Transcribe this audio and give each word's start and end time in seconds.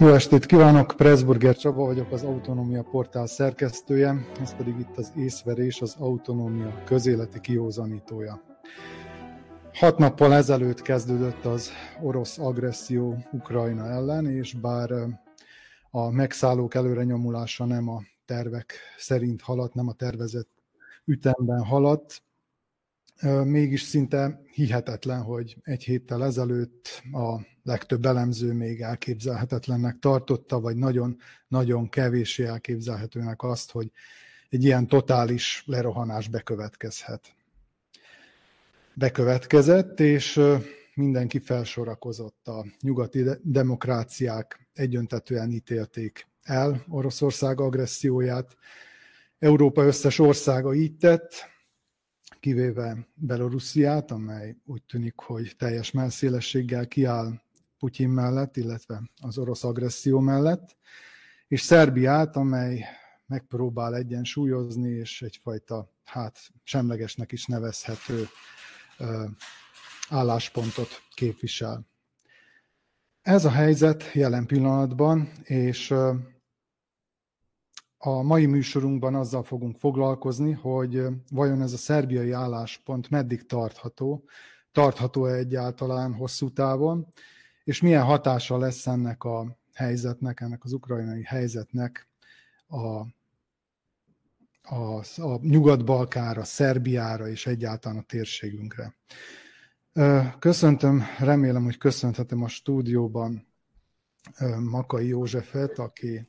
Jó 0.00 0.08
estét 0.08 0.46
kívánok, 0.46 0.94
Pressburger 0.96 1.56
Csaba 1.56 1.84
vagyok, 1.84 2.12
az 2.12 2.22
Autonómia 2.22 2.82
Portál 2.82 3.26
szerkesztője, 3.26 4.26
ez 4.40 4.56
pedig 4.56 4.78
itt 4.78 4.96
az 4.96 5.12
észverés, 5.16 5.80
az 5.80 5.96
autonómia 5.98 6.82
közéleti 6.84 7.40
kiózanítója. 7.40 8.42
Hat 9.72 9.98
nappal 9.98 10.34
ezelőtt 10.34 10.82
kezdődött 10.82 11.44
az 11.44 11.70
orosz 12.02 12.38
agresszió 12.38 13.16
Ukrajna 13.32 13.86
ellen, 13.86 14.26
és 14.26 14.54
bár 14.54 14.90
a 15.90 16.10
megszállók 16.10 16.74
előre 16.74 17.04
nyomulása 17.04 17.64
nem 17.64 17.88
a 17.88 18.00
tervek 18.24 18.74
szerint 18.96 19.40
haladt, 19.40 19.74
nem 19.74 19.88
a 19.88 19.92
tervezett 19.92 20.50
ütemben 21.04 21.64
haladt, 21.64 22.22
mégis 23.44 23.82
szinte 23.82 24.42
hihetetlen, 24.52 25.22
hogy 25.22 25.56
egy 25.62 25.84
héttel 25.84 26.24
ezelőtt 26.24 27.02
a 27.12 27.49
legtöbb 27.62 28.06
elemző 28.06 28.52
még 28.52 28.80
elképzelhetetlennek 28.80 29.98
tartotta, 29.98 30.60
vagy 30.60 30.76
nagyon-nagyon 30.76 31.88
kevéssé 31.88 32.44
elképzelhetőnek 32.44 33.42
azt, 33.42 33.70
hogy 33.70 33.90
egy 34.48 34.64
ilyen 34.64 34.86
totális 34.86 35.62
lerohanás 35.66 36.28
bekövetkezhet. 36.28 37.34
Bekövetkezett, 38.94 40.00
és 40.00 40.40
mindenki 40.94 41.38
felsorakozott. 41.38 42.48
A 42.48 42.66
nyugati 42.80 43.24
demokráciák 43.42 44.68
egyöntetően 44.72 45.50
ítélték 45.50 46.28
el 46.42 46.84
Oroszország 46.88 47.60
agresszióját. 47.60 48.56
Európa 49.38 49.84
összes 49.84 50.18
országa 50.18 50.74
így 50.74 50.96
tett, 50.96 51.32
kivéve 52.40 53.08
Belorussziát, 53.14 54.10
amely 54.10 54.56
úgy 54.64 54.82
tűnik, 54.82 55.14
hogy 55.16 55.54
teljes 55.58 55.90
melszélességgel 55.90 56.86
kiáll 56.86 57.40
Putyin 57.80 58.08
mellett, 58.08 58.56
illetve 58.56 59.02
az 59.20 59.38
orosz 59.38 59.64
agresszió 59.64 60.18
mellett, 60.18 60.76
és 61.48 61.60
Szerbiát, 61.60 62.36
amely 62.36 62.84
megpróbál 63.26 63.94
egyensúlyozni, 63.94 64.90
és 64.90 65.22
egyfajta, 65.22 65.92
hát 66.04 66.38
semlegesnek 66.62 67.32
is 67.32 67.46
nevezhető 67.46 68.28
álláspontot 70.08 70.88
képvisel. 71.14 71.86
Ez 73.22 73.44
a 73.44 73.50
helyzet 73.50 74.12
jelen 74.12 74.46
pillanatban, 74.46 75.32
és 75.42 75.90
a 77.98 78.22
mai 78.22 78.46
műsorunkban 78.46 79.14
azzal 79.14 79.42
fogunk 79.42 79.76
foglalkozni, 79.78 80.52
hogy 80.52 81.02
vajon 81.30 81.62
ez 81.62 81.72
a 81.72 81.76
szerbiai 81.76 82.30
álláspont 82.30 83.10
meddig 83.10 83.46
tartható, 83.46 84.24
tartható-e 84.72 85.34
egyáltalán 85.34 86.14
hosszú 86.14 86.52
távon, 86.52 87.06
és 87.70 87.80
milyen 87.80 88.04
hatása 88.04 88.58
lesz 88.58 88.86
ennek 88.86 89.24
a 89.24 89.58
helyzetnek, 89.74 90.40
ennek 90.40 90.64
az 90.64 90.72
ukrajnai 90.72 91.22
helyzetnek 91.22 92.08
a, 92.66 92.78
a, 94.74 94.98
a 95.16 95.38
Nyugat-Balkára, 95.40 96.44
Szerbiára 96.44 97.28
és 97.28 97.46
egyáltalán 97.46 97.98
a 97.98 98.02
térségünkre. 98.02 98.94
Köszöntöm, 100.38 101.02
remélem, 101.18 101.64
hogy 101.64 101.76
köszönhetem 101.78 102.42
a 102.42 102.48
stúdióban 102.48 103.46
Makai 104.70 105.06
Józsefet, 105.06 105.78
aki 105.78 106.28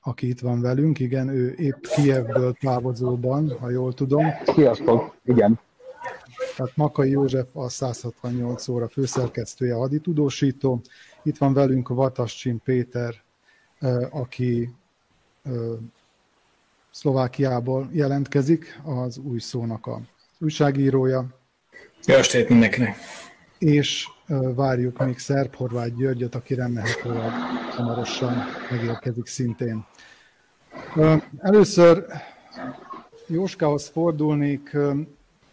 aki 0.00 0.28
itt 0.28 0.40
van 0.40 0.60
velünk. 0.60 0.98
Igen, 0.98 1.28
ő 1.28 1.54
épp 1.58 1.84
Kievből 1.84 2.52
távozóban, 2.52 3.58
ha 3.58 3.70
jól 3.70 3.94
tudom. 3.94 4.26
Sziasztok, 4.44 5.16
igen. 5.24 5.60
Tehát 6.56 6.76
Makai 6.76 7.10
József 7.10 7.56
a 7.56 7.68
168 7.68 8.68
óra 8.68 8.88
főszerkesztője, 8.88 9.74
haditudósító. 9.74 10.80
Itt 11.22 11.38
van 11.38 11.52
velünk 11.52 11.90
a 11.90 11.94
Vatascsin 11.94 12.60
Péter, 12.64 13.14
aki 14.10 14.70
Szlovákiából 16.90 17.88
jelentkezik, 17.92 18.80
az 18.84 19.18
új 19.18 19.38
szónak 19.38 19.86
a 19.86 20.00
újságírója. 20.38 21.26
Jó 22.06 22.14
estét 22.14 22.48
mindenkinek! 22.48 22.96
És 23.58 24.08
várjuk 24.54 25.04
még 25.04 25.18
Szerb 25.18 25.54
Horváth 25.54 25.94
Györgyöt, 25.94 26.34
aki 26.34 26.54
remélhetőleg 26.54 27.30
hamarosan 27.70 28.34
megérkezik 28.70 29.26
szintén. 29.26 29.86
Először 31.38 32.06
Jóskához 33.26 33.88
fordulnék, 33.88 34.76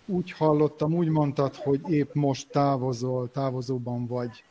úgy 0.05 0.31
hallottam, 0.31 0.93
úgy 0.93 1.07
mondtad, 1.07 1.55
hogy 1.55 1.89
épp 1.89 2.13
most 2.13 2.49
távozol, 2.49 3.31
távozóban 3.31 4.07
vagy 4.07 4.43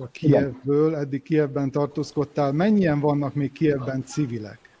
a 0.00 0.06
Kievből, 0.06 0.94
eddig 0.94 1.22
Kievben 1.22 1.70
tartózkodtál. 1.70 2.52
Mennyien 2.52 3.00
vannak 3.00 3.34
még 3.34 3.52
Kievben 3.52 4.04
civilek? 4.04 4.78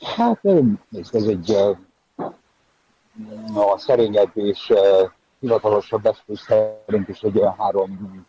Hát 0.00 0.44
ez 1.12 1.24
egy 1.24 1.50
a 3.54 3.78
szerényebb 3.78 4.30
és 4.34 4.72
hivatalosabb 5.40 6.06
eszköz 6.06 6.40
szerint 6.40 7.08
is 7.08 7.20
egy 7.20 7.38
olyan 7.38 7.54
három, 7.58 8.26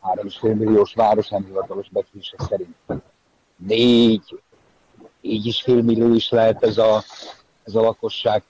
három 0.00 0.26
és 0.26 0.38
fél 0.38 0.54
milliós 0.54 0.94
város, 0.94 1.28
nem 1.28 1.44
hivatalos 1.44 1.88
becslések 1.88 2.40
szerint 2.40 2.76
négy, 3.56 4.40
így 5.20 5.46
is 5.46 5.62
fél 5.62 5.82
millió 5.82 6.14
is 6.14 6.30
lehet 6.30 6.62
ez 6.62 6.78
a, 6.78 7.02
ez 7.64 7.74
a 7.74 7.80
lakosság 7.80 8.42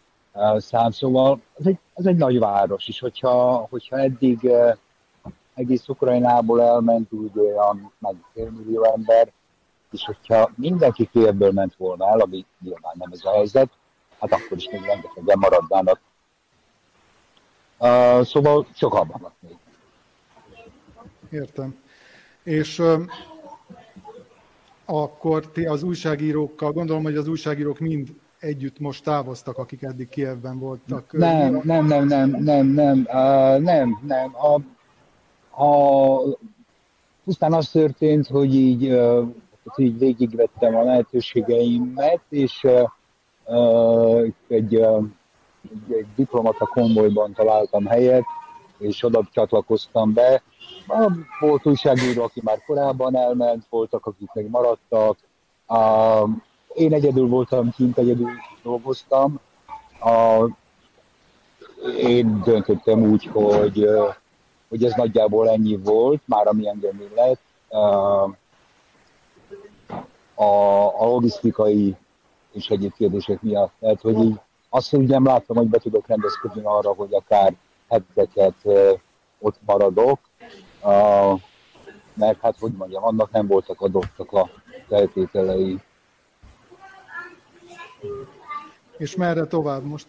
szám. 0.59 0.91
Szóval 0.91 1.41
ez 1.59 1.67
egy, 1.67 1.79
ez 1.95 2.07
egy 2.07 2.17
nagy 2.17 2.39
város, 2.39 2.89
és 2.89 3.01
hogyha, 3.01 3.67
hogyha 3.71 3.99
eddig 3.99 4.51
egész 5.55 5.89
Ukrajnából 5.89 6.63
elment 6.63 7.13
úgy 7.13 7.39
olyan 7.39 7.93
meg 7.99 8.17
millió 8.35 8.85
ember, 8.85 9.33
és 9.91 10.05
hogyha 10.05 10.51
mindenki 10.55 11.09
félből 11.13 11.53
ment 11.53 11.75
volna 11.77 12.09
el, 12.09 12.21
ami 12.21 12.47
nyilván 12.61 12.95
nem 12.99 13.11
ez 13.13 13.25
a 13.25 13.31
helyzet, 13.31 13.71
hát 14.19 14.33
akkor 14.33 14.57
is 14.57 14.69
még 14.71 14.85
rengetegen 14.85 15.39
maradnának. 15.39 16.01
Uh, 17.79 18.25
szóval 18.25 18.67
sokan 18.75 19.09
vannak 19.13 19.33
még. 19.41 19.57
Értem. 21.31 21.83
És 22.43 22.83
akkor 24.85 25.47
ti 25.51 25.67
az 25.67 25.83
újságírókkal, 25.83 26.73
gondolom, 26.73 27.03
hogy 27.03 27.17
az 27.17 27.29
újságírók 27.29 27.79
mind 27.79 28.09
együtt 28.39 28.79
most 28.79 29.05
távoztak, 29.05 29.59
akik 29.59 29.83
eddig 29.83 30.09
Kievben 30.09 30.59
voltak. 30.59 31.13
Nem, 31.13 31.61
nem, 31.65 31.87
nem, 31.87 32.07
nem, 32.07 32.31
nem, 32.31 32.67
nem, 32.67 33.07
nem, 33.63 34.01
nem. 34.07 34.37
A, 34.37 34.61
a, 35.65 36.37
pusztán 37.25 37.53
az 37.53 37.69
történt, 37.69 38.27
hogy 38.27 38.55
így, 38.55 38.93
uh, 38.93 39.29
így 39.77 39.99
végigvettem 39.99 40.77
a 40.77 40.83
lehetőségeimet, 40.83 42.21
és 42.29 42.65
egy, 42.65 42.89
uh, 43.45 44.27
egy, 44.49 44.75
egy 45.89 46.07
diplomata 46.17 46.67
konvojban 46.67 47.33
találtam 47.33 47.87
helyet, 47.87 48.25
és 48.79 49.03
oda 49.03 49.29
csatlakoztam 49.33 50.13
be, 50.13 50.43
volt 51.41 51.67
újságíró, 51.67 52.23
aki 52.23 52.41
már 52.45 52.63
korábban 52.67 53.17
elment, 53.17 53.67
voltak, 53.71 54.07
akik 54.07 54.33
még 54.33 54.49
maradtak. 54.49 55.19
Én 56.77 56.93
egyedül 56.93 57.29
voltam 57.29 57.71
kint, 57.71 57.99
egyedül 57.99 58.29
dolgoztam. 58.63 59.41
Én 61.99 62.43
döntöttem 62.45 63.11
úgy, 63.11 63.27
hogy, 63.33 63.89
hogy 64.69 64.85
ez 64.85 64.93
nagyjából 64.97 65.51
ennyi 65.51 65.77
volt, 65.77 66.21
már 66.25 66.47
ami 66.47 66.69
engem 66.69 67.03
lett. 67.15 67.41
A, 70.35 70.45
a 70.99 71.07
logisztikai 71.07 71.97
és 72.53 72.69
egyéb 72.69 72.93
kérdések 72.95 73.43
miatt. 73.43 73.73
Tehát, 73.81 74.01
hogy 74.01 74.19
így 74.19 74.41
azt, 74.69 74.91
hogy 74.91 75.07
nem 75.07 75.25
láttam, 75.25 75.57
hogy 75.57 75.69
be 75.69 75.79
tudok 75.79 76.07
rendezkedni 76.07 76.61
arra, 76.65 76.93
hogy 76.93 77.15
akár 77.15 77.55
heteket 77.89 78.55
ott 79.39 79.57
maradok, 79.67 80.21
a, 80.83 81.35
mert 82.15 82.41
hát 82.41 82.57
hogy 82.59 82.73
mondjam, 82.73 83.05
annak 83.05 83.31
nem 83.31 83.47
voltak 83.47 83.81
adottak 83.81 84.33
a 84.33 84.49
feltételei. 84.89 85.79
És 88.99 89.17
merre 89.17 89.45
tovább? 89.45 89.85
Most 89.85 90.07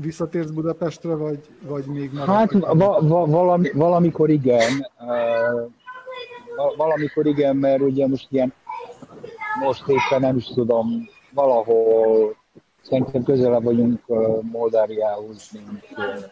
visszatérsz 0.00 0.50
Budapestre, 0.50 1.14
vagy, 1.14 1.38
vagy 1.66 1.84
még 1.84 2.10
Hát 2.16 2.52
va, 2.52 2.98
va, 3.00 3.26
valami, 3.26 3.70
valamikor 3.74 4.30
igen. 4.30 4.86
Valamikor 6.76 7.26
igen, 7.26 7.56
mert 7.56 7.80
ugye 7.80 8.06
most 8.06 8.26
ilyen, 8.30 8.52
most 9.64 9.88
éppen 9.88 10.20
nem 10.20 10.36
is 10.36 10.46
tudom, 10.46 11.08
valahol 11.34 12.36
szerintem 12.82 13.22
közelebb 13.22 13.62
vagyunk 13.62 14.00
uh, 14.06 14.42
Moldáriához, 14.42 15.50
mint, 15.52 15.84
uh, 15.96 16.24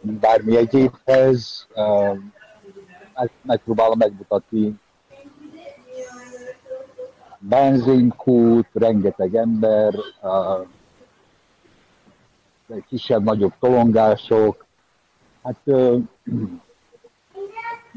mint 0.00 0.18
bármi 0.18 0.56
egyébhez. 0.56 1.66
Uh, 1.74 2.18
meg, 3.14 3.30
megpróbálom 3.42 3.98
megmutatni. 3.98 4.74
Benzinkút, 7.48 8.66
rengeteg 8.72 9.34
ember, 9.34 9.94
kisebb-nagyobb 12.88 13.52
tolongások. 13.60 14.66
Hát 15.42 15.56
uh, 15.64 16.02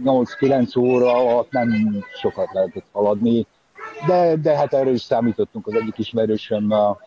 8-9 0.03 0.77
óra 0.79 1.13
alatt 1.13 1.51
nem 1.51 2.03
sokat 2.13 2.53
lehetett 2.53 2.85
haladni, 2.91 3.45
de, 4.07 4.35
de 4.35 4.57
hát 4.57 4.73
erről 4.73 4.93
is 4.93 5.01
számítottunk. 5.01 5.67
Az 5.67 5.73
egyik 5.73 5.97
ismerősöm 5.97 6.71
a 6.71 6.97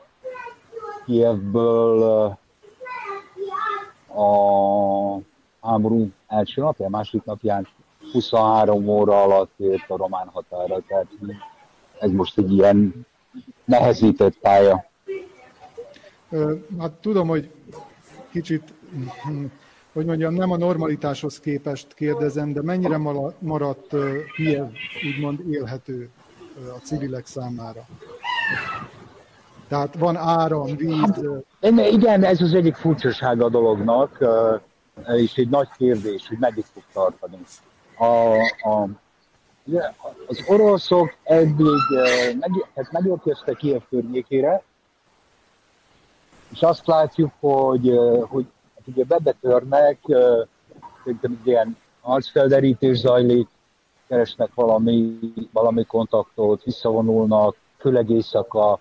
Kievből 1.05 2.03
a 4.09 5.21
háború 5.61 6.11
első 6.27 6.63
napján, 6.63 6.91
második 6.91 7.25
napján 7.25 7.69
23 8.13 8.89
óra 8.89 9.23
alatt 9.23 9.53
ért 9.57 9.91
a 9.91 9.97
román 9.97 10.29
határa, 10.33 10.81
tehát 10.87 11.07
ez 12.01 12.11
most 12.11 12.39
egy 12.39 12.53
ilyen 12.53 13.07
nehezített 13.65 14.39
pálya. 14.39 14.85
Hát 16.79 16.91
tudom, 16.91 17.29
hogy 17.29 17.51
kicsit, 18.31 18.63
hogy 19.93 20.05
mondjam, 20.05 20.35
nem 20.35 20.51
a 20.51 20.57
normalitáshoz 20.57 21.41
képest 21.41 21.95
kérdezem, 21.95 22.53
de 22.53 22.63
mennyire 22.63 22.97
maradt 23.39 23.95
Kiev 24.35 24.67
úgymond 25.07 25.41
élhető 25.51 26.11
a 26.77 26.79
civilek 26.83 27.27
számára? 27.27 27.87
Tehát 29.69 29.95
van 29.95 30.17
áram, 30.17 30.77
víz... 30.77 31.01
Hát, 31.01 31.21
igen, 31.91 32.25
ez 32.25 32.41
az 32.41 32.55
egyik 32.55 32.75
furcsasága 32.75 33.45
a 33.45 33.49
dolognak, 33.49 34.19
és 35.17 35.35
egy 35.35 35.49
nagy 35.49 35.69
kérdés, 35.77 36.29
hogy 36.29 36.39
meddig 36.39 36.65
fog 36.73 36.83
tartani. 36.93 37.39
A, 37.97 38.35
a, 38.71 38.89
az 40.27 40.45
oroszok 40.47 41.15
eddig 41.23 41.67
meg, 42.39 42.51
hát 42.75 42.93
megérkeztek 42.93 43.57
Kiev 43.57 43.83
környékére, 43.89 44.63
és 46.53 46.63
azt 46.63 46.87
látjuk, 46.87 47.31
hogy, 47.41 47.99
hogy 48.29 48.47
hát 48.75 48.87
ugye 48.87 49.05
bebetörnek, 49.05 49.99
szerintem 51.05 51.41
ilyen 51.45 51.77
arcfelderítés 52.01 52.99
zajlik, 52.99 53.49
keresnek 54.09 54.51
valami, 54.55 55.19
valami 55.53 55.85
kontaktot, 55.85 56.63
visszavonulnak, 56.63 57.57
főleg 57.79 58.11
éjszaka, 58.11 58.81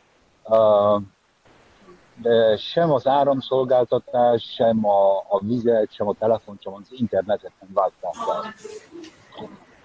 de 2.21 2.57
sem 2.57 2.91
az 2.91 3.07
áramszolgáltatás, 3.07 4.43
sem 4.43 4.85
a, 4.85 5.17
a 5.17 5.39
vizet, 5.41 5.93
sem 5.93 6.07
a 6.07 6.13
telefon, 6.13 6.57
sem 6.61 6.73
az 6.73 6.81
internetet 6.89 7.51
nem 7.59 7.69
váltják 7.73 8.13
el. 8.27 8.53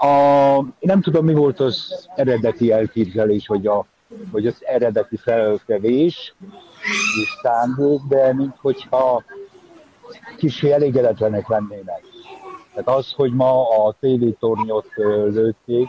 A, 0.03 0.65
nem 0.81 1.01
tudom, 1.01 1.25
mi 1.25 1.35
volt 1.35 1.61
az 1.61 2.09
eredeti 2.15 2.73
elképzelés, 2.73 3.47
hogy, 3.47 3.67
a, 3.67 3.87
hogy 4.33 4.47
az 4.47 4.57
eredeti 4.61 5.17
feltevés 5.17 6.35
és 7.23 7.39
szándék, 7.43 8.01
de 8.09 8.33
minthogyha 8.33 9.25
kicsi 10.37 10.73
elégedetlenek 10.73 11.49
lennének. 11.49 12.03
Tehát 12.75 12.89
az, 12.99 13.13
hogy 13.13 13.35
ma 13.35 13.85
a 13.85 13.95
tévétornyot 14.01 14.87
lőtték, 14.97 15.89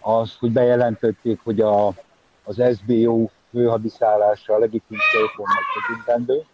az, 0.00 0.36
hogy 0.38 0.52
bejelentették, 0.52 1.40
hogy 1.44 1.60
a, 1.60 1.86
az 2.44 2.62
SBO 2.76 3.28
főhadiszállása 3.50 4.54
a 4.54 4.58
legitim 4.58 4.98
célpontnak 5.10 5.64
tekintendő, 5.74 6.44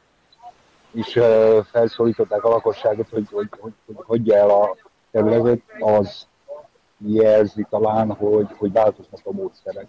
és 0.92 1.16
uh, 1.16 1.64
felszólították 1.64 2.44
a 2.44 2.48
lakosságot, 2.48 3.08
hogy 3.08 3.26
hogy, 3.32 3.48
hogy, 3.60 3.72
hogy 3.86 3.96
hagyja 4.06 4.36
el 4.36 4.50
a 4.50 4.76
területet, 5.10 5.60
az 5.80 6.26
jelzi 7.06 7.66
talán, 7.70 8.12
hogy, 8.12 8.46
hogy 8.56 8.72
változnak 8.72 9.20
a 9.24 9.32
módszerek. 9.32 9.86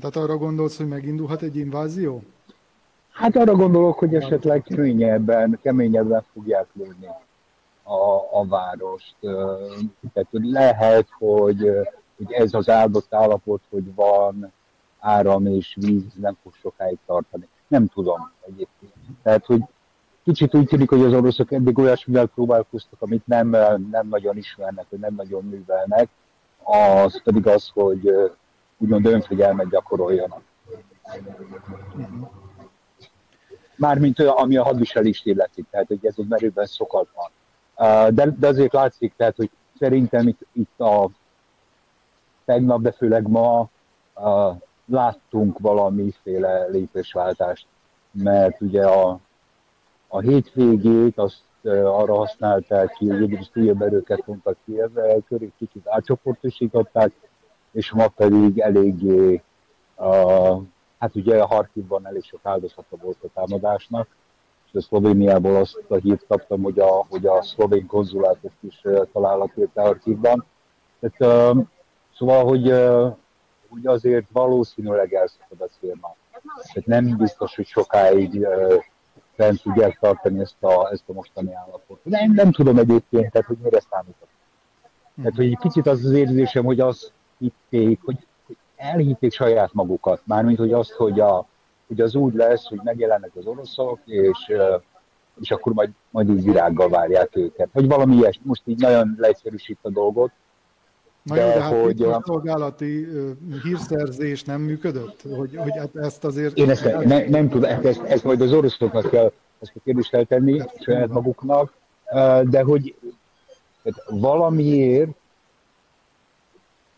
Tehát 0.00 0.16
arra 0.16 0.36
gondolsz, 0.36 0.76
hogy 0.76 0.88
megindulhat 0.88 1.42
egy 1.42 1.56
invázió? 1.56 2.22
Hát 3.10 3.36
arra 3.36 3.54
gondolok, 3.54 3.98
hogy 3.98 4.14
esetleg 4.14 4.62
keményebben, 4.62 5.58
keményebben 5.62 6.24
fogják 6.32 6.66
lőni 6.72 7.06
a, 7.82 8.38
a 8.38 8.46
várost. 8.46 9.16
Tehát 10.12 10.28
lehet, 10.30 11.08
hogy, 11.18 11.70
hogy 12.16 12.32
ez 12.32 12.54
az 12.54 12.68
áldott 12.68 13.14
állapot, 13.14 13.62
hogy 13.70 13.94
van 13.94 14.52
áram 14.98 15.46
és 15.46 15.76
víz, 15.80 16.14
nem 16.14 16.36
fog 16.42 16.54
sokáig 16.54 16.98
tartani. 17.06 17.48
Nem 17.68 17.86
tudom 17.86 18.30
egyébként. 18.46 18.92
Tehát, 19.22 19.46
hogy 19.46 19.62
kicsit 20.28 20.54
úgy 20.54 20.66
tűnik, 20.66 20.88
hogy 20.88 21.02
az 21.02 21.12
oroszok 21.12 21.52
eddig 21.52 21.78
olyasmivel 21.78 22.26
próbálkoztak, 22.26 23.02
amit 23.02 23.26
nem, 23.26 23.48
nem 23.90 24.08
nagyon 24.08 24.36
ismernek, 24.36 24.86
vagy 24.90 24.98
nem 24.98 25.14
nagyon 25.14 25.44
művelnek, 25.44 26.08
az 26.62 27.22
pedig 27.22 27.46
az, 27.46 27.70
hogy 27.74 28.32
úgymond 28.78 29.06
önfigyelmet 29.06 29.68
gyakoroljanak. 29.68 30.42
Mármint 33.76 34.20
ami 34.20 34.56
a 34.56 34.62
hadviselést 34.62 35.26
illeti, 35.26 35.64
tehát 35.70 35.86
hogy 35.86 35.98
ez 36.02 36.14
egy 36.16 36.28
merőben 36.28 36.66
szokatlan. 36.66 37.30
De, 38.14 38.34
de 38.38 38.46
azért 38.46 38.72
látszik, 38.72 39.12
tehát, 39.16 39.36
hogy 39.36 39.50
szerintem 39.78 40.28
itt, 40.28 40.40
itt 40.52 40.80
a 40.80 41.10
tegnap, 42.44 42.80
de 42.80 42.92
főleg 42.92 43.28
ma 43.28 43.68
láttunk 44.84 45.58
valamiféle 45.58 46.66
lépésváltást, 46.66 47.66
mert 48.10 48.60
ugye 48.60 48.86
a, 48.86 49.20
a 50.08 50.20
hétvégét 50.20 51.18
azt 51.18 51.42
arra 51.84 52.14
használták 52.14 52.90
ki, 52.98 53.08
hogy 53.08 53.22
egyrészt 53.22 53.56
újabb 53.56 53.82
erőket 53.82 54.24
vontak 54.24 54.56
ki, 54.64 54.80
ezzel 54.80 55.20
köré 55.28 55.52
kicsit 55.58 55.88
átcsoportosították, 55.88 57.12
és 57.72 57.92
ma 57.92 58.08
pedig 58.08 58.58
eléggé, 58.58 59.42
uh, 59.96 60.62
hát 60.98 61.14
ugye 61.14 61.42
a 61.42 61.46
Harkivban 61.46 62.06
elég 62.06 62.22
sok 62.22 62.40
áldozata 62.42 62.96
volt 63.02 63.16
a 63.22 63.28
támadásnak, 63.34 64.08
és 64.66 64.74
a 64.74 64.80
Szlovéniából 64.80 65.56
azt 65.56 65.84
a 65.88 65.94
hírt 65.94 66.24
kaptam, 66.28 66.62
hogy 66.62 66.78
a, 66.78 67.06
hogy 67.08 67.26
a 67.26 67.42
szlovén 67.42 67.86
konzulátus 67.86 68.52
is 68.60 68.82
található 69.12 69.70
a 69.74 69.80
Harkivban. 69.80 70.44
Tehát, 71.00 71.58
szóval, 72.16 72.44
hogy, 72.44 72.70
uh, 72.70 73.16
hogy 73.68 73.86
azért 73.86 74.26
valószínűleg 74.32 75.14
elszakad 75.14 75.60
a 75.60 75.68
firma. 75.80 76.16
Tehát 76.72 76.86
nem 76.86 77.16
biztos, 77.16 77.56
hogy 77.56 77.66
sokáig 77.66 78.46
fent 79.38 79.62
tudják 79.62 79.98
tartani 79.98 80.40
ezt 80.40 80.62
a, 80.62 80.90
ezt 80.92 81.04
a 81.06 81.12
mostani 81.12 81.54
állapotot. 81.54 82.04
Nem, 82.04 82.32
nem 82.32 82.52
tudom 82.52 82.78
egyébként, 82.78 83.30
tehát, 83.30 83.46
hogy 83.46 83.56
mire 83.62 83.80
számítok. 83.90 84.28
Tehát, 85.16 85.34
hogy 85.36 85.46
egy 85.46 85.58
picit 85.58 85.86
az 85.86 86.04
az 86.04 86.12
érzésem, 86.12 86.64
hogy 86.64 86.80
az 86.80 87.12
hitték, 87.38 88.00
hogy, 88.04 88.26
hogy 88.46 88.56
elhitték 88.76 89.32
saját 89.32 89.72
magukat, 89.72 90.22
mármint, 90.24 90.58
hogy 90.58 90.72
azt, 90.72 90.90
hogy, 90.90 91.20
a, 91.20 91.46
hogy 91.86 92.00
az 92.00 92.14
úgy 92.14 92.34
lesz, 92.34 92.68
hogy 92.68 92.80
megjelennek 92.82 93.30
az 93.34 93.46
oroszok, 93.46 94.00
és, 94.04 94.52
és 95.40 95.50
akkor 95.50 95.72
majd, 95.72 95.90
majd 96.10 96.28
így 96.28 96.44
virággal 96.44 96.88
várják 96.88 97.36
őket. 97.36 97.68
Vagy 97.72 97.86
valami 97.86 98.16
ilyesmi. 98.16 98.42
Most 98.46 98.62
így 98.64 98.80
nagyon 98.80 99.14
leegyszerűsít 99.18 99.78
a 99.82 99.90
dolgot. 99.90 100.30
Na 101.28 101.34
de, 101.34 101.40
jó, 101.44 101.48
de 101.52 101.62
hát 101.62 101.82
hogy, 101.82 102.02
a 102.02 102.22
szolgálati 102.26 103.08
hírszerzés 103.62 104.44
nem 104.44 104.60
működött? 104.60 105.22
Hogy, 105.36 105.56
hogy 105.56 105.76
hát 105.78 105.96
ezt 105.96 106.24
azért... 106.24 106.56
Én 106.56 106.70
ezt 106.70 106.84
ne, 106.84 107.04
nem, 107.04 107.28
nem 107.28 107.48
tudom, 107.48 107.70
ezt, 107.70 108.02
ezt, 108.02 108.24
majd 108.24 108.40
az 108.40 108.52
oroszoknak 108.52 109.10
kell 109.10 109.32
ezt 109.60 109.72
a 109.74 109.80
kérdést 109.84 110.08
feltenni, 110.08 110.62
saját 110.80 111.08
maguknak, 111.08 111.72
de 112.44 112.62
hogy 112.62 112.94
valamiért 114.08 115.10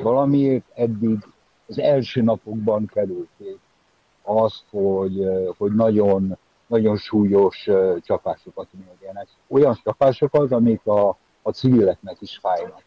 valamiért 0.02 0.64
eddig 0.75 1.18
az 1.68 1.78
első 1.78 2.22
napokban 2.22 2.87
kerülték 2.87 3.58
azt, 4.22 4.64
hogy, 4.70 5.28
hogy 5.56 5.75
nagyon, 5.75 6.38
nagyon 6.66 6.96
súlyos 6.96 7.68
csapásokat 8.00 8.68
mérjenek. 8.87 9.28
Olyan 9.49 9.80
csapásokat, 9.84 10.52
amik 10.52 10.87
a, 10.87 11.16
a 11.42 11.50
civileknek 11.50 12.16
is 12.20 12.38
fájnak. 12.42 12.84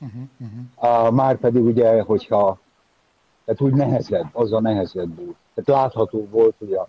Uh-huh. 0.00 1.14
Már 1.14 1.36
pedig 1.36 1.64
ugye, 1.64 2.02
hogyha 2.02 2.58
tehát 3.44 3.60
úgy 3.60 3.72
nehezebb, 3.72 4.28
az 4.32 4.52
a 4.52 4.60
nehezebb 4.60 5.18
út. 5.18 5.36
Tehát 5.54 5.82
látható 5.82 6.26
volt, 6.30 6.54
hogy 6.58 6.72
a, 6.72 6.88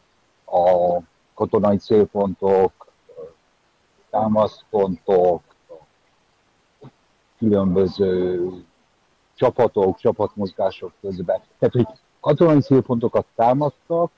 a 0.57 1.01
katonai 1.33 1.77
célpontok, 1.77 2.87
támaszpontok, 4.09 5.41
különböző 7.37 8.49
csapatok, 9.35 9.97
csapatmozgások 9.97 10.91
közben. 11.01 11.41
Tehát, 11.59 11.73
hogy 11.73 11.87
katonai 12.19 12.59
célpontokat 12.59 13.25
támadtak, 13.35 14.11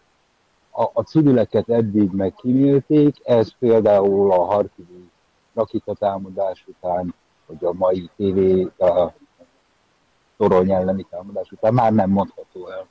a, 0.71 0.89
a 0.93 1.01
civileket 1.01 1.69
eddig 1.69 2.11
meg 2.11 2.33
kimélték, 2.33 3.15
ez 3.23 3.53
például 3.59 4.31
a 4.31 4.45
Harkivi 4.45 5.09
rakétatámadás 5.53 6.65
után, 6.67 7.13
vagy 7.49 7.65
a 7.65 7.73
mai 7.73 8.09
TV 8.15 8.37
a 8.83 9.13
torony 10.37 10.71
elleni 10.71 11.05
támadás 11.09 11.51
után 11.51 11.73
már 11.73 11.93
nem 11.93 12.09
mondható 12.09 12.69
el. 12.69 12.87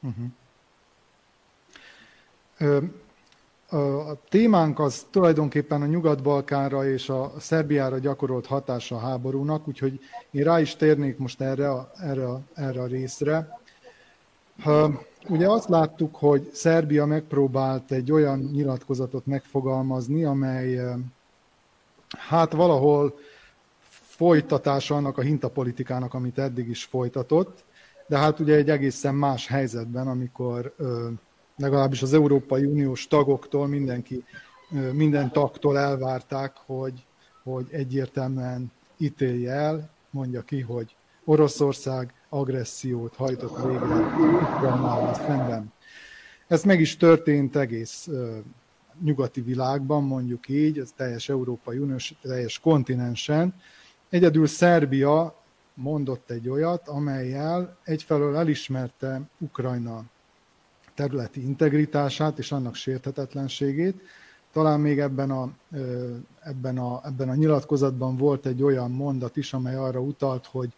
Uh-huh. 0.00 0.30
A 4.10 4.14
témánk 4.28 4.78
az 4.78 5.06
tulajdonképpen 5.10 5.82
a 5.82 5.86
Nyugat-Balkánra 5.86 6.88
és 6.88 7.08
a 7.08 7.32
Szerbiára 7.38 7.98
gyakorolt 7.98 8.46
hatása 8.46 8.96
a 8.96 8.98
háborúnak, 8.98 9.68
úgyhogy 9.68 10.00
én 10.30 10.44
rá 10.44 10.60
is 10.60 10.76
térnék 10.76 11.18
most 11.18 11.40
erre 11.40 11.70
a, 11.70 11.90
erre 12.00 12.28
a, 12.28 12.40
erre 12.54 12.82
a 12.82 12.86
részre. 12.86 13.58
Ugye 15.28 15.48
azt 15.48 15.68
láttuk, 15.68 16.16
hogy 16.16 16.50
Szerbia 16.52 17.06
megpróbált 17.06 17.92
egy 17.92 18.12
olyan 18.12 18.38
nyilatkozatot 18.38 19.26
megfogalmazni, 19.26 20.24
amely 20.24 20.80
hát 22.08 22.52
valahol 22.52 23.14
folytatása 24.22 24.94
annak 24.94 25.18
a 25.18 25.22
hintapolitikának, 25.22 26.14
amit 26.14 26.38
eddig 26.38 26.68
is 26.68 26.84
folytatott, 26.84 27.64
de 28.06 28.18
hát 28.18 28.40
ugye 28.40 28.54
egy 28.54 28.70
egészen 28.70 29.14
más 29.14 29.46
helyzetben, 29.46 30.08
amikor 30.08 30.74
legalábbis 31.56 32.02
az 32.02 32.12
Európai 32.12 32.64
Uniós 32.64 33.06
tagoktól 33.06 33.66
mindenki, 33.66 34.24
minden 34.92 35.32
tagtól 35.32 35.78
elvárták, 35.78 36.52
hogy, 36.66 37.04
hogy 37.42 37.66
egyértelműen 37.70 38.72
ítélje 38.98 39.50
el, 39.50 39.90
mondja 40.10 40.42
ki, 40.42 40.60
hogy 40.60 40.96
Oroszország 41.24 42.14
agressziót 42.28 43.14
hajtott 43.16 43.56
végre 43.56 43.96
Ukrajnával 44.54 45.14
szemben. 45.14 45.72
Ez 46.46 46.62
meg 46.62 46.80
is 46.80 46.96
történt 46.96 47.56
egész 47.56 48.08
nyugati 49.04 49.40
világban, 49.40 50.04
mondjuk 50.04 50.48
így, 50.48 50.78
az 50.78 50.92
teljes 50.96 51.28
Európai 51.28 51.78
Uniós, 51.78 52.14
teljes 52.20 52.58
kontinensen. 52.58 53.54
Egyedül 54.12 54.46
Szerbia 54.46 55.34
mondott 55.74 56.30
egy 56.30 56.48
olyat, 56.48 56.88
amelyel 56.88 57.76
egyfelől 57.84 58.36
elismerte 58.36 59.20
Ukrajna 59.38 60.04
területi 60.94 61.42
integritását 61.44 62.38
és 62.38 62.52
annak 62.52 62.74
sérthetetlenségét. 62.74 64.00
Talán 64.52 64.80
még 64.80 64.98
ebben 64.98 65.30
a, 65.30 65.52
ebben, 66.40 66.78
a, 66.78 67.00
ebben 67.04 67.28
a 67.28 67.34
nyilatkozatban 67.34 68.16
volt 68.16 68.46
egy 68.46 68.62
olyan 68.62 68.90
mondat 68.90 69.36
is, 69.36 69.52
amely 69.52 69.74
arra 69.74 70.00
utalt, 70.00 70.46
hogy, 70.46 70.72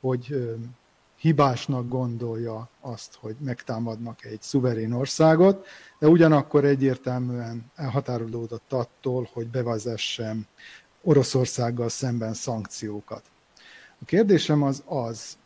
hogy 0.00 0.56
hibásnak 1.16 1.88
gondolja 1.88 2.68
azt, 2.80 3.16
hogy 3.20 3.36
megtámadnak 3.40 4.24
egy 4.24 4.42
szuverén 4.42 4.92
országot, 4.92 5.66
de 5.98 6.08
ugyanakkor 6.08 6.64
egyértelműen 6.64 7.70
elhatárolódott 7.74 8.72
attól, 8.72 9.28
hogy 9.32 9.46
bevezessen 9.46 10.46
Oroszországgal 11.02 11.88
szemben 11.88 12.34
szankciókat. 12.34 13.22
A 14.00 14.04
kérdésem 14.04 14.62
az 14.62 14.82
az, 14.86 15.38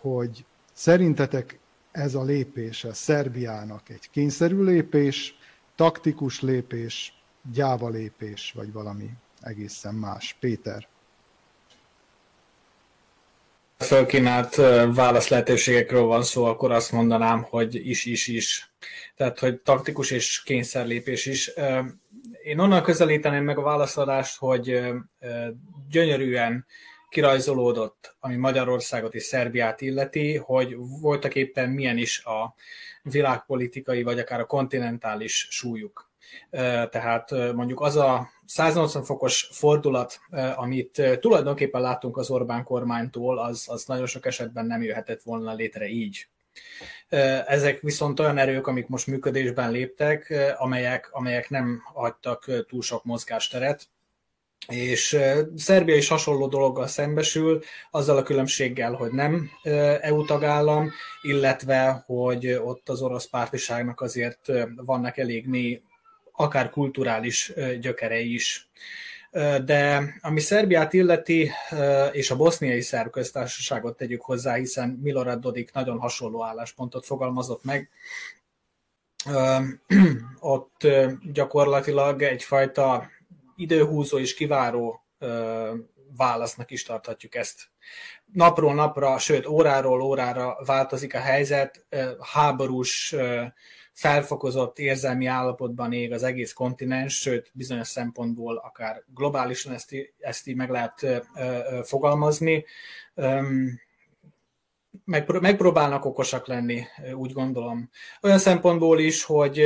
hogy 0.00 0.44
szerintetek 0.72 1.58
ez 1.92 2.14
a 2.14 2.22
lépés 2.22 2.84
a 2.84 2.92
Szerbiának 2.92 3.88
egy 3.88 4.10
kényszerű 4.10 4.62
lépés, 4.62 5.34
taktikus 5.74 6.40
lépés, 6.40 7.22
gyáva 7.52 7.88
lépés, 7.88 8.52
vagy 8.54 8.72
valami 8.72 9.10
egészen 9.40 9.94
más. 9.94 10.36
Péter. 10.40 10.88
fölkínált 13.78 14.54
válasz 14.94 15.28
lehetőségekről 15.28 16.02
van 16.02 16.22
szó, 16.22 16.44
akkor 16.44 16.72
azt 16.72 16.92
mondanám, 16.92 17.42
hogy 17.42 17.88
is, 17.88 18.04
is, 18.04 18.26
is. 18.26 18.69
Tehát, 19.16 19.38
hogy 19.38 19.60
taktikus 19.60 20.10
és 20.10 20.42
kényszerlépés 20.42 21.26
is. 21.26 21.50
Én 22.44 22.58
onnan 22.58 22.82
közelíteném 22.82 23.44
meg 23.44 23.58
a 23.58 23.62
válaszadást, 23.62 24.38
hogy 24.38 24.80
gyönyörűen 25.88 26.66
kirajzolódott, 27.08 28.16
ami 28.20 28.36
Magyarországot 28.36 29.14
és 29.14 29.22
Szerbiát 29.22 29.80
illeti, 29.80 30.36
hogy 30.36 30.76
voltak 31.00 31.34
éppen 31.34 31.70
milyen 31.70 31.98
is 31.98 32.24
a 32.24 32.54
világpolitikai, 33.02 34.02
vagy 34.02 34.18
akár 34.18 34.40
a 34.40 34.46
kontinentális 34.46 35.46
súlyuk. 35.50 36.10
Tehát 36.90 37.30
mondjuk 37.30 37.80
az 37.80 37.96
a 37.96 38.30
180 38.46 39.02
fokos 39.02 39.48
fordulat, 39.52 40.20
amit 40.54 41.18
tulajdonképpen 41.20 41.80
látunk 41.80 42.16
az 42.16 42.30
Orbán 42.30 42.64
kormánytól, 42.64 43.38
az, 43.38 43.64
az 43.68 43.84
nagyon 43.84 44.06
sok 44.06 44.26
esetben 44.26 44.66
nem 44.66 44.82
jöhetett 44.82 45.22
volna 45.22 45.54
létre 45.54 45.88
így. 45.88 46.28
Ezek 47.46 47.80
viszont 47.80 48.20
olyan 48.20 48.38
erők, 48.38 48.66
amik 48.66 48.86
most 48.86 49.06
működésben 49.06 49.70
léptek, 49.70 50.34
amelyek, 50.58 51.08
amelyek 51.12 51.50
nem 51.50 51.82
hagytak 51.94 52.66
túl 52.68 52.82
sok 52.82 53.04
mozgásteret, 53.04 53.88
és 54.68 55.18
Szerbia 55.56 55.96
is 55.96 56.08
hasonló 56.08 56.46
dologgal 56.46 56.86
szembesül, 56.86 57.62
azzal 57.90 58.16
a 58.16 58.22
különbséggel, 58.22 58.92
hogy 58.92 59.12
nem 59.12 59.50
EU 60.00 60.24
tagállam, 60.24 60.92
illetve, 61.22 62.02
hogy 62.06 62.46
ott 62.52 62.88
az 62.88 63.02
orosz 63.02 63.28
pártiságnak 63.28 64.00
azért 64.00 64.52
vannak 64.76 65.18
elég 65.18 65.46
né, 65.46 65.82
akár 66.32 66.70
kulturális 66.70 67.52
gyökerei 67.80 68.34
is. 68.34 68.68
De 69.64 70.02
ami 70.20 70.40
Szerbiát 70.40 70.92
illeti, 70.92 71.50
és 72.12 72.30
a 72.30 72.36
boszniai 72.36 72.80
szerb 72.80 73.10
köztársaságot 73.10 73.96
tegyük 73.96 74.22
hozzá, 74.22 74.54
hiszen 74.54 74.88
Milorad 75.02 75.40
Dodik 75.40 75.72
nagyon 75.72 75.98
hasonló 75.98 76.44
álláspontot 76.44 77.04
fogalmazott 77.04 77.64
meg, 77.64 77.90
ott 80.38 80.86
gyakorlatilag 81.32 82.22
egyfajta 82.22 83.10
időhúzó 83.56 84.18
és 84.18 84.34
kiváró 84.34 85.04
válasznak 86.16 86.70
is 86.70 86.82
tarthatjuk 86.82 87.34
ezt. 87.34 87.70
Napról 88.32 88.74
napra, 88.74 89.18
sőt 89.18 89.46
óráról 89.46 90.02
órára 90.02 90.56
változik 90.64 91.14
a 91.14 91.18
helyzet, 91.18 91.86
háborús, 92.20 93.14
felfokozott 93.92 94.78
érzelmi 94.78 95.26
állapotban 95.26 95.92
ég 95.92 96.12
az 96.12 96.22
egész 96.22 96.52
kontinens, 96.52 97.18
sőt 97.18 97.50
bizonyos 97.54 97.88
szempontból 97.88 98.56
akár 98.56 99.02
globálisan 99.14 99.72
ezt, 99.72 99.94
ezt 100.18 100.46
így 100.46 100.56
meg 100.56 100.70
lehet 100.70 101.06
fogalmazni 101.82 102.64
megpróbálnak 105.40 106.04
okosak 106.04 106.46
lenni, 106.46 106.82
úgy 107.14 107.32
gondolom. 107.32 107.90
Olyan 108.22 108.38
szempontból 108.38 108.98
is, 108.98 109.24
hogy 109.24 109.64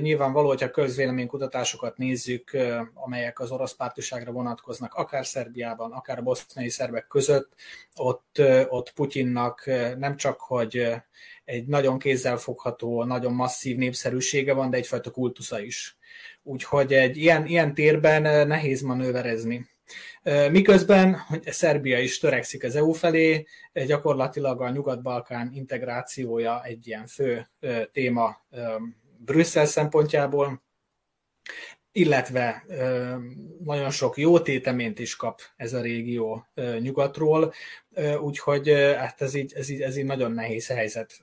nyilvánvaló, 0.00 0.48
hogyha 0.48 0.70
közvéleménykutatásokat 0.70 1.96
nézzük, 1.96 2.56
amelyek 2.94 3.40
az 3.40 3.50
orosz 3.50 3.74
pártiságra 3.74 4.32
vonatkoznak, 4.32 4.94
akár 4.94 5.26
Szerbiában, 5.26 5.92
akár 5.92 6.18
a 6.18 6.22
boszniai 6.22 6.68
szerbek 6.68 7.06
között, 7.06 7.54
ott, 7.96 8.42
ott 8.68 8.92
Putyinnak 8.92 9.64
nem 9.98 10.16
csak, 10.16 10.40
hogy 10.40 10.86
egy 11.44 11.66
nagyon 11.66 11.98
kézzelfogható, 11.98 13.04
nagyon 13.04 13.32
masszív 13.32 13.76
népszerűsége 13.76 14.52
van, 14.52 14.70
de 14.70 14.76
egyfajta 14.76 15.10
kultusza 15.10 15.60
is. 15.60 15.96
Úgyhogy 16.42 16.92
egy 16.92 17.16
ilyen, 17.16 17.46
ilyen 17.46 17.74
térben 17.74 18.46
nehéz 18.46 18.82
manőverezni. 18.82 19.66
Miközben 20.50 21.14
hogy 21.14 21.42
Szerbia 21.52 21.98
is 21.98 22.18
törekszik 22.18 22.64
az 22.64 22.76
EU 22.76 22.92
felé, 22.92 23.46
gyakorlatilag 23.86 24.60
a 24.60 24.70
Nyugat-Balkán 24.70 25.50
integrációja 25.54 26.64
egy 26.64 26.86
ilyen 26.86 27.06
fő 27.06 27.48
téma 27.92 28.46
Brüsszel 29.18 29.66
szempontjából, 29.66 30.62
illetve 31.92 32.64
nagyon 33.64 33.90
sok 33.90 34.16
jó 34.16 34.38
téteményt 34.38 34.98
is 34.98 35.16
kap 35.16 35.40
ez 35.56 35.72
a 35.72 35.80
régió 35.80 36.46
nyugatról, 36.80 37.52
úgyhogy 38.20 38.68
hát 38.96 39.22
ez 39.22 39.34
így, 39.34 39.52
ez, 39.54 39.68
így, 39.68 39.80
ez 39.80 39.96
így 39.96 40.04
nagyon 40.04 40.32
nehéz 40.32 40.66
helyzet. 40.66 41.20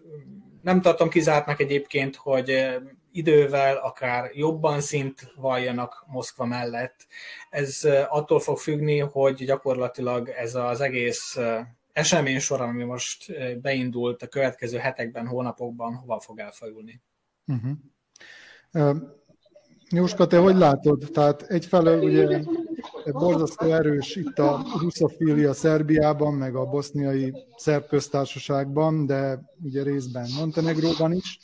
Nem 0.61 0.81
tartom 0.81 1.09
kizártnak 1.09 1.59
egyébként, 1.59 2.15
hogy 2.15 2.65
idővel 3.13 3.75
akár 3.75 4.29
jobban 4.33 4.81
szint 4.81 5.33
valljanak 5.35 6.05
Moszkva 6.07 6.45
mellett. 6.45 7.07
Ez 7.49 7.87
attól 8.09 8.39
fog 8.39 8.57
függni, 8.57 8.99
hogy 8.99 9.45
gyakorlatilag 9.45 10.29
ez 10.29 10.55
az 10.55 10.81
egész 10.81 11.37
esemény 11.93 12.39
sor, 12.39 12.61
ami 12.61 12.83
most 12.83 13.33
beindult 13.61 14.21
a 14.21 14.27
következő 14.27 14.77
hetekben, 14.77 15.27
hónapokban, 15.27 15.95
hova 15.95 16.19
fog 16.19 16.39
elfajulni. 16.39 17.01
Uh-huh. 17.47 17.71
Uh, 18.73 18.97
Jóska, 19.89 20.27
te 20.27 20.37
hogy 20.37 20.55
látod? 20.55 21.09
Tehát 21.11 21.41
egyfelől 21.41 22.03
ugye 22.03 22.43
borzasztó 23.11 23.65
erős 23.65 24.15
itt 24.15 24.39
a 24.39 24.65
russzofília 24.79 25.53
Szerbiában, 25.53 26.33
meg 26.33 26.55
a 26.55 26.65
boszniai 26.65 27.33
szerb 27.55 27.87
köztársaságban, 27.87 29.05
de 29.05 29.39
ugye 29.63 29.83
részben 29.83 30.27
Montenegróban 30.37 31.13
is. 31.13 31.39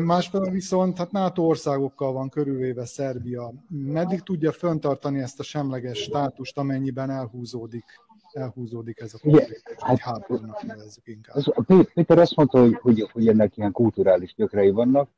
Másfelől 0.00 0.50
viszont 0.50 0.98
hát 0.98 1.10
NATO 1.10 1.42
országokkal 1.42 2.12
van 2.12 2.28
körülvéve 2.28 2.84
Szerbia. 2.84 3.52
Meddig 3.68 4.20
tudja 4.20 4.52
föntartani 4.52 5.20
ezt 5.20 5.40
a 5.40 5.42
semleges 5.42 5.98
státust, 5.98 6.58
amennyiben 6.58 7.10
elhúzódik, 7.10 7.84
elhúzódik 8.32 9.00
ez 9.00 9.14
a 9.14 9.18
konfliktus, 9.18 9.82
hát, 9.82 9.98
háborúnak 9.98 10.62
nevezzük 10.62 11.06
inkább. 11.06 11.64
Péter 11.94 12.18
azt 12.18 12.36
mondta, 12.36 12.60
hogy, 12.60 12.78
hogy, 12.80 13.08
hogy 13.12 13.28
ennek 13.28 13.56
ilyen 13.56 13.72
kulturális 13.72 14.34
gyökerei 14.34 14.70
vannak. 14.70 15.10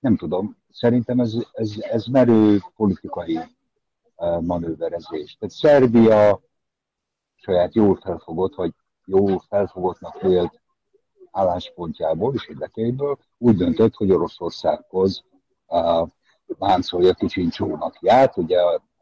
Nem 0.00 0.16
tudom. 0.16 0.56
Szerintem 0.70 1.20
ez, 1.20 1.34
ez, 1.52 1.74
ez 1.78 2.04
merő 2.04 2.62
politikai 2.76 3.38
manőverezés. 4.40 5.36
Tehát 5.38 5.54
Szerbia 5.54 6.40
saját 7.34 7.74
jól 7.74 7.96
felfogott, 7.96 8.54
vagy 8.54 8.72
jó 9.04 9.38
felfogottnak 9.38 10.20
vélt 10.20 10.59
álláspontjából 11.30 12.34
és 12.34 12.48
érdekeiből 12.48 13.18
úgy 13.38 13.56
döntött, 13.56 13.94
hogy 13.94 14.12
Oroszországhoz 14.12 15.24
uh, 15.66 16.08
láncolja 16.58 17.14
kicsin 17.14 17.50
csónakját, 17.50 18.36
ugye 18.36 18.58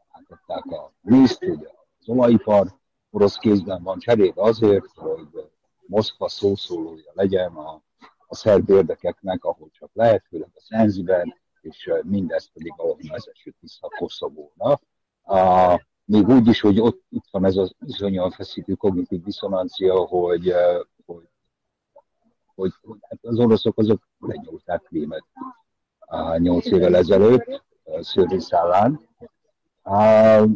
átadták 0.09 0.65
a 0.65 0.91
liszt, 1.01 1.43
ugye 1.43 1.67
az 1.99 2.09
olajipar 2.09 2.77
orosz 3.09 3.37
kézben 3.37 3.83
van 3.83 3.99
cserébe 3.99 4.41
azért, 4.41 4.85
hogy 4.95 5.49
Moszkva 5.85 6.29
szószólója 6.29 7.11
legyen 7.13 7.51
a, 7.51 7.81
a 8.27 8.35
szerb 8.35 8.69
érdekeknek, 8.69 9.43
ahogy 9.43 9.71
csak 9.71 9.89
lehet, 9.93 10.25
főleg 10.29 10.49
a 10.53 10.59
Szenziben, 10.59 11.35
és 11.61 11.91
mindezt 12.03 12.51
pedig 12.53 12.73
valahol 12.77 13.01
vezessük 13.07 13.55
vissza 13.59 13.87
a 13.87 13.97
Koszovóna. 13.97 14.79
Uh, 15.23 15.79
még 16.05 16.27
úgy 16.27 16.47
is, 16.47 16.61
hogy 16.61 16.79
ott 16.79 17.01
itt 17.09 17.25
van 17.31 17.45
ez 17.45 17.55
az 17.55 17.75
izonyan 17.85 18.31
feszítő 18.31 18.73
kognitív 18.73 19.23
diszonancia, 19.23 19.95
hogy, 19.95 20.53
hogy, 22.59 22.73
hogy, 22.81 22.97
hát 23.01 23.19
az 23.21 23.39
oroszok 23.39 23.77
azok 23.77 24.07
lenyúlták 24.19 24.81
Krímet 24.81 25.23
nyolc 26.37 26.65
évvel 26.65 26.95
ezelőtt, 26.95 27.63
szőrészállán. 27.99 29.07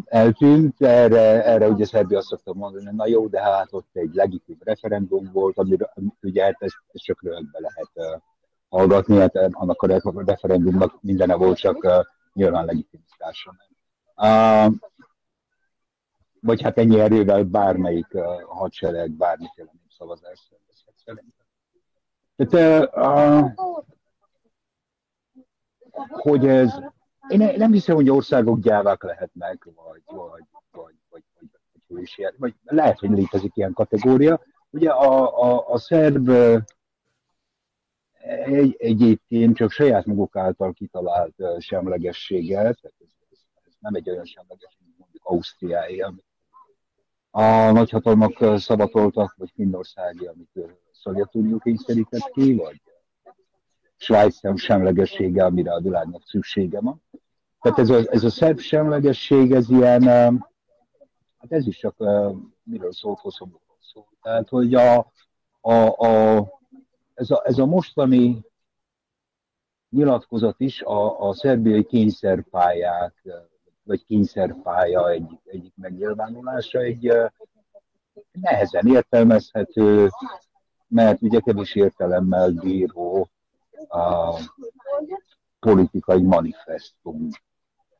Eltűnt, 0.05 0.81
erre, 0.81 1.45
erre 1.45 1.67
ugye 1.67 1.85
Szerbia 1.85 2.17
azt 2.17 2.27
szokta 2.27 2.53
mondani, 2.53 2.95
na 2.95 3.07
jó, 3.07 3.27
de 3.27 3.41
hát 3.41 3.67
ott 3.71 3.89
egy 3.93 4.13
legitim 4.13 4.57
referendum 4.59 5.29
volt, 5.33 5.57
amire 5.57 5.93
ugye 6.21 6.43
hát 6.43 6.55
ezt, 6.59 6.77
ezt 6.91 7.17
lehet 7.51 8.21
hallgatni, 8.69 9.17
hát 9.17 9.35
annak 9.35 9.81
a 9.81 9.87
referendumnak 10.25 11.01
mindene 11.01 11.35
volt, 11.35 11.57
csak 11.57 11.87
nyilván 12.33 12.65
legitimitása. 12.65 13.55
Vagy 16.41 16.61
hát 16.61 16.77
ennyi 16.77 16.99
erővel 16.99 17.43
bármelyik 17.43 18.17
hadsereg, 18.47 19.11
bármiféle 19.11 19.71
népszavazás 19.81 20.39
szervezhet 20.49 20.93
szerintem. 21.05 21.42
Tehát, 22.35 22.89
uh, 22.95 23.51
hogy 26.09 26.47
ez, 26.47 26.73
én 27.27 27.53
nem 27.57 27.71
hiszem, 27.71 27.95
hogy 27.95 28.09
országok 28.09 28.59
gyávák 28.59 29.03
lehetnek, 29.03 29.63
vagy, 29.63 30.01
vagy, 30.05 30.43
vagy, 30.71 30.95
vagy, 31.09 31.23
vagy, 31.87 32.07
vagy, 32.17 32.35
vagy 32.37 32.53
lehet, 32.63 32.99
hogy 32.99 33.09
létezik 33.09 33.55
ilyen 33.55 33.73
kategória. 33.73 34.41
Ugye 34.69 34.89
a, 34.89 35.41
a, 35.43 35.69
a 35.69 35.77
szerb 35.77 36.29
egy, 38.45 38.75
egyébként 38.79 39.55
csak 39.55 39.71
saját 39.71 40.05
maguk 40.05 40.35
által 40.35 40.73
kitalált 40.73 41.35
semlegességgel, 41.59 42.73
tehát 42.73 42.95
ez, 42.99 43.07
ez, 43.31 43.39
ez 43.63 43.73
nem 43.79 43.93
egy 43.93 44.09
olyan 44.09 44.25
semleges, 44.25 44.77
mint 44.79 44.97
mondjuk 44.97 45.25
Ausztriáé, 45.25 45.99
amit 45.99 46.25
a 47.31 47.71
nagyhatalmak 47.71 48.59
szabatoltak, 48.59 49.35
vagy 49.37 49.51
Finnországi, 49.55 50.25
amit 50.25 50.59
Szovjetunió 51.03 51.57
kényszerített 51.57 52.31
ki, 52.31 52.55
vagy 52.55 52.81
Svájc 53.97 54.59
semlegessége, 54.59 55.45
amire 55.45 55.73
a 55.73 55.79
világnak 55.79 56.21
szüksége 56.25 56.79
van. 56.79 57.01
Tehát 57.61 57.79
ez 57.79 57.89
a, 57.89 57.99
ez 58.09 58.23
a 58.23 58.29
szerb 58.29 58.59
semlegesség, 58.59 59.51
ez 59.51 59.69
ilyen, 59.69 60.03
hát 61.37 61.51
ez 61.51 61.67
is 61.67 61.77
csak 61.77 61.95
miről 62.63 62.91
szól, 62.91 63.15
Koszovóról 63.15 63.77
szól. 63.79 64.07
Tehát, 64.21 64.49
hogy 64.49 64.73
a, 64.73 65.11
a, 65.61 65.73
a, 66.07 66.47
ez, 67.13 67.31
a, 67.31 67.41
ez 67.45 67.57
a 67.57 67.65
mostani 67.65 68.45
nyilatkozat 69.89 70.59
is 70.59 70.81
a, 70.81 71.27
a 71.27 71.33
szerbiai 71.33 71.83
kényszerpályák, 71.83 73.23
vagy 73.83 74.05
kényszerpálya 74.05 75.09
egy, 75.09 75.39
egyik 75.45 75.73
megnyilvánulása, 75.75 76.79
egy 76.79 77.13
nehezen 78.31 78.87
értelmezhető, 78.87 80.09
mert 80.93 81.21
ugye 81.21 81.39
kevés 81.39 81.75
értelemmel 81.75 82.51
bíró 82.51 83.29
a 83.87 84.39
politikai 85.59 86.21
manifestum, 86.21 87.29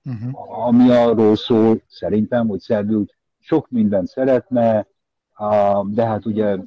uh-huh. 0.04 0.66
ami 0.66 0.90
arról 0.90 1.36
szól 1.36 1.82
szerintem, 1.88 2.48
hogy 2.48 2.60
Szerbia 2.60 3.00
sok 3.40 3.70
mindent 3.70 4.08
szeretne, 4.08 4.88
de 5.84 6.06
hát 6.06 6.26
ugye 6.26 6.58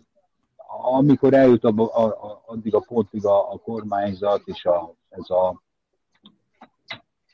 amikor 0.99 1.35
eljut 1.35 1.65
a, 1.65 1.73
a, 1.77 2.05
a, 2.05 2.43
addig 2.47 2.75
a 2.75 2.85
pontig 2.89 3.27
a, 3.27 3.53
a 3.53 3.59
kormányzat 3.59 4.43
és 4.45 4.65
a, 4.65 4.95
ez, 5.09 5.31
a, 5.31 5.63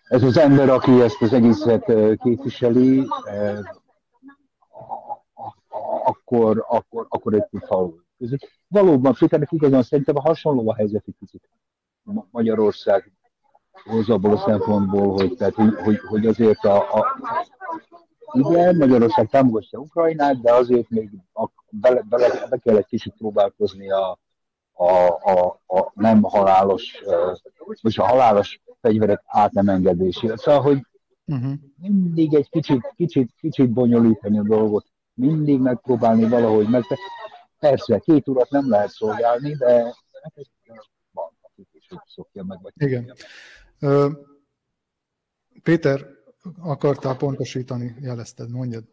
ez 0.09 0.23
az 0.23 0.37
ember, 0.37 0.69
aki 0.69 1.01
ezt 1.01 1.23
az 1.23 1.33
egészet 1.33 1.85
képviseli, 2.19 3.07
akkor, 6.05 6.65
akkor, 6.69 7.07
akkor 7.09 7.35
egy 7.35 7.47
falu 7.67 8.02
között. 8.23 8.51
Valóban, 8.69 9.15
Péternek 9.19 9.53
igazán 9.53 9.83
szerintem 9.83 10.17
a 10.17 10.21
hasonló 10.21 10.71
a 10.71 10.75
helyzet 10.75 11.03
egy 11.07 11.15
kicsit 11.19 11.49
Magyarország 12.31 13.13
hoz 13.73 14.11
abból 14.11 14.33
a 14.33 14.39
szempontból, 14.39 15.13
hogy, 15.13 15.35
tehát, 15.37 15.55
hogy, 15.55 15.75
hogy, 15.75 15.99
hogy 15.99 16.27
azért 16.27 16.65
a, 16.65 16.77
a, 16.77 17.19
igen, 18.33 18.77
Magyarország 18.77 19.29
támogatja 19.29 19.79
Ukrajnát, 19.79 20.41
de 20.41 20.53
azért 20.53 20.89
még 20.89 21.11
a, 21.33 21.49
bele, 21.71 22.03
bele, 22.09 22.47
be 22.51 22.57
kell 22.57 22.77
egy 22.77 22.87
kicsit 22.87 23.15
próbálkozni 23.19 23.91
a, 23.91 24.19
a, 24.73 25.07
a, 25.07 25.61
a 25.67 25.93
nem 25.95 26.23
halálos, 26.23 27.03
vagy 27.83 27.95
a 27.97 28.07
halálos 28.07 28.63
fegyverek 28.81 29.23
át 29.27 29.53
nem 29.53 29.69
engedésére. 29.69 30.37
Szóval, 30.37 30.61
hogy 30.61 30.87
uh-huh. 31.27 31.53
mindig 31.81 32.35
egy 32.35 32.49
kicsit, 32.49 32.93
kicsit, 32.97 33.31
kicsit 33.41 33.71
bonyolítani 33.71 34.39
a 34.39 34.43
dolgot, 34.43 34.87
mindig 35.15 35.61
megpróbálni 35.61 36.29
valahogy 36.29 36.69
meg. 36.69 36.83
Persze, 37.63 37.99
két 37.99 38.29
urat 38.29 38.51
nem 38.51 38.69
lehet 38.69 38.91
szolgálni, 38.91 39.55
de 39.55 39.95
hát 40.23 40.33
szokja 42.07 42.45
meg. 42.45 42.59
Vagy 42.63 42.73
Igen. 42.77 43.15
Péter, 45.63 46.07
akartál 46.61 47.17
pontosítani, 47.17 47.95
jelezted, 48.01 48.51
mondjad. 48.51 48.85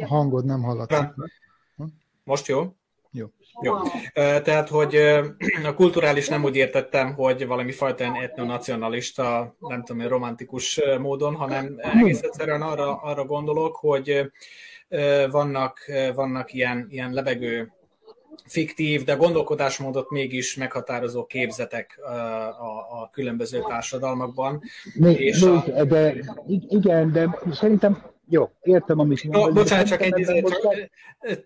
A 0.00 0.06
hangod 0.06 0.44
nem 0.44 0.62
hallatszik. 0.62 1.06
Most 2.24 2.46
jó? 2.46 2.74
Jó. 3.10 3.26
Jó. 3.62 3.74
Tehát, 4.14 4.68
hogy 4.68 4.94
a 5.64 5.74
kulturális 5.74 6.28
nem 6.28 6.44
úgy 6.44 6.56
értettem, 6.56 7.14
hogy 7.14 7.46
valami 7.46 7.72
fajta 7.72 8.04
etnonacionalista, 8.04 9.56
nem 9.58 9.84
tudom, 9.84 10.08
romantikus 10.08 10.80
módon, 10.98 11.34
hanem 11.34 11.74
egész 11.76 12.22
egyszerűen 12.22 12.62
arra, 12.62 12.96
arra 12.96 13.24
gondolok, 13.24 13.76
hogy 13.76 14.30
vannak, 15.30 15.78
vannak 16.14 16.52
ilyen, 16.52 16.86
ilyen 16.90 17.12
lebegő 17.12 17.72
fiktív, 18.46 19.04
de 19.04 19.14
gondolkodásmódot 19.14 20.10
mégis 20.10 20.56
meghatározó 20.56 21.26
képzetek 21.26 21.98
a, 22.02 22.10
a, 22.10 23.02
a 23.02 23.10
különböző 23.12 23.62
társadalmakban. 23.68 24.62
Még, 24.94 25.20
és 25.20 25.40
még, 25.40 25.52
a... 25.52 25.84
de, 25.84 26.14
igen, 26.68 27.12
de 27.12 27.38
szerintem 27.52 28.02
jó, 28.28 28.50
értem, 28.62 28.98
amit 28.98 29.24
mondod. 29.24 29.54
No, 29.54 29.60
bocsánat, 29.60 29.86
csak, 29.86 30.02
egy, 30.02 30.42
csak, 30.42 30.90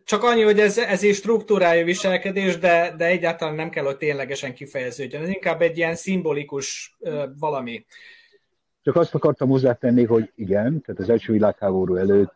csak 0.04 0.22
annyi, 0.22 0.42
hogy 0.42 0.58
ez, 0.58 0.78
ez 0.78 1.02
is 1.02 1.16
struktúrája 1.16 1.84
viselkedés, 1.84 2.58
de, 2.58 2.94
de 2.96 3.06
egyáltalán 3.06 3.54
nem 3.54 3.70
kell, 3.70 3.84
hogy 3.84 3.96
ténylegesen 3.96 4.54
kifejeződjön. 4.54 5.22
Ez 5.22 5.28
inkább 5.28 5.62
egy 5.62 5.76
ilyen 5.76 5.94
szimbolikus 5.94 6.96
uh, 6.98 7.22
valami. 7.38 7.84
Csak 8.82 8.96
azt 8.96 9.14
akartam 9.14 9.48
hozzátenni, 9.48 10.04
hogy 10.04 10.32
igen, 10.36 10.80
tehát 10.80 11.00
az 11.00 11.10
első 11.10 11.32
világháború 11.32 11.96
előtt 11.96 12.34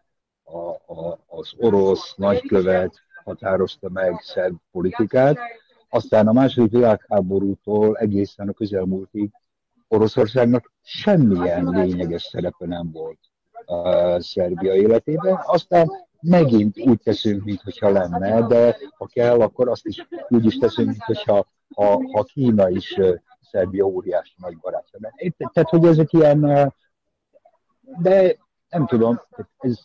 a, 0.53 0.93
a, 0.95 1.19
az 1.27 1.53
orosz 1.57 2.15
nagykövet 2.17 3.01
határozta 3.25 3.89
meg 3.89 4.21
szerb 4.21 4.57
politikát. 4.71 5.39
Aztán 5.89 6.29
a 6.29 6.33
második 6.33 6.71
világháborútól 6.71 7.97
egészen 7.97 8.49
a 8.49 8.53
közelmúltig 8.53 9.31
Oroszországnak 9.89 10.73
semmilyen 10.83 11.69
lényeges 11.69 12.23
szerepe 12.23 12.67
nem 12.67 12.91
volt 12.93 13.19
a 13.65 14.21
Szerbia 14.21 14.75
életében. 14.75 15.39
Aztán 15.43 15.91
megint 16.21 16.79
úgy 16.81 17.01
teszünk, 17.03 17.45
mintha 17.45 17.91
lenne, 17.91 18.47
de 18.47 18.77
ha 18.97 19.07
kell, 19.07 19.41
akkor 19.41 19.69
azt 19.69 19.87
is 19.87 20.07
úgy 20.29 20.45
is 20.45 20.59
teszünk, 20.59 20.89
mintha 20.89 21.47
ha, 21.75 22.01
ha 22.13 22.23
Kína 22.23 22.69
is 22.69 22.97
Szerbia 23.41 23.85
óriási 23.85 24.35
nagy 24.37 24.57
barátja. 24.59 24.99
Tehát, 25.53 25.69
hogy 25.69 25.85
ezek 25.85 26.13
ilyen, 26.13 26.73
de 28.01 28.37
nem 28.69 28.87
tudom, 28.87 29.21
ez 29.59 29.79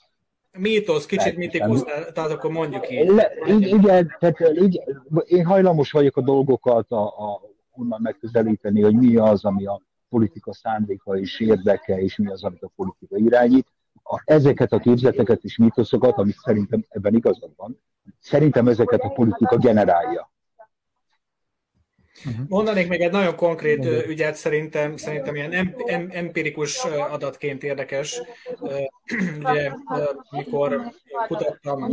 Mítosz, 0.57 1.05
kicsit 1.05 1.37
mitikus, 1.37 1.81
tehát 2.13 2.31
akkor 2.31 2.51
mondjuk 2.51 2.91
így. 2.91 3.09
Le, 3.09 3.31
igen, 3.59 4.15
tehát 4.19 4.39
így, 4.55 4.81
én 5.25 5.45
hajlamos 5.45 5.91
vagyok 5.91 6.17
a 6.17 6.21
dolgokat 6.21 6.91
a, 6.91 7.05
a, 7.05 7.41
onnan 7.71 8.01
megközelíteni, 8.01 8.81
hogy 8.81 8.95
mi 8.95 9.15
az, 9.15 9.45
ami 9.45 9.65
a 9.65 9.81
politika 10.09 10.53
szándéka 10.53 11.17
és 11.17 11.39
érdeke, 11.39 12.01
és 12.01 12.17
mi 12.17 12.27
az, 12.27 12.43
amit 12.43 12.63
a 12.63 12.71
politika 12.75 13.17
irányít. 13.17 13.67
A, 14.03 14.21
ezeket 14.25 14.71
a 14.71 14.79
képzeteket 14.79 15.43
és 15.43 15.57
mítoszokat, 15.57 16.17
amit 16.17 16.37
szerintem 16.37 16.85
ebben 16.89 17.15
igazad 17.15 17.51
van, 17.55 17.79
szerintem 18.19 18.67
ezeket 18.67 19.01
a 19.01 19.09
politika 19.09 19.57
generálja. 19.57 20.32
Uh-huh. 22.25 22.45
Mondanék 22.47 22.87
még 22.87 23.01
egy 23.01 23.11
nagyon 23.11 23.35
konkrét 23.35 23.85
uh, 23.85 24.07
ügyet, 24.07 24.35
szerintem, 24.35 24.97
szerintem 24.97 25.35
ilyen 25.35 25.51
em, 25.51 25.75
em, 25.85 26.09
empirikus 26.11 26.83
adatként 26.85 27.63
érdekes. 27.63 28.21
Ugye, 29.39 29.71
mikor 30.31 30.91
kutattam 31.27 31.83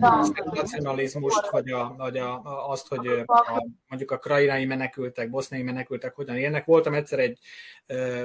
a 0.00 0.26
nacionalizmust, 0.54 1.50
vagy, 1.50 1.70
a, 1.70 1.94
vagy 1.96 2.16
a, 2.16 2.42
azt, 2.68 2.88
hogy 2.88 3.06
a, 3.26 3.66
mondjuk 3.88 4.10
a 4.10 4.18
krainai 4.18 4.64
menekültek, 4.64 5.30
boszniai 5.30 5.62
menekültek 5.62 6.14
hogyan 6.14 6.36
élnek. 6.36 6.64
Voltam 6.64 6.94
egyszer 6.94 7.18
egy 7.18 7.38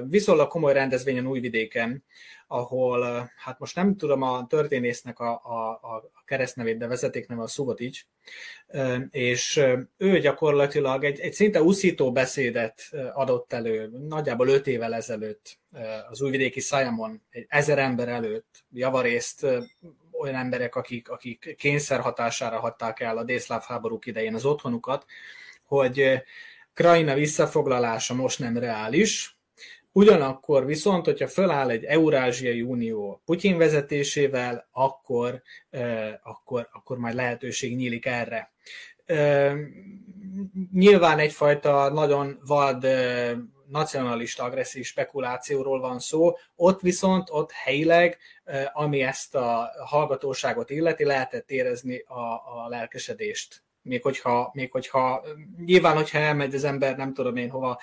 viszonylag 0.10 0.48
komoly 0.48 0.74
rendezvényen 0.74 1.28
Újvidéken, 1.28 2.04
ahol, 2.52 3.32
hát 3.38 3.60
most 3.60 3.76
nem 3.76 3.96
tudom 3.96 4.22
a 4.22 4.48
történésznek 4.48 5.20
a, 5.20 5.32
a, 5.32 5.70
a 5.70 6.24
keresztnevét, 6.26 6.78
de 6.78 6.88
vezetékneve 6.88 7.42
a 7.42 7.48
Szubotics, 7.48 8.06
és 9.10 9.64
ő 9.98 10.20
gyakorlatilag 10.20 11.04
egy, 11.04 11.20
egy 11.20 11.34
szinte 11.34 11.62
uszító 11.62 12.12
beszédet 12.12 12.82
adott 13.14 13.54
elő, 13.54 13.90
nagyjából 14.08 14.48
öt 14.48 14.68
évvel 14.68 14.94
ezelőtt 14.94 15.60
az 16.10 16.22
újvidéki 16.22 16.60
Szájamon, 16.60 17.22
egy 17.30 17.46
ezer 17.50 17.80
ember 17.80 18.10
előtt, 18.10 18.64
javarészt 18.74 19.44
olyan 20.12 20.36
emberek, 20.36 20.76
akik, 20.76 21.10
akik 21.10 21.56
kényszer 21.58 22.00
hatására 22.00 22.60
hatták 22.60 23.00
el 23.00 23.18
a 23.18 23.24
délszláv 23.24 23.64
háborúk 23.64 24.06
idején 24.06 24.36
az 24.36 24.46
otthonukat, 24.46 25.06
hogy 25.66 26.22
Kraina 26.74 27.14
visszafoglalása 27.14 28.14
most 28.14 28.40
nem 28.40 28.58
reális, 28.58 29.36
Ugyanakkor 29.92 30.66
viszont, 30.66 31.06
hogyha 31.06 31.28
föláll 31.28 31.70
egy 31.70 31.84
Eurázsiai 31.84 32.62
Unió 32.62 33.22
Putyin 33.26 33.58
vezetésével, 33.58 34.68
akkor, 34.72 35.42
akkor, 36.24 36.70
akkor 36.72 36.98
majd 36.98 37.16
lehetőség 37.16 37.76
nyílik 37.76 38.06
erre. 38.06 38.52
Nyilván 40.74 41.20
egyfajta 41.20 41.90
nagyon 41.90 42.40
vad 42.46 42.86
nacionalista 43.68 44.44
agresszív 44.44 44.86
spekulációról 44.86 45.80
van 45.80 46.00
szó, 46.00 46.38
ott 46.56 46.82
viszont, 46.82 47.28
ott 47.32 47.52
helyileg, 47.52 48.18
ami 48.74 49.02
ezt 49.02 49.36
a 49.36 49.72
hallgatóságot 49.86 50.70
illeti, 50.70 51.04
lehetett 51.04 51.50
érezni 51.50 51.98
a, 52.08 52.22
a 52.64 52.66
lelkesedést 52.70 53.64
még 53.84 54.02
hogyha, 54.02 54.52
még 54.54 54.72
hogyha 54.72 55.24
nyilván, 55.66 55.96
hogyha 55.96 56.18
elmegy 56.18 56.56
az 56.56 56.64
ember, 56.64 56.98
nem 56.98 57.14
tudom 57.14 57.36
én 57.36 57.50
hova, 57.50 57.80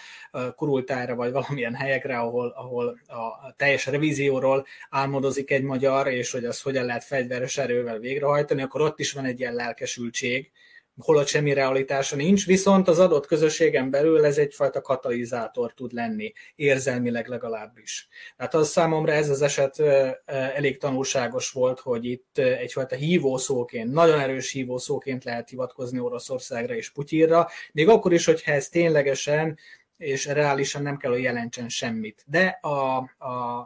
kurultára, 0.56 1.14
vagy 1.14 1.32
valamilyen 1.32 1.74
helyekre, 1.74 2.18
ahol, 2.18 2.48
ahol 2.56 2.98
a 3.06 3.54
teljes 3.56 3.86
revízióról 3.86 4.66
álmodozik 4.90 5.50
egy 5.50 5.62
magyar, 5.62 6.06
és 6.06 6.32
hogy 6.32 6.44
az 6.44 6.62
hogyan 6.62 6.84
lehet 6.84 7.04
fegyveres 7.04 7.58
erővel 7.58 7.98
végrehajtani, 7.98 8.62
akkor 8.62 8.80
ott 8.80 9.00
is 9.00 9.12
van 9.12 9.24
egy 9.24 9.40
ilyen 9.40 9.54
lelkesültség, 9.54 10.50
holott 10.98 11.26
semmi 11.26 11.52
realitása 11.52 12.16
nincs, 12.16 12.46
viszont 12.46 12.88
az 12.88 12.98
adott 12.98 13.26
közösségen 13.26 13.90
belül 13.90 14.24
ez 14.24 14.38
egyfajta 14.38 14.80
katalizátor 14.80 15.74
tud 15.74 15.92
lenni, 15.92 16.32
érzelmileg 16.54 17.26
legalábbis. 17.26 18.08
Tehát 18.36 18.54
az 18.54 18.68
számomra 18.68 19.12
ez 19.12 19.28
az 19.28 19.42
eset 19.42 19.78
elég 20.26 20.78
tanulságos 20.78 21.50
volt, 21.50 21.80
hogy 21.80 22.04
itt 22.04 22.38
egyfajta 22.38 22.96
hívószóként, 22.96 23.92
nagyon 23.92 24.20
erős 24.20 24.50
hívószóként 24.50 25.24
lehet 25.24 25.48
hivatkozni 25.48 25.98
Oroszországra 25.98 26.74
és 26.74 26.90
Putyinra, 26.90 27.48
még 27.72 27.88
akkor 27.88 28.12
is, 28.12 28.24
hogyha 28.24 28.52
ez 28.52 28.68
ténylegesen 28.68 29.58
és 29.96 30.26
reálisan 30.26 30.82
nem 30.82 30.96
kell, 30.96 31.10
hogy 31.10 31.22
jelentsen 31.22 31.68
semmit. 31.68 32.24
De 32.26 32.58
a, 32.62 32.96
a, 33.18 33.58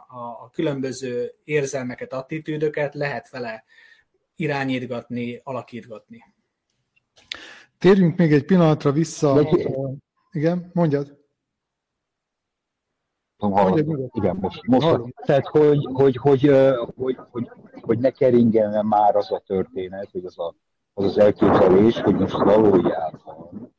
a, 0.43 0.51
különböző 0.53 1.35
érzelmeket, 1.45 2.13
attitűdöket 2.13 2.95
lehet 2.95 3.31
vele 3.31 3.65
irányítgatni, 4.37 5.41
alakítgatni. 5.43 6.25
Térjünk 7.83 8.17
még 8.17 8.33
egy 8.33 8.45
pillanatra 8.45 8.93
vissza. 8.93 9.43
De... 9.43 9.49
Igen, 10.31 10.71
mondjad. 10.73 11.19
Mondjad 13.37 14.11
igen, 14.13 14.37
most, 14.37 14.67
most 14.67 15.15
tehát, 15.15 15.47
hogy, 15.47 15.89
hogy, 15.93 16.17
hogy, 16.17 16.51
hogy, 16.97 17.19
hogy, 17.31 17.51
hogy 17.81 17.99
ne 17.99 18.11
keringjen 18.11 18.87
már 18.87 19.17
az 19.17 19.33
a 19.33 19.43
történet, 19.47 20.09
hogy 20.13 20.25
az 20.25 20.39
a, 20.39 20.55
az, 20.95 21.05
az 21.05 21.19
elképzelés, 21.19 22.01
hogy 22.01 22.15
most 22.15 22.37
valójában 22.37 23.75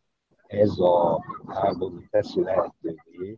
ez 0.48 0.78
a 0.78 1.24
háború 1.48 2.00
teszi 2.10 2.42
lehetővé 2.42 3.38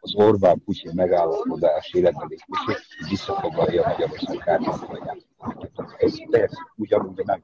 az 0.00 0.14
Orbán-Putyin 0.14 0.92
megállapodás 0.94 1.92
életbelépését, 1.92 2.64
hogy 2.66 3.08
visszafoglalja 3.08 3.86
Magyarország 3.86 4.36
kártyáját. 4.36 5.26
Ez 5.98 6.30
persze 6.30 6.72
ugyanúgy 6.76 7.22
nem. 7.24 7.42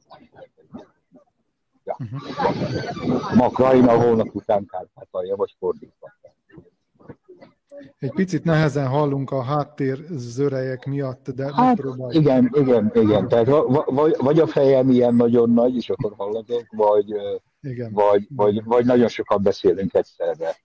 Uh-huh. 2.02 3.34
Ma 3.34 3.48
Kraina, 3.48 4.02
holnap 4.02 4.34
után 4.34 4.66
Kárpátalja, 4.66 5.36
vagy 5.36 5.54
fordítva. 5.58 6.12
Egy 7.98 8.12
picit 8.12 8.44
nehezen 8.44 8.88
hallunk 8.88 9.30
a 9.30 9.42
háttér 9.42 10.04
zörejek 10.10 10.86
miatt, 10.86 11.30
de 11.30 11.54
hát, 11.54 11.82
igen, 12.08 12.50
igen, 12.54 12.90
igen. 12.94 13.28
Tehát 13.28 13.46
vagy, 13.86 14.16
vagy 14.18 14.38
a 14.38 14.46
fejem 14.46 14.90
ilyen 14.90 15.14
nagyon 15.14 15.50
nagy, 15.50 15.76
és 15.76 15.90
akkor 15.90 16.14
hallatok, 16.16 16.64
vagy, 16.70 17.14
igen. 17.60 17.92
vagy, 17.92 18.26
vagy, 18.30 18.64
vagy 18.64 18.84
nagyon 18.84 19.08
sokat 19.08 19.42
beszélünk 19.42 19.94
egyszerre. 19.94 20.56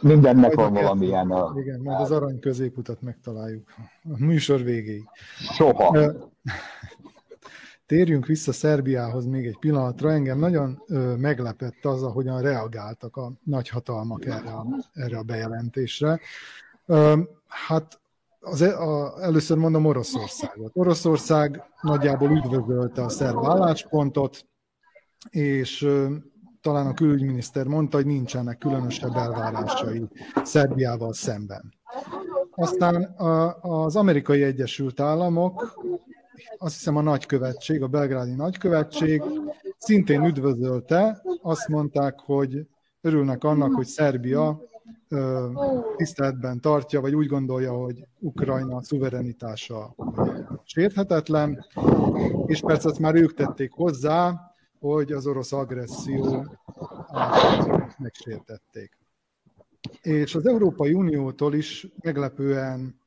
Mindennek 0.00 0.54
van 0.54 0.72
valamilyen. 0.72 1.30
A, 1.30 1.52
igen, 1.60 1.80
majd 1.80 2.00
az 2.00 2.10
arany 2.10 2.38
középutat 2.38 3.02
megtaláljuk 3.02 3.74
a 4.04 4.24
műsor 4.24 4.62
végéig. 4.62 5.04
Soha. 5.52 6.12
Térjünk 7.88 8.26
vissza 8.26 8.52
Szerbiához 8.52 9.26
még 9.26 9.46
egy 9.46 9.58
pillanatra. 9.58 10.12
Engem 10.12 10.38
nagyon 10.38 10.82
ö, 10.86 11.14
meglepett 11.16 11.84
az, 11.84 12.02
ahogyan 12.02 12.42
reagáltak 12.42 13.16
a 13.16 13.32
nagyhatalmak 13.44 14.24
erre 14.24 14.50
a, 14.50 14.66
erre 14.92 15.18
a 15.18 15.22
bejelentésre. 15.22 16.20
Ö, 16.86 17.20
hát 17.46 18.00
az, 18.40 18.62
e, 18.62 18.78
a, 18.80 19.22
először 19.22 19.56
mondom 19.56 19.84
Oroszországot. 19.84 20.70
Oroszország 20.74 21.62
nagyjából 21.80 22.30
üdvözölte 22.30 23.02
a 23.02 23.08
szerb 23.08 23.44
álláspontot, 23.44 24.46
és 25.30 25.82
ö, 25.82 26.14
talán 26.60 26.86
a 26.86 26.94
külügyminiszter 26.94 27.66
mondta, 27.66 27.96
hogy 27.96 28.06
nincsenek 28.06 28.58
különösebb 28.58 29.14
elvárásai 29.14 30.08
Szerbiával 30.44 31.12
szemben. 31.12 31.74
Aztán 32.50 33.14
az 33.60 33.96
amerikai 33.96 34.42
Egyesült 34.42 35.00
Államok 35.00 35.78
azt 36.58 36.74
hiszem 36.74 36.96
a 36.96 37.00
nagykövetség, 37.00 37.82
a 37.82 37.86
belgrádi 37.86 38.34
nagykövetség 38.34 39.22
szintén 39.78 40.24
üdvözölte, 40.24 41.22
azt 41.42 41.68
mondták, 41.68 42.18
hogy 42.18 42.66
örülnek 43.00 43.44
annak, 43.44 43.74
hogy 43.74 43.86
Szerbia 43.86 44.60
tiszteletben 45.96 46.60
tartja, 46.60 47.00
vagy 47.00 47.14
úgy 47.14 47.26
gondolja, 47.26 47.72
hogy 47.72 48.06
Ukrajna 48.18 48.82
szuverenitása 48.82 49.94
sérthetetlen, 50.64 51.66
és 52.46 52.60
persze 52.60 52.88
ezt 52.88 52.98
már 52.98 53.14
ők 53.14 53.34
tették 53.34 53.72
hozzá, 53.72 54.52
hogy 54.80 55.12
az 55.12 55.26
orosz 55.26 55.52
agresszió 55.52 56.46
megsértették. 57.98 58.98
És 60.02 60.34
az 60.34 60.46
Európai 60.46 60.92
Uniótól 60.92 61.54
is 61.54 61.86
meglepően 62.02 63.00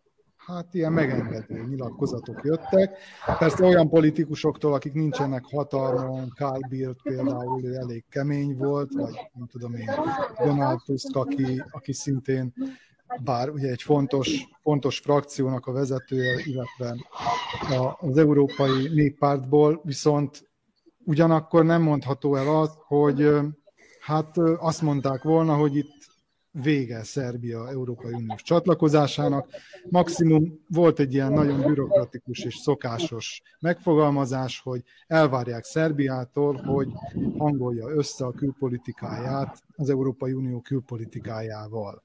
hát 0.45 0.73
ilyen 0.73 0.93
megengedő 0.93 1.63
nyilatkozatok 1.69 2.39
jöttek. 2.43 2.97
Persze 3.39 3.65
olyan 3.65 3.89
politikusoktól, 3.89 4.73
akik 4.73 4.93
nincsenek 4.93 5.43
hatalmon, 5.45 6.33
Carl 6.35 6.67
Bildt 6.69 7.01
például 7.01 7.75
elég 7.75 8.03
kemény 8.09 8.57
volt, 8.57 8.93
vagy 8.93 9.13
nem 9.33 9.47
tudom 9.47 9.73
én, 9.73 9.89
Donald 10.43 10.79
Tusk, 10.85 11.15
aki, 11.15 11.63
aki 11.71 11.93
szintén 11.93 12.53
bár 13.23 13.49
ugye 13.49 13.69
egy 13.69 13.81
fontos, 13.81 14.47
fontos 14.61 14.99
frakciónak 14.99 15.65
a 15.65 15.71
vezetője, 15.71 16.41
illetve 16.45 16.95
az 17.99 18.17
Európai 18.17 18.87
Néppártból, 18.93 19.81
viszont 19.83 20.49
ugyanakkor 21.05 21.65
nem 21.65 21.81
mondható 21.81 22.35
el 22.35 22.55
az, 22.55 22.71
hogy 22.87 23.29
hát 24.01 24.37
azt 24.37 24.81
mondták 24.81 25.23
volna, 25.23 25.55
hogy 25.55 25.75
itt 25.75 26.00
vége 26.51 27.03
Szerbia 27.03 27.69
Európai 27.69 28.13
Uniós 28.13 28.41
csatlakozásának. 28.41 29.47
Maximum 29.89 30.59
volt 30.67 30.99
egy 30.99 31.13
ilyen 31.13 31.33
nagyon 31.33 31.61
bürokratikus 31.61 32.39
és 32.39 32.55
szokásos 32.55 33.41
megfogalmazás, 33.59 34.59
hogy 34.59 34.83
elvárják 35.07 35.63
Szerbiától, 35.63 36.55
hogy 36.55 36.91
hangolja 37.37 37.87
össze 37.89 38.25
a 38.25 38.31
külpolitikáját 38.31 39.63
az 39.75 39.89
Európai 39.89 40.33
Unió 40.33 40.61
külpolitikájával. 40.61 42.03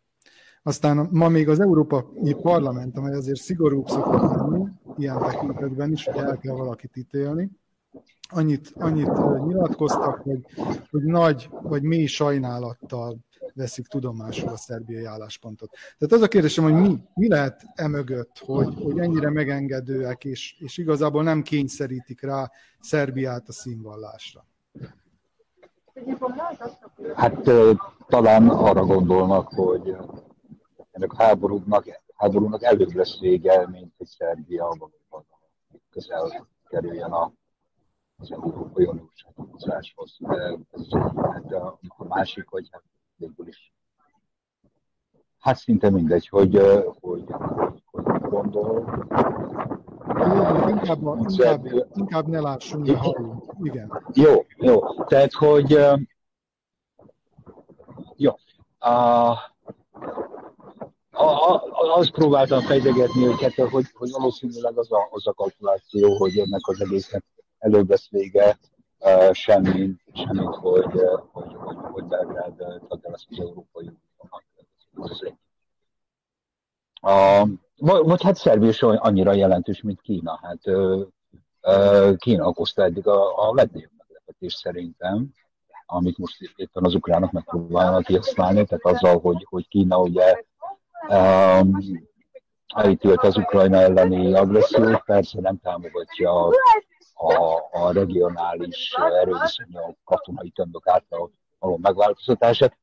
Aztán 0.62 1.08
ma 1.10 1.28
még 1.28 1.48
az 1.48 1.60
Európai 1.60 2.34
Parlament, 2.34 2.96
amely 2.96 3.14
azért 3.14 3.40
szigorúbb 3.40 3.86
szokott 3.86 4.20
lenni, 4.20 4.64
ilyen 4.96 5.18
tekintetben 5.18 5.92
is, 5.92 6.04
hogy 6.04 6.16
el 6.22 6.38
kell 6.38 6.54
valakit 6.54 6.96
ítélni, 6.96 7.50
annyit, 8.28 8.72
annyit 8.74 9.44
nyilatkoztak, 9.46 10.20
hogy, 10.20 10.44
hogy 10.90 11.02
nagy 11.02 11.48
vagy 11.62 11.82
mély 11.82 12.06
sajnálattal 12.06 13.18
veszik 13.56 13.86
tudomásul 13.86 14.48
a 14.48 14.56
szerbiai 14.56 15.04
álláspontot. 15.04 15.70
Tehát 15.98 16.14
az 16.14 16.22
a 16.22 16.28
kérdésem, 16.28 16.64
hogy 16.64 16.74
mi, 16.74 16.98
mi 17.14 17.28
lehet 17.28 17.62
emögött, 17.74 18.38
hogy, 18.38 18.74
hogy 18.82 18.98
ennyire 18.98 19.30
megengedőek, 19.30 20.24
és, 20.24 20.56
és 20.58 20.78
igazából 20.78 21.22
nem 21.22 21.42
kényszerítik 21.42 22.22
rá 22.22 22.50
Szerbiát 22.80 23.48
a 23.48 23.52
színvallásra. 23.52 24.46
Hát 27.14 27.50
talán 28.06 28.48
arra 28.48 28.84
gondolnak, 28.84 29.48
hogy 29.48 29.96
ennek 30.90 31.12
a 31.12 31.22
háborúnak, 31.22 31.84
háborúnak 32.14 32.62
előbb 32.62 32.92
lesz 32.92 33.18
vége, 33.20 33.68
mint 33.68 33.92
hogy 33.96 34.06
Szerbia 34.06 34.64
valóban 34.64 35.26
közel 35.90 36.48
kerüljön 36.68 37.12
a, 37.12 37.32
az 38.16 38.32
Európai 38.32 38.84
Uniós 38.84 39.12
csatlakozáshoz. 39.14 40.18
Hát 41.16 41.52
a, 41.52 41.78
a 41.96 42.04
másik, 42.04 42.48
hogy 42.48 42.68
hát 42.70 42.82
végül 43.16 43.48
is 43.48 43.74
hát 45.46 45.56
szinte 45.56 45.90
mindegy, 45.90 46.28
hogy, 46.28 46.56
hogy, 47.00 47.24
hogy, 47.30 47.82
hogy 47.90 48.20
gondol. 48.20 49.06
Inkább, 50.68 51.00
inkább, 51.28 51.66
inkább 51.94 52.26
ne 52.26 52.40
lássunk, 52.40 52.86
ne 52.86 52.96
halljunk. 52.96 53.44
Igen. 53.62 54.02
Jó, 54.12 54.32
jó. 54.56 55.04
Tehát, 55.04 55.32
hogy 55.32 55.78
jó. 58.16 58.32
A, 58.78 58.90
a, 61.10 61.54
a, 61.54 61.62
azt 61.96 62.10
próbáltam 62.10 62.60
fejtegetni 62.60 63.26
őket, 63.26 63.54
hogy, 63.54 63.86
hogy 63.92 64.10
valószínűleg 64.10 64.78
az 64.78 64.92
a, 64.92 65.08
az 65.10 65.26
a 65.26 65.32
kalkuláció, 65.32 66.16
hogy 66.16 66.38
ennek 66.38 66.60
az 66.62 66.80
egésznek 66.80 67.24
előbb 67.58 67.90
lesz 67.90 68.10
vége, 68.10 68.58
semmint, 69.32 70.00
semmint 70.12 70.54
hogy, 70.54 70.84
hogy, 71.32 71.54
hogy, 71.54 71.76
hogy 71.92 72.04
Belgrád 72.04 72.56
tagja 72.88 73.10
lesz 73.10 73.26
az 73.30 73.38
Európai 73.38 73.90
Uniónak. 74.16 74.44
Uh, 77.02 77.48
vagy 78.06 78.22
hát 78.22 78.36
Szerbia 78.36 78.68
is 78.68 78.82
annyira 78.82 79.32
jelentős, 79.32 79.82
mint 79.82 80.00
Kína. 80.00 80.38
Hát 80.42 80.66
uh, 80.66 81.06
uh, 81.62 82.16
Kína 82.16 82.46
okozta 82.46 82.82
eddig 82.82 83.06
a, 83.06 83.48
a 83.48 83.54
legnagyobb 83.54 83.90
meglepetés 83.98 84.54
szerintem 84.54 85.34
amit 85.86 86.18
most 86.18 86.52
éppen 86.56 86.84
az 86.84 86.94
ukránok 86.94 87.32
megpróbálnak 87.32 88.04
kihasználni, 88.04 88.64
tehát 88.64 88.84
azzal, 88.84 89.18
hogy, 89.18 89.46
hogy 89.50 89.68
Kína 89.68 89.98
ugye 89.98 90.42
um, 91.08 91.78
elítélt 92.74 93.22
az 93.22 93.36
Ukrajna 93.36 93.76
elleni 93.76 94.34
agressziót, 94.34 95.02
persze 95.04 95.40
nem 95.40 95.58
támogatja 95.58 96.44
a, 96.44 96.52
a, 97.18 97.68
a 97.70 97.92
regionális 97.92 98.92
erőviszonyok 99.20 99.98
katonai 100.04 100.50
tömbök 100.50 100.86
által 100.86 101.30
való 101.58 101.76
megváltoztatását. 101.76 102.78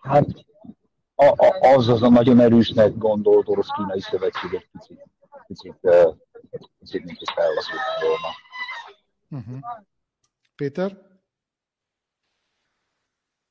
Hát 0.00 0.26
a, 1.14 1.24
a, 1.24 1.74
az 1.74 1.88
az 1.88 2.02
a 2.02 2.08
nagyon 2.08 2.40
erősnek 2.40 2.96
gondolt 2.96 3.48
orosz-kínai 3.48 4.00
szövetség 4.00 4.54
egy 4.54 4.68
picit, 4.72 5.08
picit, 5.46 5.74
picit, 6.32 6.70
picit 6.78 7.04
mint 7.04 7.20
is 7.20 7.32
felvaszult 7.34 7.80
volna. 8.00 8.28
Uh-huh. 9.28 9.60
Péter? 10.56 11.08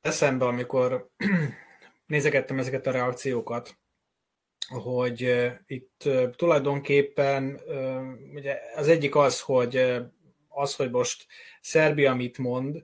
eszembe, 0.01 0.45
amikor 0.45 1.09
nézegettem 2.05 2.59
ezeket 2.59 2.87
a 2.87 2.91
reakciókat, 2.91 3.77
hogy 4.69 5.49
itt 5.67 6.09
tulajdonképpen 6.35 7.59
ugye 8.33 8.57
az 8.75 8.87
egyik 8.87 9.15
az, 9.15 9.41
hogy 9.41 10.01
az, 10.47 10.75
hogy 10.75 10.91
most 10.91 11.25
Szerbia 11.61 12.13
mit 12.13 12.37
mond, 12.37 12.83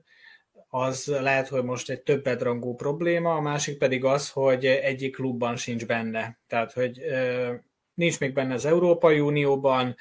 az 0.68 1.06
lehet, 1.06 1.48
hogy 1.48 1.64
most 1.64 1.90
egy 1.90 2.00
több 2.00 2.22
bedrangú 2.22 2.74
probléma, 2.74 3.34
a 3.34 3.40
másik 3.40 3.78
pedig 3.78 4.04
az, 4.04 4.30
hogy 4.30 4.66
egyik 4.66 5.14
klubban 5.14 5.56
sincs 5.56 5.86
benne. 5.86 6.38
Tehát, 6.46 6.72
hogy 6.72 7.00
nincs 7.94 8.20
még 8.20 8.32
benne 8.32 8.54
az 8.54 8.64
Európai 8.64 9.20
Unióban, 9.20 9.96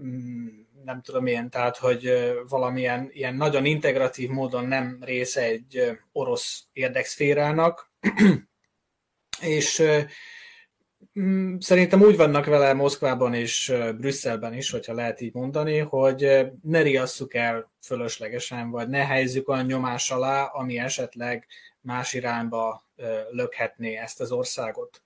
mm, 0.00 0.46
nem 0.84 1.02
tudom 1.02 1.26
én, 1.26 1.50
tehát, 1.50 1.76
hogy 1.76 2.12
valamilyen 2.48 3.08
ilyen 3.12 3.34
nagyon 3.34 3.64
integratív 3.64 4.28
módon 4.28 4.66
nem 4.66 4.98
része 5.00 5.42
egy 5.42 5.98
orosz 6.12 6.64
érdekszférának, 6.72 7.92
és 9.40 9.82
szerintem 11.58 12.02
úgy 12.02 12.16
vannak 12.16 12.44
vele 12.44 12.72
Moszkvában 12.72 13.34
és 13.34 13.74
Brüsszelben 13.98 14.54
is, 14.54 14.70
hogyha 14.70 14.94
lehet 14.94 15.20
így 15.20 15.34
mondani, 15.34 15.78
hogy 15.78 16.50
ne 16.62 16.82
riasszuk 16.82 17.34
el 17.34 17.70
fölöslegesen, 17.80 18.70
vagy 18.70 18.88
ne 18.88 19.06
helyezzük 19.06 19.48
olyan 19.48 19.64
nyomás 19.64 20.10
alá, 20.10 20.44
ami 20.44 20.78
esetleg 20.78 21.46
más 21.80 22.12
irányba 22.12 22.84
lökhetné 23.30 23.96
ezt 23.96 24.20
az 24.20 24.32
országot. 24.32 25.02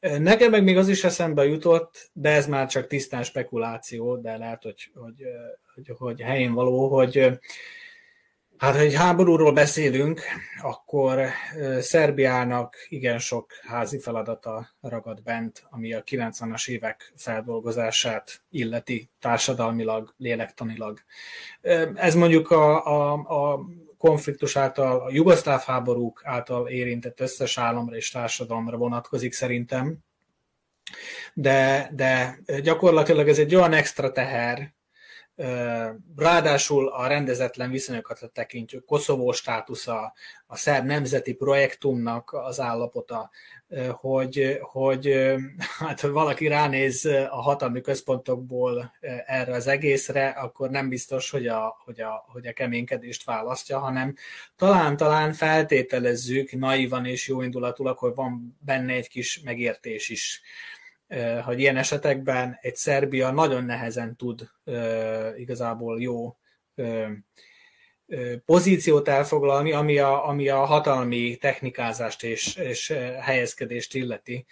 Nekem 0.00 0.50
meg 0.50 0.64
még 0.64 0.76
az 0.76 0.88
is 0.88 1.04
eszembe 1.04 1.44
jutott, 1.44 2.10
de 2.12 2.30
ez 2.30 2.46
már 2.46 2.68
csak 2.68 2.86
tisztán 2.86 3.22
spekuláció, 3.22 4.16
de 4.16 4.36
lehet, 4.36 4.62
hogy, 4.62 4.90
hogy, 4.94 5.24
hogy, 5.74 5.92
hogy 5.98 6.20
helyén 6.20 6.52
való, 6.52 6.88
hogy 6.96 7.38
hát, 8.56 8.74
ha 8.74 8.80
egy 8.80 8.94
háborúról 8.94 9.52
beszélünk, 9.52 10.20
akkor 10.62 11.20
Szerbiának 11.80 12.76
igen 12.88 13.18
sok 13.18 13.52
házi 13.62 13.98
feladata 13.98 14.68
ragad 14.80 15.22
bent, 15.22 15.62
ami 15.70 15.92
a 15.92 16.02
90-as 16.02 16.68
évek 16.68 17.12
feldolgozását 17.16 18.42
illeti 18.50 19.10
társadalmilag, 19.20 20.14
lélektanilag. 20.16 21.00
Ez 21.94 22.14
mondjuk 22.14 22.50
a, 22.50 22.86
a, 22.86 23.12
a 23.12 23.60
konfliktus 23.98 24.56
által, 24.56 25.00
a 25.00 25.10
jugoszláv 25.10 25.62
háborúk 25.62 26.20
által 26.24 26.68
érintett 26.68 27.20
összes 27.20 27.58
államra 27.58 27.96
és 27.96 28.10
társadalomra 28.10 28.76
vonatkozik 28.76 29.32
szerintem. 29.32 29.98
De, 31.34 31.90
de 31.94 32.38
gyakorlatilag 32.62 33.28
ez 33.28 33.38
egy 33.38 33.54
olyan 33.54 33.72
extra 33.72 34.12
teher, 34.12 34.74
Ráadásul 36.16 36.88
a 36.88 37.06
rendezetlen 37.06 37.70
viszonyokat 37.70 38.30
tekintjük, 38.32 38.84
Koszovó 38.84 39.32
státusza, 39.32 40.12
a 40.46 40.56
szerb 40.56 40.86
nemzeti 40.86 41.32
projektumnak 41.32 42.32
az 42.32 42.60
állapota, 42.60 43.30
hogy, 43.90 44.58
hogy 44.60 45.34
hát, 45.78 46.00
ha 46.00 46.12
valaki 46.12 46.46
ránéz 46.46 47.04
a 47.30 47.42
hatalmi 47.42 47.80
központokból 47.80 48.94
erre 49.26 49.54
az 49.54 49.66
egészre, 49.66 50.28
akkor 50.28 50.70
nem 50.70 50.88
biztos, 50.88 51.30
hogy 51.30 51.46
a, 51.46 51.76
hogy 51.84 52.00
a, 52.00 52.24
hogy 52.32 52.46
a 52.46 52.52
keménykedést 52.52 53.24
választja, 53.24 53.78
hanem 53.78 54.14
talán-talán 54.56 55.32
feltételezzük 55.32 56.52
naivan 56.52 57.06
és 57.06 57.28
jóindulatulag, 57.28 57.98
hogy 57.98 58.14
van 58.14 58.58
benne 58.60 58.92
egy 58.92 59.08
kis 59.08 59.40
megértés 59.40 60.08
is 60.08 60.42
hogy 61.44 61.60
ilyen 61.60 61.76
esetekben 61.76 62.58
egy 62.60 62.76
Szerbia 62.76 63.30
nagyon 63.30 63.64
nehezen 63.64 64.16
tud 64.16 64.50
igazából 65.36 66.00
jó 66.00 66.36
pozíciót 68.44 69.08
elfoglalni, 69.08 69.72
ami 69.72 69.98
a, 69.98 70.28
ami 70.28 70.48
a 70.48 70.64
hatalmi 70.64 71.36
technikázást 71.36 72.22
és, 72.22 72.56
és 72.56 72.94
helyezkedést 73.20 73.94
illeti. 73.94 74.46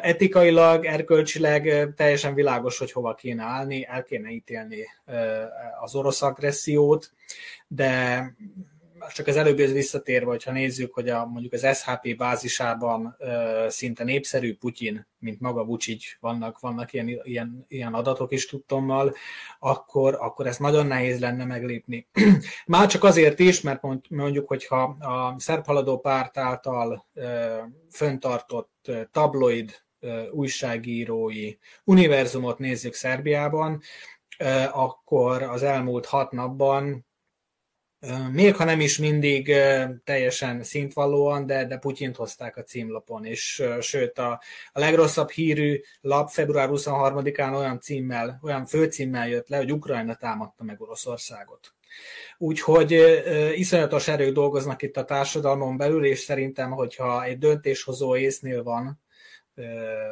Etikailag, 0.00 0.84
erkölcsileg 0.84 1.92
teljesen 1.96 2.34
világos, 2.34 2.78
hogy 2.78 2.92
hova 2.92 3.14
kéne 3.14 3.42
állni, 3.42 3.84
el 3.84 4.02
kéne 4.02 4.30
ítélni 4.30 4.84
az 5.80 5.94
orosz 5.94 6.22
agressziót, 6.22 7.12
de 7.66 8.24
csak 9.12 9.26
az 9.26 9.36
előbbi 9.36 9.64
visszatérve, 9.64 10.30
hogyha 10.30 10.52
nézzük, 10.52 10.94
hogy 10.94 11.08
a, 11.08 11.26
mondjuk 11.26 11.52
az 11.52 11.78
SHP 11.78 12.16
bázisában 12.16 13.16
ö, 13.18 13.66
szinte 13.68 14.04
népszerű 14.04 14.56
Putyin, 14.56 15.06
mint 15.18 15.40
maga 15.40 15.64
Vucic, 15.64 16.04
vannak, 16.20 16.60
vannak 16.60 16.92
ilyen, 16.92 17.08
ilyen, 17.22 17.64
ilyen 17.68 17.94
adatok 17.94 18.32
is 18.32 18.46
tudtommal, 18.46 19.14
akkor, 19.58 20.16
akkor 20.20 20.46
ezt 20.46 20.60
nagyon 20.60 20.86
nehéz 20.86 21.20
lenne 21.20 21.44
meglépni. 21.44 22.08
Már 22.66 22.88
csak 22.88 23.04
azért 23.04 23.38
is, 23.38 23.60
mert 23.60 23.82
mondjuk, 24.08 24.48
hogyha 24.48 24.82
a 24.82 25.34
szerb 25.38 25.64
haladó 25.64 25.98
párt 25.98 26.38
által 26.38 27.06
ö, 27.14 27.56
föntartott 27.90 28.90
tabloid 29.12 29.82
ö, 30.00 30.28
újságírói 30.28 31.56
univerzumot 31.84 32.58
nézzük 32.58 32.94
Szerbiában, 32.94 33.82
akkor 34.72 35.42
az 35.42 35.62
elmúlt 35.62 36.06
hat 36.06 36.32
napban 36.32 37.06
még 38.32 38.56
ha 38.56 38.64
nem 38.64 38.80
is 38.80 38.98
mindig 38.98 39.54
teljesen 40.04 40.62
szintvallóan, 40.62 41.46
de, 41.46 41.66
de 41.66 41.76
Putyint 41.76 42.16
hozták 42.16 42.56
a 42.56 42.62
címlapon, 42.62 43.24
és 43.24 43.62
sőt 43.80 44.18
a, 44.18 44.40
a 44.72 44.78
legrosszabb 44.78 45.30
hírű 45.30 45.80
lap 46.00 46.30
február 46.30 46.68
23-án 46.72 47.56
olyan 47.56 47.80
címmel, 47.80 48.40
olyan 48.42 48.66
főcímmel 48.66 49.28
jött 49.28 49.48
le, 49.48 49.56
hogy 49.56 49.72
Ukrajna 49.72 50.14
támadta 50.14 50.64
meg 50.64 50.80
Oroszországot. 50.80 51.72
Úgyhogy 52.38 52.92
iszonyatos 53.54 54.08
erők 54.08 54.32
dolgoznak 54.32 54.82
itt 54.82 54.96
a 54.96 55.04
társadalmon 55.04 55.76
belül, 55.76 56.04
és 56.04 56.18
szerintem, 56.18 56.70
hogyha 56.70 57.24
egy 57.24 57.38
döntéshozó 57.38 58.16
észnél 58.16 58.62
van, 58.62 59.00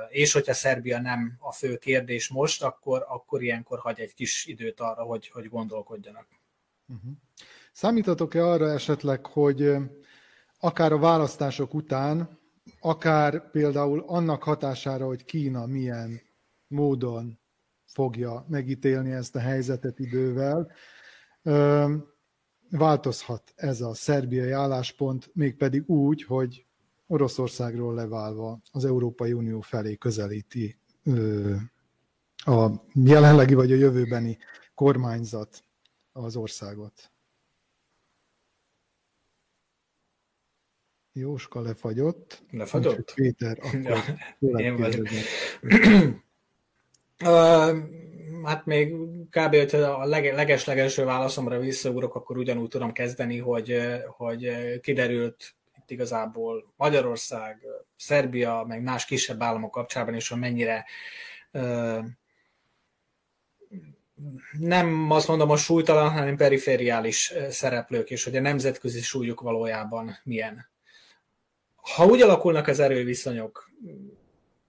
és 0.08 0.32
hogyha 0.32 0.54
Szerbia 0.54 1.00
nem 1.00 1.36
a 1.38 1.52
fő 1.52 1.76
kérdés 1.76 2.28
most, 2.28 2.62
akkor, 2.62 3.04
akkor 3.08 3.42
ilyenkor 3.42 3.78
hagy 3.78 4.00
egy 4.00 4.14
kis 4.14 4.46
időt 4.46 4.80
arra, 4.80 5.02
hogy, 5.02 5.28
hogy 5.28 5.48
gondolkodjanak. 5.48 6.26
Uh-huh. 6.88 7.12
Számítatok-e 7.76 8.46
arra 8.46 8.70
esetleg, 8.70 9.26
hogy 9.26 9.76
akár 10.60 10.92
a 10.92 10.98
választások 10.98 11.74
után, 11.74 12.38
akár 12.80 13.50
például 13.50 14.04
annak 14.06 14.42
hatására, 14.42 15.06
hogy 15.06 15.24
Kína 15.24 15.66
milyen 15.66 16.20
módon 16.66 17.38
fogja 17.84 18.44
megítélni 18.48 19.10
ezt 19.10 19.36
a 19.36 19.38
helyzetet 19.38 19.98
idővel, 19.98 20.70
változhat 22.70 23.52
ez 23.56 23.80
a 23.80 23.94
szerbiai 23.94 24.50
álláspont, 24.50 25.30
mégpedig 25.34 25.88
úgy, 25.88 26.22
hogy 26.22 26.66
Oroszországról 27.06 27.94
leválva 27.94 28.60
az 28.72 28.84
Európai 28.84 29.32
Unió 29.32 29.60
felé 29.60 29.96
közelíti 29.96 30.78
a 32.36 32.70
jelenlegi 32.94 33.54
vagy 33.54 33.72
a 33.72 33.76
jövőbeni 33.76 34.38
kormányzat 34.74 35.62
az 36.12 36.36
országot. 36.36 37.10
Jóska 41.18 41.60
lefagyott. 41.60 42.42
Lefagyott? 42.50 43.14
Péter, 43.14 43.58
akkor 43.60 44.02
ja, 44.38 44.58
én 44.58 44.76
vagyok. 44.76 45.08
uh, 47.24 47.78
hát 48.44 48.64
még 48.64 48.94
kb. 49.30 49.54
hogy 49.54 49.74
a 49.74 50.04
leges-legelső 50.06 51.04
válaszomra 51.04 51.58
visszaugrok, 51.58 52.14
akkor 52.14 52.36
ugyanúgy 52.36 52.68
tudom 52.68 52.92
kezdeni, 52.92 53.38
hogy, 53.38 53.78
hogy 54.06 54.50
kiderült 54.80 55.54
itt 55.76 55.90
igazából 55.90 56.72
Magyarország, 56.76 57.66
Szerbia, 57.96 58.64
meg 58.68 58.82
más 58.82 59.04
kisebb 59.04 59.42
államok 59.42 59.70
kapcsában 59.70 60.14
is, 60.14 60.28
hogy 60.28 60.38
mennyire 60.38 60.84
uh, 61.52 62.04
nem 64.58 65.10
azt 65.10 65.28
mondom 65.28 65.50
a 65.50 65.56
súlytalan, 65.56 66.10
hanem 66.10 66.36
perifériális 66.36 67.32
szereplők, 67.48 68.10
és 68.10 68.24
hogy 68.24 68.36
a 68.36 68.40
nemzetközi 68.40 69.00
súlyuk 69.00 69.40
valójában 69.40 70.18
milyen. 70.24 70.74
Ha 71.94 72.06
úgy 72.06 72.22
alakulnak 72.22 72.66
az 72.66 72.80
erőviszonyok, 72.80 73.70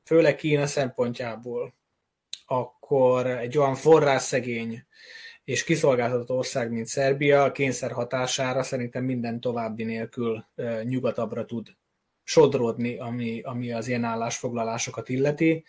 főleg 0.04 0.36
Kína 0.36 0.68
szempontjából, 0.68 1.74
akkor 2.46 3.28
egy 3.28 3.58
olyan 3.58 3.76
forrásszegény 3.76 4.86
és 5.44 5.64
kiszolgáltatott 5.64 6.32
ország, 6.32 6.72
mint 6.72 6.88
Szerbia, 6.88 7.52
kényszer 7.52 7.92
hatására 7.92 8.64
szerintem 8.64 9.04
minden 9.04 9.40
további 9.40 9.84
nélkül 9.84 10.46
nyugatabbra 10.84 11.46
tud 11.46 11.68
sodródni, 12.24 12.98
ami, 12.98 13.42
ami 13.42 13.72
az 13.72 13.88
ilyen 13.88 14.04
állásfoglalásokat 14.04 15.10
illeti. 15.10 15.64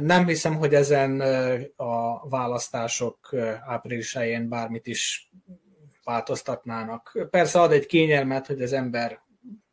Nem 0.00 0.26
hiszem, 0.26 0.56
hogy 0.56 0.74
ezen 0.74 1.20
a 1.76 2.28
választások 2.28 3.34
áprilisájén 3.66 4.48
bármit 4.48 4.86
is 4.86 5.30
változtatnának. 6.04 7.26
Persze 7.30 7.60
ad 7.60 7.72
egy 7.72 7.86
kényelmet, 7.86 8.46
hogy 8.46 8.62
az 8.62 8.72
ember 8.72 9.20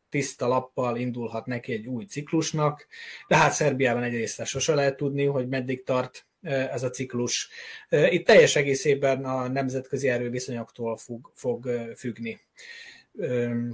tiszta 0.10 0.48
lappal 0.48 0.98
indulhat 0.98 1.46
neki 1.46 1.74
egy 1.74 1.88
új 1.88 2.06
ciklusnak, 2.06 2.88
de 3.28 3.36
hát 3.36 3.52
Szerbiában 3.52 4.04
egyrészt 4.04 4.46
sose 4.46 4.76
lehet 4.76 4.98
tudni, 4.98 5.26
hogy 5.26 5.48
meddig 5.48 5.84
tart 5.84 6.28
ez 6.42 6.84
a 6.84 6.90
ciklus. 6.90 7.50
Itt 7.90 8.26
teljes 8.26 8.56
egészében 8.56 9.26
a 9.26 9.48
nemzetközi 9.48 10.10
erőviszonyoktól 10.10 10.98
fog, 10.98 11.32
fog 11.34 11.70
függni. 11.96 12.40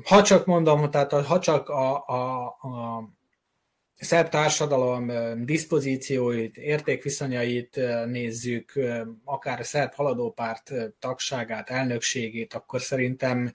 Ha 0.04 0.22
csak 0.24 0.46
mondom, 0.46 0.90
tehát 0.90 1.12
ha 1.12 1.40
csak 1.40 1.70
a, 1.70 2.08
a, 2.08 2.46
a 2.46 3.10
szerb 3.96 4.30
társadalom 4.30 5.12
diszpozícióit, 5.46 6.58
értékviszonyait 6.58 7.80
nézzük, 8.06 8.80
akár 9.24 9.60
a 9.60 9.64
szerb 9.64 9.94
haladópárt 9.94 10.72
tagságát, 11.00 11.70
elnökségét, 11.70 12.54
akkor 12.54 12.82
szerintem 12.82 13.52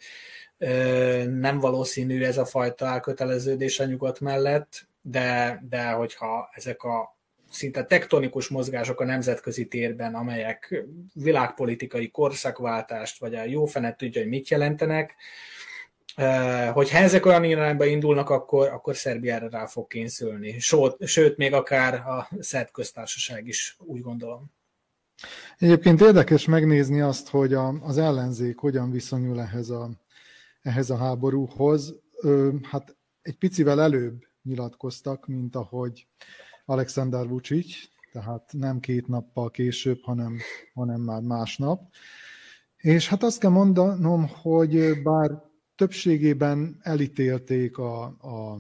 nem 1.39 1.59
valószínű 1.59 2.25
ez 2.25 2.39
a 2.39 2.45
fajta 2.45 2.87
elköteleződés 2.87 3.81
a 3.81 3.85
nyugat 3.85 4.21
mellett, 4.21 4.87
de, 5.03 5.63
de 5.69 5.91
hogyha 5.91 6.49
ezek 6.53 6.83
a 6.83 7.17
szinte 7.51 7.85
tektonikus 7.85 8.49
mozgások 8.49 9.01
a 9.01 9.05
nemzetközi 9.05 9.67
térben, 9.67 10.15
amelyek 10.15 10.85
világpolitikai 11.13 12.11
korszakváltást, 12.11 13.19
vagy 13.19 13.35
a 13.35 13.45
jó 13.45 13.65
fenet 13.65 13.97
tudja, 13.97 14.21
hogy 14.21 14.31
mit 14.31 14.49
jelentenek, 14.49 15.15
hogyha 16.73 16.99
ezek 16.99 17.27
olyan 17.27 17.45
irányba 17.45 17.85
indulnak, 17.85 18.31
akkor, 18.31 18.69
akkor 18.69 18.97
Szerbiára 18.97 19.49
rá 19.49 19.67
fog 19.67 19.87
kényszülni. 19.87 20.59
Sőt, 20.59 21.07
sőt, 21.07 21.37
még 21.37 21.53
akár 21.53 21.95
a 21.95 22.29
szerb 22.41 22.71
köztársaság 22.71 23.47
is, 23.47 23.77
úgy 23.79 24.01
gondolom. 24.01 24.51
Egyébként 25.59 26.01
érdekes 26.01 26.45
megnézni 26.45 27.01
azt, 27.01 27.29
hogy 27.29 27.55
a, 27.55 27.69
az 27.69 27.99
ellenzék 27.99 28.59
hogyan 28.59 28.91
viszonyul 28.91 29.41
ehhez 29.41 29.71
a, 29.71 29.91
ehhez 30.69 30.91
a 30.91 30.97
háborúhoz. 30.97 31.95
Hát 32.63 32.97
egy 33.23 33.39
picivel 33.39 33.81
előbb 33.81 34.23
nyilatkoztak, 34.43 35.27
mint 35.27 35.57
ahogy 35.57 36.07
Alexander 36.65 37.29
Vucic, 37.29 37.77
tehát 38.13 38.53
nem 38.53 38.81
két 38.81 39.07
nappal 39.07 39.51
később, 39.51 39.99
hanem, 40.03 40.39
hanem 40.75 41.01
már 41.01 41.21
másnap. 41.21 41.83
És 42.77 43.09
hát 43.09 43.23
azt 43.23 43.39
kell 43.41 43.51
mondanom, 43.51 44.29
hogy 44.29 45.03
bár 45.03 45.43
többségében 45.75 46.79
elítélték 46.83 47.79
a, 47.79 48.03
a, 48.21 48.59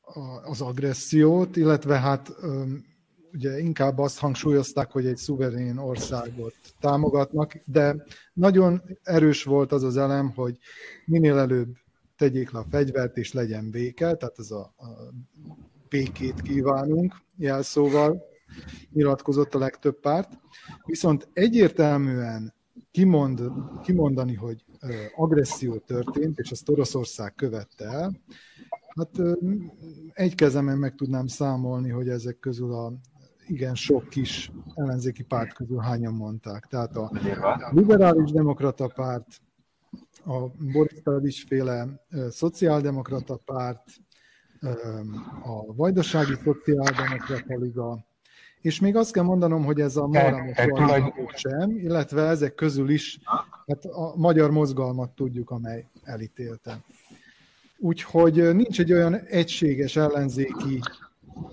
a, 0.00 0.20
az 0.44 0.60
agressziót, 0.60 1.56
illetve 1.56 1.98
hát 1.98 2.32
ugye 3.38 3.58
inkább 3.58 3.98
azt 3.98 4.18
hangsúlyozták, 4.18 4.90
hogy 4.90 5.06
egy 5.06 5.16
szuverén 5.16 5.76
országot 5.76 6.54
támogatnak, 6.80 7.56
de 7.64 8.04
nagyon 8.32 8.82
erős 9.02 9.44
volt 9.44 9.72
az 9.72 9.82
az 9.82 9.96
elem, 9.96 10.30
hogy 10.34 10.58
minél 11.04 11.38
előbb 11.38 11.76
tegyék 12.16 12.50
le 12.50 12.58
a 12.58 12.66
fegyvert, 12.70 13.16
és 13.16 13.32
legyen 13.32 13.70
béke, 13.70 14.14
tehát 14.14 14.38
ez 14.38 14.50
a, 14.50 14.60
a 14.60 14.86
békét 15.88 16.42
kívánunk 16.42 17.14
jelszóval 17.36 18.22
nyilatkozott 18.92 19.54
a 19.54 19.58
legtöbb 19.58 20.00
párt. 20.00 20.38
Viszont 20.84 21.28
egyértelműen 21.32 22.54
kimond, 22.90 23.42
kimondani, 23.82 24.34
hogy 24.34 24.64
agresszió 25.16 25.76
történt, 25.76 26.38
és 26.38 26.50
ezt 26.50 26.68
Oroszország 26.68 27.34
követte 27.34 27.84
el, 27.84 28.20
hát 28.98 29.10
egy 30.12 30.34
kezemen 30.34 30.78
meg 30.78 30.94
tudnám 30.94 31.26
számolni, 31.26 31.88
hogy 31.88 32.08
ezek 32.08 32.38
közül 32.38 32.72
a 32.72 32.92
igen 33.48 33.74
sok 33.74 34.08
kis 34.08 34.52
ellenzéki 34.74 35.22
párt 35.22 35.52
közül 35.52 35.78
hányan 35.78 36.14
mondták. 36.14 36.66
Tehát 36.66 36.96
a 36.96 37.10
liberális 37.70 38.30
demokrata 38.30 38.86
párt, 38.94 39.40
a 40.24 40.46
Boris 40.72 41.02
Tadics 41.02 41.46
féle 41.46 41.86
szociáldemokrata 42.30 43.36
párt, 43.44 43.82
a 45.44 45.74
Vajdasági 45.74 46.34
Szociáldemokrata 46.44 47.56
Liga, 47.56 48.06
és 48.60 48.80
még 48.80 48.96
azt 48.96 49.12
kell 49.12 49.24
mondanom, 49.24 49.64
hogy 49.64 49.80
ez 49.80 49.96
a 49.96 50.06
Maramos 50.06 50.56
sem, 51.34 51.70
illetve 51.70 52.22
ezek 52.22 52.54
közül 52.54 52.90
is 52.90 53.18
hát 53.66 53.84
a 53.84 54.16
magyar 54.16 54.50
mozgalmat 54.50 55.10
tudjuk, 55.10 55.50
amely 55.50 55.86
elítélte. 56.02 56.80
Úgyhogy 57.78 58.54
nincs 58.54 58.80
egy 58.80 58.92
olyan 58.92 59.14
egységes 59.14 59.96
ellenzéki 59.96 60.80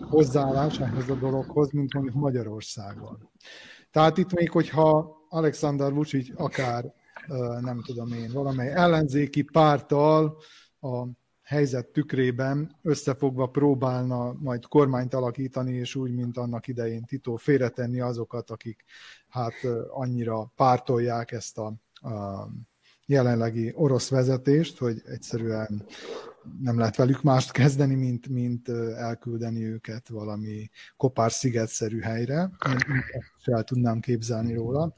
hozzáállás 0.10 0.80
ehhez 0.80 1.10
a 1.10 1.16
dologhoz, 1.16 1.72
mint 1.72 1.94
mondjuk 1.94 2.16
Magyarországon. 2.16 3.30
Tehát 3.92 4.18
itt 4.18 4.34
még, 4.34 4.52
hogyha 4.52 5.18
Alexander 5.30 5.94
Vucic 5.94 6.30
akár, 6.36 6.94
nem 7.60 7.82
tudom 7.86 8.12
én, 8.12 8.32
valamely 8.34 8.74
ellenzéki 8.74 9.42
pártal 9.42 10.38
a 10.82 11.06
helyzet 11.42 11.88
tükrében 11.88 12.80
összefogva 12.82 13.48
próbálna 13.48 14.34
majd 14.34 14.66
kormányt 14.66 15.14
alakítani, 15.14 15.74
és 15.74 15.96
úgy, 15.96 16.14
mint 16.14 16.38
annak 16.38 16.68
idején 16.68 17.04
Tito, 17.04 17.36
félretenni 17.36 18.00
azokat, 18.00 18.50
akik 18.50 18.84
hát 19.30 19.54
annyira 19.90 20.52
pártolják 20.56 21.32
ezt 21.32 21.58
a, 21.58 21.74
a 22.10 22.48
jelenlegi 23.06 23.74
orosz 23.76 24.10
vezetést, 24.10 24.78
hogy 24.78 25.02
egyszerűen 25.06 25.86
nem 26.62 26.78
lehet 26.78 26.96
velük 26.96 27.24
mást 27.24 27.52
kezdeni, 27.52 27.96
mint, 27.96 28.28
mint 28.28 28.70
elküldeni 28.98 29.64
őket 29.64 30.10
valami 30.10 30.70
kopár 30.98 31.32
szigetszerű 31.32 32.00
helyre. 32.00 32.52
Én 32.68 33.04
ezt 33.46 33.66
tudnám 33.66 34.00
képzelni 34.00 34.54
róla. 34.54 34.94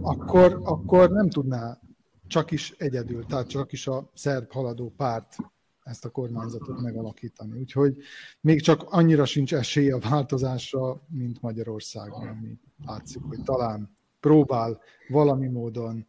Akkor, 0.00 0.60
akkor 0.64 1.10
nem 1.10 1.28
tudná 1.28 1.80
csak 2.26 2.50
is 2.50 2.74
egyedül, 2.78 3.26
tehát 3.26 3.48
csak 3.48 3.72
is 3.72 3.86
a 3.86 4.10
szerb 4.14 4.52
haladó 4.52 4.92
párt 4.96 5.36
ezt 5.82 6.04
a 6.04 6.10
kormányzatot 6.10 6.80
megalakítani. 6.80 7.58
Úgyhogy 7.58 7.96
még 8.40 8.60
csak 8.60 8.82
annyira 8.82 9.24
sincs 9.24 9.54
esély 9.54 9.90
a 9.90 9.98
változásra, 9.98 11.02
mint 11.08 11.40
Magyarországon, 11.42 12.28
ami 12.28 12.58
látszik, 12.86 13.22
hogy 13.22 13.42
talán 13.42 13.94
próbál 14.20 14.80
valami 15.08 15.48
módon 15.48 16.06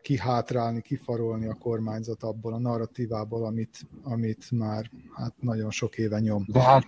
kihátrálni, 0.00 0.80
kifarolni 0.80 1.46
a 1.46 1.54
kormányzat 1.54 2.22
abból 2.22 2.52
a 2.52 2.58
narratívából, 2.58 3.44
amit, 3.46 3.78
amit 4.02 4.50
már 4.50 4.90
hát 5.14 5.34
nagyon 5.40 5.70
sok 5.70 5.98
éve 5.98 6.20
nyom. 6.20 6.44
De 6.46 6.62
hát 6.62 6.86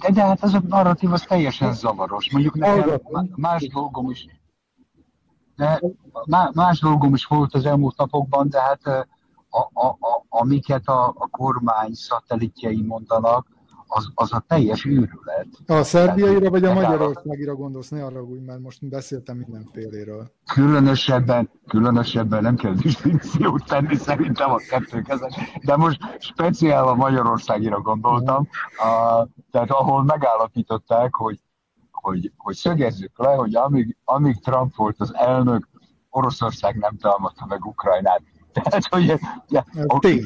de, 0.00 0.10
de 0.12 0.22
hát 0.22 0.42
ez 0.42 0.54
a 0.54 0.62
narratív 0.66 1.12
az 1.12 1.22
teljesen 1.22 1.72
zavaros. 1.72 2.30
Mondjuk 2.30 2.54
nekem 2.54 3.00
más 3.34 3.68
dolgom 3.68 4.10
is 4.10 4.26
de 5.56 5.80
más 6.52 6.80
dolgom 6.80 7.14
is 7.14 7.26
volt 7.26 7.54
az 7.54 7.66
elmúlt 7.66 7.96
napokban, 7.96 8.48
de 8.48 8.60
hát 8.60 8.86
a, 8.86 9.06
a, 9.72 9.86
a, 9.86 10.24
amiket 10.28 10.86
a, 10.86 11.06
a 11.06 11.28
kormány 11.30 11.92
szatellitjei 11.92 12.82
mondanak, 12.82 13.46
az, 13.86 14.10
az 14.14 14.32
a 14.32 14.44
teljes 14.48 14.84
őrület. 14.84 15.46
A 15.66 15.82
szerbiaira 15.82 16.50
vagy 16.50 16.64
a 16.64 16.72
magyarországira 16.72 17.54
gondolsz, 17.54 17.88
ne 17.88 18.04
arra 18.04 18.22
úgy, 18.22 18.44
mert 18.44 18.60
most 18.60 18.88
beszéltem 18.88 19.36
mindenféléről. 19.36 20.32
Különösebben, 20.52 21.50
különösebben 21.66 22.42
nem 22.42 22.56
kell 22.56 22.72
distinkciót 22.74 23.64
tenni 23.64 23.96
szerintem 23.96 24.50
a 24.50 24.56
kettő 24.56 25.02
között, 25.02 25.34
de 25.64 25.76
most 25.76 26.00
speciál 26.18 26.88
a 26.88 26.94
Magyarországira 26.94 27.80
gondoltam, 27.80 28.48
a, 28.76 29.26
tehát 29.50 29.70
ahol 29.70 30.04
megállapították, 30.04 31.14
hogy, 31.14 31.40
hogy, 31.90 32.32
hogy 32.36 32.54
szögezzük 32.54 33.18
le, 33.18 33.34
hogy 33.34 33.54
amíg, 33.54 33.96
amíg 34.04 34.40
Trump 34.40 34.74
volt 34.74 35.00
az 35.00 35.14
elnök, 35.14 35.68
Oroszország 36.10 36.76
nem 36.76 36.96
támadta 36.96 37.46
meg 37.46 37.64
Ukrajnát. 37.64 38.22
Tehát, 38.52 38.86
hogy, 38.86 39.20
ja, 39.48 39.64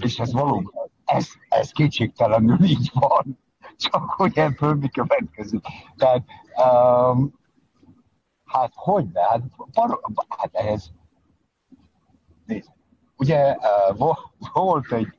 és 0.00 0.18
ez 0.18 0.32
valóban, 0.32 0.72
ez, 1.04 1.28
ez 1.48 1.70
kétségtelenül 1.70 2.62
így 2.62 2.90
van 2.94 3.38
csak 3.80 4.10
hogy 4.10 4.38
ebből 4.38 4.74
mi 4.74 4.88
következik. 4.88 5.64
Tehát, 5.96 6.24
um, 6.56 7.34
hát 8.44 8.72
hogy 8.74 9.06
ne? 9.12 9.22
Hát, 9.22 9.42
par, 9.72 10.00
hát 10.28 10.54
ehhez, 10.54 10.92
nézd, 12.46 12.70
ugye 13.16 13.56
uh, 13.98 14.16
volt 14.52 14.92
egy 14.92 15.18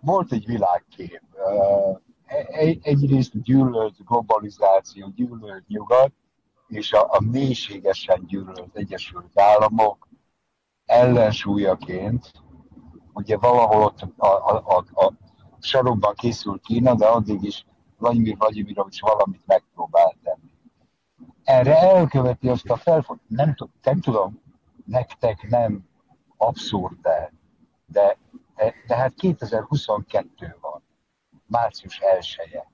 volt 0.00 0.32
egy 0.32 0.46
világkép. 0.46 1.22
Uh, 1.32 1.98
egy, 2.48 2.78
egyrészt 2.82 3.42
gyűlölt 3.42 4.04
globalizáció, 4.04 5.08
gyűlölt 5.08 5.66
nyugat, 5.66 6.12
és 6.66 6.92
a, 6.92 7.12
a 7.12 7.20
mélységesen 7.20 8.24
gyűlölt 8.26 8.76
Egyesült 8.76 9.40
Államok 9.40 10.08
ellensúlyaként, 10.84 12.32
ugye 13.12 13.36
valahol 13.36 13.82
ott 13.82 14.00
a, 14.16 14.26
a, 14.26 14.62
a, 14.66 15.04
a 15.04 15.12
sarokban 15.66 16.14
készült 16.14 16.62
Kína, 16.62 16.94
de 16.94 17.06
addig 17.06 17.42
is 17.42 17.66
Vladimir 17.98 18.36
Vladimirovics 18.36 19.00
valamit 19.00 19.46
megpróbált 19.46 20.16
tenni. 20.22 20.50
Erre 21.44 21.78
elköveti 21.78 22.48
azt 22.48 22.70
a 22.70 22.76
felfog... 22.76 23.18
Nem, 23.26 23.54
nem 23.82 24.00
tudom, 24.00 24.42
nektek 24.84 25.48
nem 25.48 25.88
abszurd, 26.36 27.00
de, 27.00 27.32
de, 27.86 28.18
de, 28.86 28.96
hát 28.96 29.14
2022 29.14 30.56
van, 30.60 30.82
március 31.46 31.98
1 31.98 32.36
-e. 32.52 32.70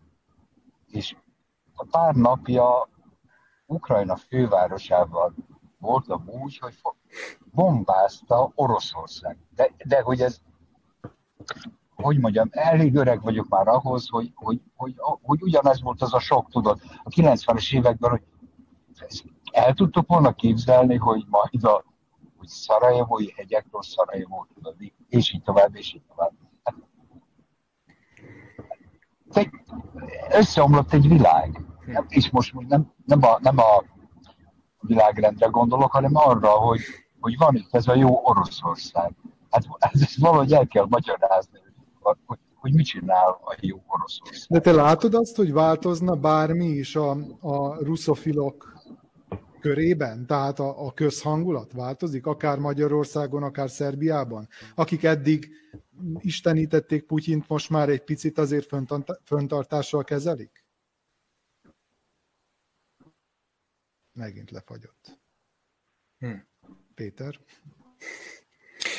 És 0.86 1.16
a 1.74 1.84
pár 1.90 2.14
napja 2.14 2.88
Ukrajna 3.66 4.16
fővárosában 4.16 5.34
voltam 5.78 6.28
úgy, 6.28 6.58
hogy 6.58 6.80
bombázta 7.50 8.52
Oroszország. 8.54 9.38
De, 9.54 9.70
de 9.84 10.00
hogy 10.00 10.20
ez 10.20 10.40
hogy 12.02 12.18
mondjam, 12.18 12.48
elég 12.50 12.94
öreg 12.94 13.22
vagyok 13.22 13.48
már 13.48 13.68
ahhoz, 13.68 14.08
hogy, 14.08 14.32
hogy, 14.34 14.60
hogy, 14.76 14.94
hogy 15.22 15.42
ugyanez 15.42 15.82
volt 15.82 16.02
az 16.02 16.14
a 16.14 16.18
sok, 16.18 16.50
tudod, 16.50 16.80
a 17.02 17.08
90-es 17.08 17.74
években, 17.74 18.10
hogy 18.10 18.22
el 19.52 19.74
tudtok 19.74 20.08
volna 20.08 20.32
képzelni, 20.32 20.96
hogy 20.96 21.24
majd 21.28 21.64
a 21.64 21.84
hogy 22.42 22.50
Szarajevói 22.50 23.32
hegyekről 23.36 23.82
Szarajevó, 23.82 24.46
tudod, 24.54 24.76
és 25.08 25.32
így 25.32 25.42
tovább, 25.42 25.76
és 25.76 25.94
így 25.94 26.02
tovább. 26.08 26.32
Hát, 29.34 29.50
összeomlott 30.30 30.92
egy 30.92 31.08
világ. 31.08 31.60
És 32.08 32.30
most 32.30 32.54
nem, 32.68 32.92
nem, 33.04 33.22
a, 33.22 33.38
nem 33.40 33.58
a 33.58 33.84
világrendre 34.80 35.46
gondolok, 35.46 35.92
hanem 35.92 36.16
arra, 36.16 36.50
hogy, 36.50 36.80
hogy 37.20 37.36
van 37.36 37.54
itt 37.54 37.74
ez 37.74 37.88
a 37.88 37.94
jó 37.94 38.20
Oroszország. 38.24 39.14
Hát 39.50 39.64
ezt 39.80 40.16
valahogy 40.16 40.52
el 40.52 40.66
kell 40.66 40.86
magyarázni 40.88 41.58
hogy, 42.02 42.38
hogy 42.54 42.74
mit 42.74 42.86
csinál 42.86 43.28
a 43.28 43.56
jó 43.60 43.82
Oroszország. 43.86 44.46
De 44.48 44.60
te 44.60 44.72
látod 44.72 45.14
azt, 45.14 45.36
hogy 45.36 45.52
változna 45.52 46.14
bármi 46.14 46.66
is 46.66 46.96
a, 46.96 47.10
a 47.40 47.84
russzofilok 47.84 48.72
körében? 49.60 50.26
Tehát 50.26 50.58
a, 50.58 50.86
a 50.86 50.92
közhangulat 50.92 51.72
változik, 51.72 52.26
akár 52.26 52.58
Magyarországon, 52.58 53.42
akár 53.42 53.70
Szerbiában? 53.70 54.48
Akik 54.74 55.04
eddig 55.04 55.50
istenítették 56.18 57.06
Putyint, 57.06 57.48
most 57.48 57.70
már 57.70 57.88
egy 57.88 58.04
picit 58.04 58.38
azért 58.38 58.68
föntartással 59.24 60.04
kezelik? 60.04 60.64
Megint 64.12 64.50
lefagyott. 64.50 65.20
Hm. 66.18 66.34
Péter? 66.94 67.40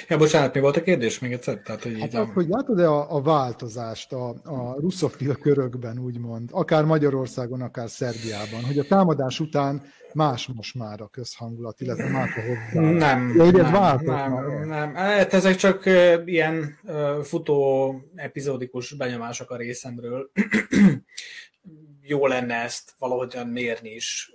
Ja, 0.07 0.17
bocsánat, 0.17 0.53
mi 0.53 0.59
volt 0.59 0.77
a 0.77 0.81
kérdés 0.81 1.19
még 1.19 1.31
egyszer? 1.31 1.57
Tehát, 1.57 1.83
hogy, 1.83 1.99
hát, 1.99 2.29
hogy 2.33 2.47
látod-e 2.47 2.89
a, 2.89 3.15
a 3.15 3.21
változást 3.21 4.13
a, 4.13 4.29
a 4.29 4.79
russzofil 4.79 5.35
körökben, 5.35 5.99
úgymond, 5.99 6.49
akár 6.51 6.83
Magyarországon, 6.83 7.61
akár 7.61 7.89
Szerbiában, 7.89 8.63
hogy 8.65 8.79
a 8.79 8.83
támadás 8.83 9.39
után 9.39 9.81
más 10.13 10.47
most 10.55 10.75
már 10.75 11.01
a 11.01 11.07
közhangulat, 11.07 11.81
illetve 11.81 12.09
más 12.09 12.35
a 12.35 12.41
hozzá. 12.41 12.89
Nem, 12.89 13.33
ja, 13.35 13.51
nem, 13.51 13.75
ez 13.75 14.01
nem, 14.01 14.67
nem. 14.67 14.93
Hát 14.93 15.33
ezek 15.33 15.55
csak 15.55 15.85
ilyen 16.25 16.79
futó 17.23 17.95
epizódikus 18.15 18.93
benyomások 18.93 19.51
a 19.51 19.57
részemről. 19.57 20.31
Jó 22.01 22.27
lenne 22.27 22.55
ezt 22.55 22.93
valahogyan 22.97 23.47
mérni 23.47 23.89
is 23.89 24.33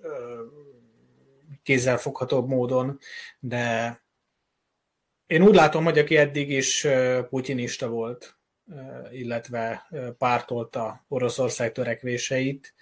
kézzelfoghatóbb 1.62 2.49
módon, 2.49 2.99
de 3.41 4.01
én 5.29 5.43
úgy 5.43 5.55
látom, 5.55 5.85
hogy 5.85 5.99
aki 5.99 6.16
eddig 6.16 6.51
is 6.51 6.87
putinista 7.29 7.89
volt, 7.89 8.37
illetve 9.11 9.89
pártolta 10.18 11.05
Oroszország 11.09 11.72
törekvéseit, 11.72 12.74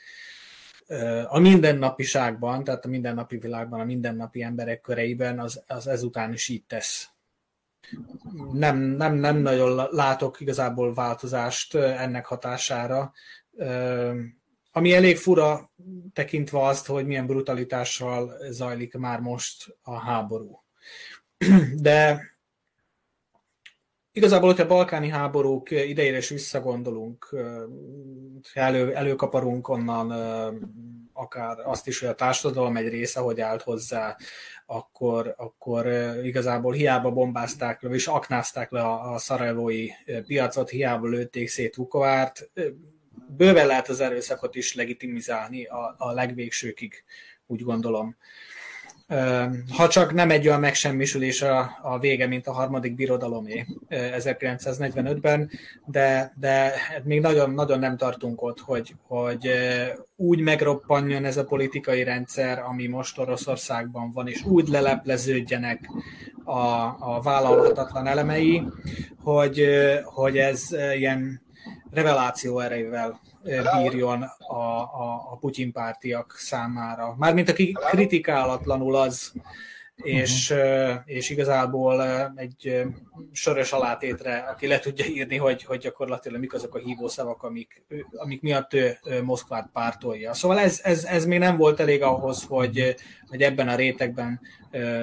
a 1.29 1.39
mindennapiságban, 1.39 2.65
tehát 2.65 2.85
a 2.85 2.89
mindennapi 2.89 3.37
világban, 3.37 3.81
a 3.81 3.85
mindennapi 3.85 4.43
emberek 4.43 4.81
köreiben 4.81 5.39
az, 5.39 5.63
az 5.67 5.87
ezután 5.87 6.33
is 6.33 6.49
így 6.49 6.65
tesz. 6.65 7.09
Nem, 8.53 8.79
nem, 8.79 9.15
nem 9.15 9.37
nagyon 9.37 9.89
látok 9.91 10.41
igazából 10.41 10.95
változást 10.95 11.75
ennek 11.75 12.27
hatására, 12.27 13.13
ami 14.73 14.93
elég 14.95 15.17
fura 15.17 15.71
tekintve 16.13 16.63
azt, 16.63 16.87
hogy 16.87 17.07
milyen 17.07 17.27
brutalitással 17.27 18.37
zajlik 18.51 18.95
már 18.95 19.21
most 19.21 19.77
a 19.83 19.99
háború. 19.99 20.65
De 21.75 22.23
Igazából, 24.17 24.49
hogyha 24.49 24.67
balkáni 24.67 25.09
háborúk 25.09 25.71
idejére 25.71 26.17
is 26.17 26.29
visszagondolunk, 26.29 27.37
elő, 28.53 28.95
előkaparunk 28.95 29.69
onnan 29.69 30.11
akár 31.13 31.59
azt 31.65 31.87
is, 31.87 32.01
hogy 32.01 32.09
a 32.09 32.15
társadalom 32.15 32.77
egy 32.77 32.89
része 32.89 33.21
hogy 33.21 33.41
állt 33.41 33.63
hozzá, 33.63 34.17
akkor, 34.67 35.35
akkor 35.37 35.87
igazából 36.23 36.73
hiába 36.73 37.11
bombázták 37.11 37.83
le, 37.83 37.91
és 37.91 38.07
aknázták 38.07 38.71
le 38.71 38.81
a, 38.81 39.13
a 39.13 39.19
szarajevói 39.19 39.89
piacot, 40.27 40.69
hiába 40.69 41.07
lőtték 41.07 41.49
szét 41.49 41.77
Vukovárt, 41.77 42.51
bőven 43.37 43.67
lehet 43.67 43.89
az 43.89 44.01
erőszakot 44.01 44.55
is 44.55 44.75
legitimizálni 44.75 45.65
a, 45.65 45.95
a 45.99 46.13
legvégsőkig, 46.13 47.05
úgy 47.47 47.63
gondolom 47.63 48.17
ha 49.77 49.89
csak 49.89 50.13
nem 50.13 50.31
egy 50.31 50.47
olyan 50.47 50.61
megsemmisülés 50.61 51.43
a, 51.43 51.79
a 51.83 51.99
vége, 51.99 52.27
mint 52.27 52.47
a 52.47 52.53
harmadik 52.53 52.95
birodalomé 52.95 53.67
1945-ben, 53.91 55.51
de, 55.85 56.33
de 56.41 56.73
még 57.03 57.21
nagyon, 57.21 57.51
nagyon 57.51 57.79
nem 57.79 57.97
tartunk 57.97 58.43
ott, 58.43 58.61
hogy, 58.61 58.95
hogy 59.07 59.51
úgy 60.17 60.41
megroppanjon 60.41 61.25
ez 61.25 61.37
a 61.37 61.45
politikai 61.45 62.03
rendszer, 62.03 62.59
ami 62.59 62.87
most 62.87 63.19
Oroszországban 63.19 64.11
van, 64.13 64.29
és 64.29 64.45
úgy 64.45 64.69
lelepleződjenek 64.69 65.91
a, 66.45 66.61
a 66.99 67.21
vállalhatatlan 67.23 68.07
elemei, 68.07 68.63
hogy, 69.23 69.67
hogy 70.05 70.39
ez 70.39 70.63
ilyen 70.97 71.46
reveláció 71.97 72.59
erejével 72.61 73.21
bírjon 73.77 74.23
a, 74.39 74.55
a, 74.55 75.33
a 75.33 75.37
Putyin 75.41 75.73
pártiak 75.73 76.35
számára. 76.39 77.15
Mármint 77.19 77.49
aki 77.49 77.77
kritikálatlanul 77.91 78.97
az, 78.97 79.33
és, 79.97 80.51
uh-huh. 80.51 81.01
és 81.05 81.31
igazából 81.31 82.03
egy 82.35 82.87
soros 83.33 83.73
alátétre, 83.73 84.39
aki 84.39 84.67
le 84.67 84.79
tudja 84.79 85.05
írni, 85.07 85.37
hogy, 85.37 85.65
hogy 85.65 85.79
gyakorlatilag 85.79 86.41
mik 86.41 86.55
azok 86.55 86.75
a 86.75 86.79
hívószavak, 86.79 87.43
amik, 87.43 87.85
amik 88.17 88.43
miatt 88.43 88.75
ő 88.75 88.99
Moszkvát 89.23 89.69
pártolja. 89.73 90.35
Szóval 90.35 90.59
ez, 90.59 90.81
ez, 90.83 91.05
ez 91.05 91.25
még 91.27 91.39
nem 91.39 91.57
volt 91.57 91.81
elég 91.81 92.03
ahhoz, 92.03 92.45
hogy, 92.45 92.95
hogy 93.29 93.43
ebben 93.43 93.69
a 93.69 93.77
rétegben 93.77 94.41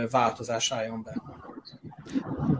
változás 0.10 0.72
álljon 0.72 1.04
be. 1.04 1.22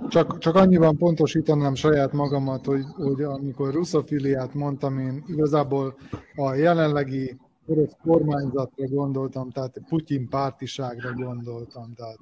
Csak, 0.10 0.38
csak 0.38 0.56
annyiban 0.56 0.98
pontosítanám 0.98 1.76
saját 1.76 2.12
magamat, 2.12 2.66
hogy, 2.66 2.84
hogy 2.96 3.22
amikor 3.22 3.74
russzofiliát 3.74 4.54
mondtam, 4.54 5.00
én 5.00 5.24
igazából 5.28 5.96
a 6.36 6.54
jelenlegi 6.54 7.38
orosz 7.66 7.96
kormányzatra 8.04 8.88
gondoltam, 8.88 9.50
tehát 9.50 9.82
Putyin 9.88 10.30
pártiságra 10.30 11.14
gondoltam, 11.14 11.94
tehát 11.94 12.18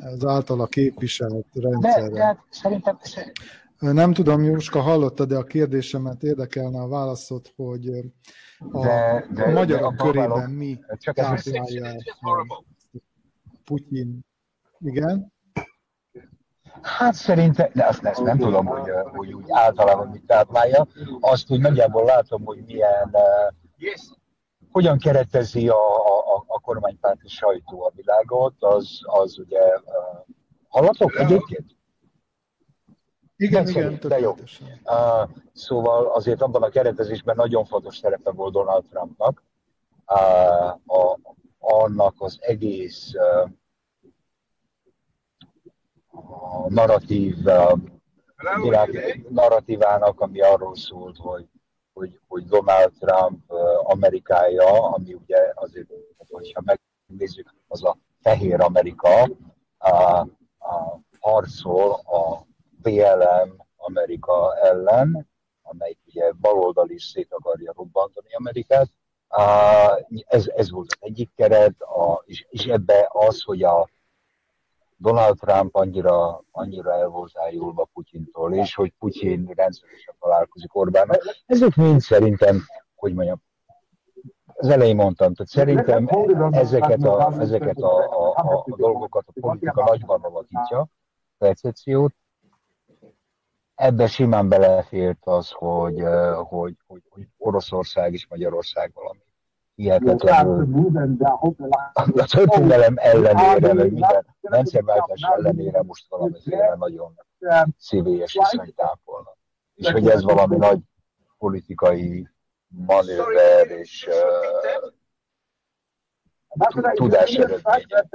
az 0.00 0.24
általa 0.24 0.66
képviselt 0.66 1.46
rendszerre. 1.52 2.08
De, 2.08 2.10
de 2.10 2.24
hát 2.24 2.38
szerintem... 2.50 2.98
Nem 3.78 4.12
tudom, 4.12 4.42
Jóska, 4.42 4.80
hallottad 4.80 5.28
de 5.28 5.36
a 5.36 5.44
kérdésemet, 5.44 6.22
érdekelne 6.22 6.80
a 6.80 6.88
válaszod, 6.88 7.52
hogy 7.56 7.88
a, 8.70 8.80
de, 8.80 9.26
de, 9.30 9.42
a 9.42 9.50
magyarok 9.50 9.94
de 9.94 10.02
a 10.02 10.06
körében 10.06 10.50
mi 10.50 10.78
csak 10.98 11.14
táplálja 11.14 11.94
Putyin. 13.64 14.20
Igen? 14.78 15.32
Hát 16.82 17.14
szerintem, 17.14 17.70
de 17.74 17.86
azt, 17.86 18.04
ezt 18.04 18.22
nem 18.22 18.38
tudom, 18.38 18.66
hogy, 18.66 18.90
hogy 19.04 19.32
úgy 19.32 19.44
általában 19.48 20.08
mit 20.08 20.26
táplálja. 20.26 20.86
Azt 21.20 21.50
úgy 21.50 21.60
nagyjából 21.60 22.04
látom, 22.04 22.44
hogy 22.44 22.62
milyen, 22.66 23.10
uh, 23.12 23.61
hogyan 24.70 24.98
keretezi 24.98 25.68
a, 25.68 25.96
a, 26.34 26.44
a 26.46 26.60
kormánypárti 26.60 27.28
sajtó 27.28 27.82
a 27.84 27.92
világot, 27.94 28.54
az, 28.58 28.98
az 29.02 29.38
ugye, 29.38 29.60
uh, 29.60 30.34
hallatok 30.68 31.18
egyébként? 31.18 31.76
Igen, 33.36 33.68
igen, 33.68 33.98
de 34.00 34.18
jó. 34.18 34.30
Uh, 34.30 35.28
szóval 35.52 36.06
azért 36.06 36.42
abban 36.42 36.62
a 36.62 36.68
keretezésben 36.68 37.36
nagyon 37.36 37.64
fontos 37.64 37.96
szerepe 37.96 38.30
volt 38.30 38.52
Donald 38.52 38.84
Trumpnak. 38.84 39.42
Uh, 40.06 40.68
a, 40.68 41.18
annak 41.58 42.14
az 42.18 42.38
egész 42.40 43.12
uh, 43.14 43.50
a 46.10 46.68
narratív, 46.68 47.36
uh, 47.44 47.78
világ 48.62 49.20
narratívának, 49.28 50.20
ami 50.20 50.40
arról 50.40 50.76
szólt, 50.76 51.16
hogy, 51.16 51.46
hogy, 51.92 52.20
hogy 52.28 52.44
Donald 52.44 52.92
Trump 52.98 53.52
Amerikája, 53.82 54.82
ami 54.82 55.14
ugye 55.14 55.52
azért, 55.54 55.88
hogyha 56.30 56.62
megnézzük, 56.64 57.54
az 57.68 57.84
a 57.84 57.96
fehér 58.20 58.60
Amerika, 58.60 59.22
uh, 59.24 60.20
uh, 60.20 61.00
harcol 61.20 61.90
a 61.92 62.46
BLM 62.82 63.62
Amerika 63.76 64.56
ellen, 64.62 65.28
amelyik 65.62 65.98
ugye 66.06 66.32
baloldal 66.32 66.90
is 66.90 67.04
szét 67.04 67.32
akarja 67.32 67.72
robbantani 67.76 68.34
Amerikát. 68.34 68.88
Ez, 70.24 70.48
ez 70.48 70.70
volt 70.70 70.86
az 70.90 70.96
egyik 71.00 71.30
keret, 71.36 71.80
a, 71.80 72.22
és, 72.24 72.46
és 72.48 72.66
ebbe 72.66 73.08
az, 73.12 73.42
hogy 73.42 73.62
a 73.62 73.88
Donald 75.02 75.38
Trump 75.38 75.74
annyira, 75.76 76.44
annyira 76.50 76.92
el 76.92 77.08
volt 77.08 77.38
ájulva 77.38 77.88
Putyintól, 77.92 78.54
és 78.54 78.74
hogy 78.74 78.92
Putyin 78.98 79.52
rendszeresen 79.54 80.14
találkozik 80.20 80.76
Orbánnal. 80.76 81.18
Ezek 81.46 81.74
mind 81.74 82.00
szerintem, 82.00 82.66
hogy 82.94 83.14
mondjam, 83.14 83.42
az 84.54 84.68
elején 84.68 84.96
mondtam, 84.96 85.34
tehát 85.34 85.50
szerintem 85.50 86.08
ezeket 86.52 87.02
a, 87.04 87.32
ezeket 87.40 87.78
a, 87.78 87.96
a, 87.96 88.34
a, 88.36 88.64
a 88.66 88.76
dolgokat 88.76 89.24
a 89.26 89.40
politika 89.40 89.84
nagyban 89.84 90.20
alakítja, 90.20 90.86
percepciót, 91.38 92.14
ebbe 93.74 94.06
simán 94.06 94.48
belefért 94.48 95.26
az, 95.26 95.50
hogy, 95.50 96.02
hogy, 96.48 96.76
hogy, 96.86 97.02
hogy 97.08 97.28
Oroszország 97.38 98.12
és 98.12 98.26
Magyarország 98.28 98.90
valami 98.94 99.20
hihetetlenül 99.74 101.16
a 102.16 102.24
történelem 102.30 102.94
ellenére, 102.96 103.72
meg 103.72 103.92
minden 103.92 104.26
rendszerváltás 104.40 105.20
ellenére 105.20 105.82
most 105.82 106.08
valamiféle 106.08 106.74
nagyon 106.78 107.14
szívélyes 107.78 108.32
viszonyt 108.32 108.74
tápolnak. 108.74 109.36
És 109.74 109.90
hogy 109.90 110.08
ez 110.08 110.22
valami 110.22 110.56
nagy 110.56 110.80
politikai 111.38 112.28
manőver 112.68 113.70
és 113.70 114.08
uh, 114.08 114.14
tudás 116.94 117.34
eredménye. 117.34 118.08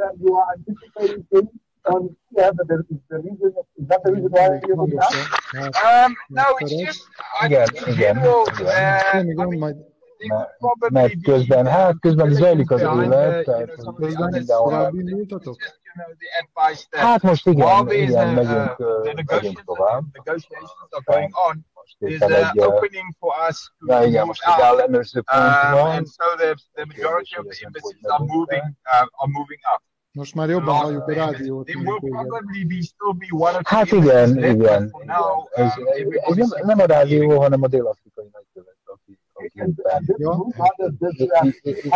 Um, 1.89 2.17
yeah, 2.31 2.51
but 2.51 2.67
there 2.67 2.83
is 2.89 2.97
the 3.09 3.19
reason. 3.19 3.53
Is 3.77 3.87
that 3.87 4.03
the 4.03 4.11
reason 4.11 4.29
why 4.31 4.59
you 4.67 4.75
moved 4.75 4.99
Um, 5.85 6.15
no, 6.29 6.43
it's 6.59 6.73
just. 6.73 7.07
Igen, 7.45 7.67
igen. 7.87 8.17
igen. 8.67 9.96
Mert 10.89 11.13
közben, 11.23 11.65
hát 11.65 11.95
közben 11.99 12.33
zajlik 12.33 12.71
az 12.71 12.81
élet, 12.81 13.45
tehát 13.45 13.69
közben 13.95 14.29
mindenhol. 14.31 14.91
Hát 16.91 17.21
most 17.21 17.47
igen, 17.47 17.91
igen, 17.91 18.33
megyünk, 18.33 18.75
megyünk 19.29 19.63
tovább. 19.63 20.03
Most 21.73 22.11
éppen 22.13 22.31
egy, 22.31 22.49
ja 22.53 24.03
igen, 24.03 24.25
most 24.25 24.43
egy 24.45 24.61
ellenőrző 24.63 25.21
pont 25.21 25.43
van. 25.71 25.91
And 25.91 26.07
so 26.07 26.35
the, 26.37 26.53
the 26.73 26.85
majority 26.85 27.37
of 27.37 27.45
the 27.45 27.65
embassies 27.65 28.01
are 28.01 28.23
moving, 28.23 28.63
uh, 28.63 29.07
are 29.11 29.31
moving 29.31 29.61
up. 29.75 29.81
Most 30.11 30.35
már 30.35 30.49
jobban 30.49 30.75
halljuk 30.75 31.07
a 31.07 31.13
rádiót. 31.13 31.69
Hát 33.63 33.91
igen, 33.91 34.43
igen. 34.43 34.93
Ez, 35.51 35.71
ez 36.27 36.35
nem, 36.35 36.47
nem 36.65 36.79
a 36.79 36.85
rádió, 36.85 37.41
hanem 37.41 37.63
a 37.63 37.67
aki, 37.67 38.06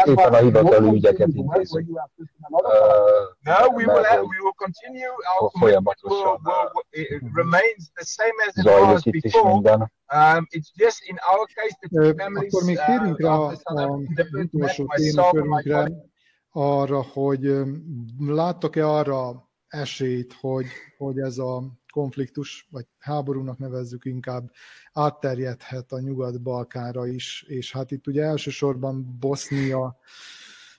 éppen 0.05 0.33
a 0.33 0.37
hivatali 0.37 0.95
ügyeket 0.95 1.29
intézi. 1.33 1.85
Folyamatosan 5.59 6.39
zajlik 8.53 9.05
itt 9.05 9.25
is 9.25 9.41
minden. 9.43 9.91
Um, 10.13 10.47
it's 10.49 10.71
just 10.75 11.03
in 11.05 11.17
our 11.31 11.47
case 11.55 11.77
the 11.79 12.13
families, 12.17 12.53
Akkor 12.53 12.63
még 12.63 12.77
térjünk 12.85 13.19
rá 13.19 13.33
a, 13.33 13.53
a 13.63 13.99
utolsó 14.31 14.85
témakörünkre, 14.95 15.91
arra, 16.51 17.01
hogy 17.01 17.53
láttok-e 18.17 18.87
arra 18.87 19.49
esélyt, 19.67 20.33
hogy, 20.39 20.65
hogy 20.97 21.19
ez 21.19 21.37
a 21.37 21.63
konfliktus, 21.91 22.67
vagy 22.71 22.85
háborúnak 22.99 23.57
nevezzük 23.57 24.05
inkább, 24.05 24.51
átterjedhet 24.93 25.91
a 25.91 25.99
Nyugat-Balkánra 25.99 27.07
is, 27.07 27.45
és 27.47 27.71
hát 27.71 27.91
itt 27.91 28.07
ugye 28.07 28.23
elsősorban 28.23 29.17
Bosznia 29.19 29.97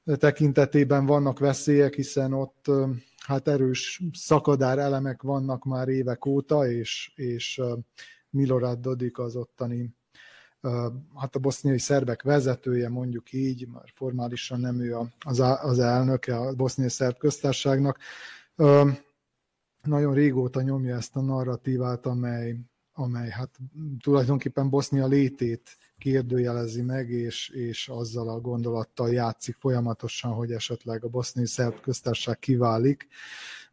tekintetében 0.05 1.07
vannak 1.07 1.39
veszélyek, 1.39 1.95
hiszen 1.95 2.33
ott 2.33 2.71
hát 3.27 3.49
erős 3.49 4.03
szakadár 4.13 4.79
elemek 4.79 5.23
vannak 5.23 5.65
már 5.65 5.89
évek 5.89 6.27
óta, 6.27 6.71
és, 6.71 7.13
és 7.15 7.63
Milorad 8.31 8.81
Dodik 8.81 9.19
az 9.19 9.37
ottani 9.37 9.95
hát 11.15 11.37
a 11.37 11.39
boszniai 11.39 11.79
szerbek 11.79 12.23
vezetője, 12.23 12.89
mondjuk 12.89 13.33
így, 13.33 13.69
már 13.69 13.85
formálisan 13.95 14.61
nem 14.61 14.81
ő 14.81 14.97
az, 15.21 15.41
az 15.41 15.79
elnöke 15.79 16.37
a 16.37 16.55
boszniai 16.55 16.91
szerb 16.91 17.19
köztársaságnak, 17.19 17.99
nagyon 19.83 20.15
régóta 20.15 20.63
nyomja 20.63 20.97
ezt 20.97 21.17
a 21.17 21.21
narratívát, 21.21 22.07
amely, 22.07 22.57
amely 22.93 23.31
hát 23.31 23.51
tulajdonképpen 24.01 24.71
Bosznia 24.71 25.07
létét 25.07 25.77
kérdőjelezi 25.99 26.83
meg, 26.83 27.11
és, 27.11 27.49
és 27.49 27.89
azzal 27.89 28.29
a 28.29 28.41
gondolattal 28.41 29.13
játszik 29.13 29.57
folyamatosan, 29.59 30.33
hogy 30.33 30.53
esetleg 30.53 31.05
a 31.05 31.09
boszniai 31.09 31.47
szerb 31.47 31.81
köztársaság 31.81 32.39
kiválik 32.39 33.09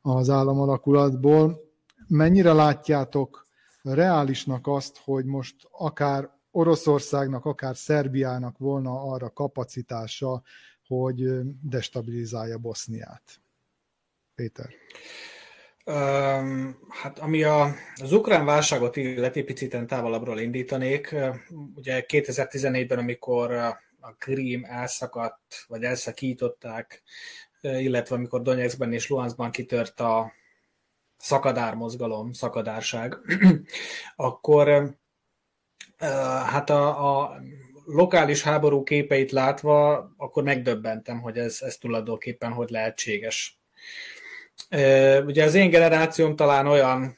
az 0.01 0.29
államalakulatból. 0.29 1.61
Mennyire 2.07 2.53
látjátok 2.53 3.47
reálisnak 3.83 4.67
azt, 4.67 4.97
hogy 4.97 5.25
most 5.25 5.55
akár 5.71 6.37
Oroszországnak, 6.51 7.45
akár 7.45 7.77
Szerbiának 7.77 8.57
volna 8.57 9.01
arra 9.01 9.29
kapacitása, 9.29 10.41
hogy 10.87 11.39
destabilizálja 11.61 12.57
Boszniát. 12.57 13.41
Péter. 14.35 14.69
Hát 16.89 17.19
ami 17.19 17.43
a, 17.43 17.73
az 17.95 18.11
ukrán 18.11 18.45
válságot 18.45 18.95
illeti, 18.95 19.43
picit 19.43 19.77
távolabbról 19.87 20.39
indítanék. 20.39 21.15
Ugye 21.75 22.05
2014-ben, 22.07 22.97
amikor 22.97 23.51
a 23.99 24.15
Krím 24.17 24.65
elszakadt, 24.65 25.65
vagy 25.67 25.83
elszakították, 25.83 27.03
illetve 27.61 28.15
amikor 28.15 28.41
Donetskben 28.41 28.93
és 28.93 29.09
Luhanskban 29.09 29.51
kitört 29.51 29.99
a 29.99 30.31
szakadármozgalom, 31.17 32.33
szakadárság, 32.33 33.17
akkor 34.15 34.97
Hát 36.45 36.69
a, 36.69 37.21
a 37.21 37.41
lokális 37.85 38.41
háború 38.43 38.83
képeit 38.83 39.31
látva, 39.31 40.11
akkor 40.17 40.43
megdöbbentem, 40.43 41.21
hogy 41.21 41.37
ez, 41.37 41.57
ez 41.61 41.77
tulajdonképpen 41.77 42.51
hogy 42.51 42.69
lehetséges. 42.69 43.59
Ugye 45.25 45.43
az 45.43 45.53
én 45.53 45.69
generációm 45.69 46.35
talán 46.35 46.67
olyan, 46.67 47.17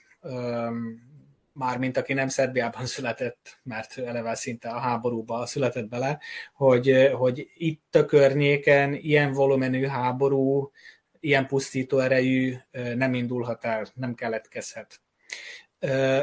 már 1.53 1.77
mint 1.77 1.97
aki 1.97 2.13
nem 2.13 2.27
Szerbiában 2.27 2.85
született, 2.95 3.59
mert 3.63 3.97
eleve 3.97 4.35
szinte 4.35 4.69
a 4.69 4.79
háborúba 4.79 5.45
született 5.45 5.89
bele, 5.89 6.19
hogy, 6.53 7.09
hogy 7.13 7.47
itt 7.57 7.95
a 7.95 8.05
környéken 8.05 8.93
ilyen 8.93 9.31
volumenű 9.33 9.85
háború, 9.85 10.71
ilyen 11.19 11.47
pusztító 11.47 11.99
erejű 11.99 12.55
nem 12.95 13.13
indulhat 13.13 13.65
el, 13.65 13.87
nem 13.93 14.15
keletkezhet. 14.15 15.01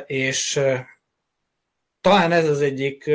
És 0.07 0.61
talán 2.01 2.33
ez 2.33 2.49
az 2.49 2.61
egyik, 2.61 3.11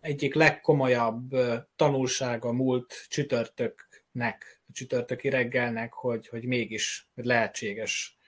egyik 0.00 0.34
legkomolyabb 0.34 1.34
tanulsága 1.76 2.52
múlt 2.52 3.06
csütörtöknek, 3.08 4.53
csütörtöki 4.74 5.28
reggelnek, 5.28 5.92
hogy, 5.92 6.28
hogy 6.28 6.44
mégis 6.44 7.08
lehetséges. 7.14 8.18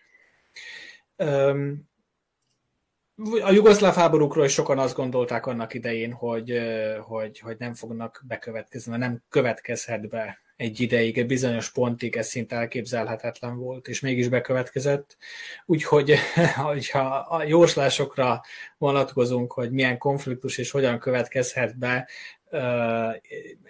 a 3.42 3.51
jugoszláv 3.51 3.94
háborúkról 3.94 4.44
is 4.44 4.53
sokan 4.53 4.78
azt 4.78 4.97
gondolták 4.97 5.47
annak 5.47 5.74
idején, 5.74 6.12
hogy, 6.12 6.61
hogy, 7.01 7.38
hogy 7.38 7.57
nem 7.59 7.74
fognak 7.74 8.22
bekövetkezni, 8.26 8.97
nem 8.97 9.22
következhet 9.28 10.09
be 10.09 10.44
egy 10.57 10.80
ideig, 10.80 11.18
egy 11.18 11.26
bizonyos 11.26 11.70
pontig 11.72 12.16
ez 12.16 12.28
szinte 12.28 12.57
elképzelhetetlen 12.57 13.59
volt, 13.59 13.88
és 13.88 14.01
mégis 14.01 14.28
bekövetkezett. 14.28 15.16
Úgyhogy, 15.66 16.14
hogyha 16.57 17.16
a 17.16 17.44
jóslásokra 17.44 18.40
vonatkozunk, 18.78 19.53
hogy 19.53 19.70
milyen 19.70 19.99
konfliktus 19.99 20.59
és 20.59 20.70
hogyan 20.70 20.99
következhet 20.99 21.78
be, 21.78 22.09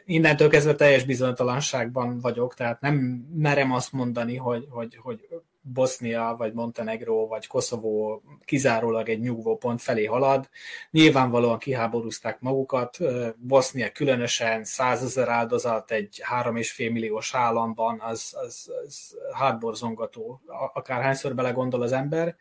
innentől 0.05 0.49
kezdve 0.49 0.75
teljes 0.75 1.05
bizonytalanságban 1.05 2.21
vagyok, 2.21 2.55
tehát 2.55 2.81
nem 2.81 2.95
merem 3.35 3.73
azt 3.73 3.93
mondani, 3.93 4.37
hogy, 4.37 4.67
hogy, 4.71 4.97
hogy 4.97 5.29
Bosznia, 5.73 6.35
vagy 6.39 6.53
Montenegro, 6.53 7.27
vagy 7.27 7.47
Koszovó 7.47 8.23
kizárólag 8.45 9.09
egy 9.09 9.21
nyugvó 9.21 9.57
pont 9.57 9.83
felé 9.83 10.05
halad. 10.05 10.49
Nyilvánvalóan 10.91 11.59
kiháborúzták 11.59 12.41
magukat, 12.41 12.99
Bosznia 13.37 13.93
különösen 13.93 14.65
százezer 14.65 15.29
áldozat 15.29 15.91
egy 15.91 16.21
három 16.23 16.57
és 16.57 16.73
fél 16.73 16.91
milliós 16.91 17.35
államban, 17.35 18.01
az, 18.01 18.37
az, 18.47 18.71
az 18.85 19.17
hátborzongató, 19.33 20.41
akárhányszor 20.75 21.35
belegondol 21.35 21.83
az 21.83 21.93
ember. 21.93 22.37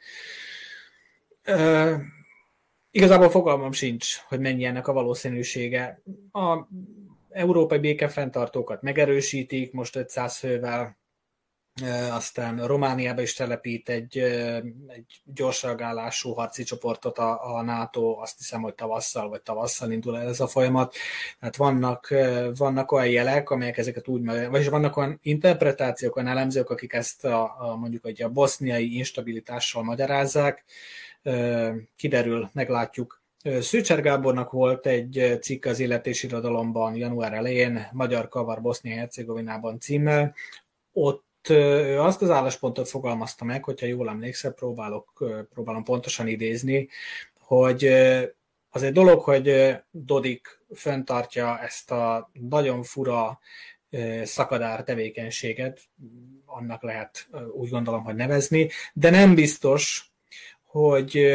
Igazából 2.95 3.29
fogalmam 3.29 3.71
sincs, 3.71 4.17
hogy 4.27 4.39
mennyi 4.39 4.65
ennek 4.65 4.87
a 4.87 4.93
valószínűsége. 4.93 6.01
A 6.31 6.67
európai 7.29 7.77
békefenntartókat 7.77 8.81
megerősítik, 8.81 9.73
most 9.73 9.95
500 9.95 10.37
fővel, 10.37 10.97
aztán 12.11 12.67
Romániába 12.67 13.21
is 13.21 13.33
telepít 13.33 13.89
egy, 13.89 14.17
egy 14.87 15.21
gyors 15.23 15.63
reagálású 15.63 16.33
harci 16.33 16.63
csoportot 16.63 17.17
a, 17.17 17.55
a 17.55 17.61
NATO, 17.61 18.17
azt 18.21 18.37
hiszem, 18.37 18.61
hogy 18.61 18.75
tavasszal 18.75 19.29
vagy 19.29 19.41
tavasszal 19.41 19.91
indul 19.91 20.17
el 20.17 20.27
ez 20.27 20.39
a 20.39 20.47
folyamat. 20.47 20.95
Tehát 21.39 21.55
vannak, 21.55 22.13
vannak 22.57 22.91
olyan 22.91 23.09
jelek, 23.09 23.49
amelyek 23.49 23.77
ezeket 23.77 24.07
úgy, 24.07 24.25
vagyis 24.25 24.67
vannak 24.67 24.97
olyan 24.97 25.19
interpretációk, 25.21 26.15
olyan 26.15 26.29
elemzők, 26.29 26.69
akik 26.69 26.93
ezt 26.93 27.25
a, 27.25 27.55
a 27.59 27.75
mondjuk 27.75 28.03
hogy 28.03 28.21
a 28.21 28.29
boszniai 28.29 28.95
instabilitással 28.95 29.83
magyarázzák. 29.83 30.63
Kiderül, 31.95 32.49
meglátjuk. 32.53 33.23
Szűcser 33.59 34.01
Gábornak 34.01 34.51
volt 34.51 34.85
egy 34.85 35.37
cikk 35.41 35.65
az 35.65 35.79
életésirodalomban 35.79 36.95
január 36.95 37.33
elején, 37.33 37.87
Magyar 37.91 38.27
Kavar 38.27 38.61
Bosznia-Hercegovinában 38.61 39.79
címmel. 39.79 40.35
Ott 40.91 41.23
ő 41.49 41.99
azt 41.99 42.21
az 42.21 42.29
álláspontot 42.29 42.89
fogalmazta 42.89 43.45
meg, 43.45 43.63
hogyha 43.63 43.85
jól 43.85 44.09
emlékszem, 44.09 44.53
próbálok, 44.53 45.23
próbálom 45.49 45.83
pontosan 45.83 46.27
idézni, 46.27 46.89
hogy 47.39 47.85
az 48.69 48.83
egy 48.83 48.93
dolog, 48.93 49.21
hogy 49.21 49.75
Dodik 49.91 50.63
fenntartja 50.73 51.59
ezt 51.59 51.91
a 51.91 52.29
nagyon 52.33 52.83
fura 52.83 53.39
szakadár 54.23 54.83
tevékenységet, 54.83 55.81
annak 56.45 56.83
lehet 56.83 57.29
úgy 57.51 57.69
gondolom, 57.69 58.03
hogy 58.03 58.15
nevezni, 58.15 58.69
de 58.93 59.09
nem 59.09 59.35
biztos, 59.35 60.13
hogy, 60.75 61.25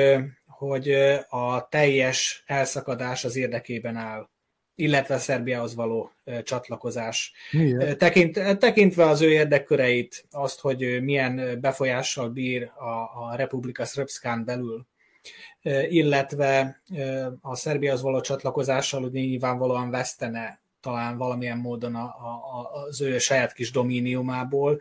hogy 0.47 0.91
a 1.29 1.69
teljes 1.69 2.43
elszakadás 2.47 3.25
az 3.25 3.37
érdekében 3.37 3.97
áll 3.97 4.29
illetve 4.75 5.19
Szerbiához 5.19 5.75
való 5.75 6.13
csatlakozás. 6.43 7.33
Tekint, 7.97 8.59
tekintve 8.59 9.07
az 9.07 9.21
ő 9.21 9.31
érdekköreit, 9.31 10.27
azt, 10.31 10.61
hogy 10.61 11.03
milyen 11.03 11.61
befolyással 11.61 12.29
bír 12.29 12.63
a, 12.63 13.23
a 13.23 13.35
Republika 13.37 13.85
Srpskán 13.85 14.45
belül, 14.45 14.87
illetve 15.89 16.83
a 17.41 17.57
Szerbiához 17.57 18.03
való 18.03 18.21
csatlakozással 18.21 19.05
ugye 19.05 19.21
nyilvánvalóan 19.21 19.91
vesztene 19.91 20.61
talán 20.81 21.17
valamilyen 21.17 21.59
módon 21.59 21.95
a, 21.95 22.05
a, 22.05 22.71
az 22.73 23.01
ő 23.01 23.19
saját 23.19 23.53
kis 23.53 23.71
domíniumából, 23.71 24.81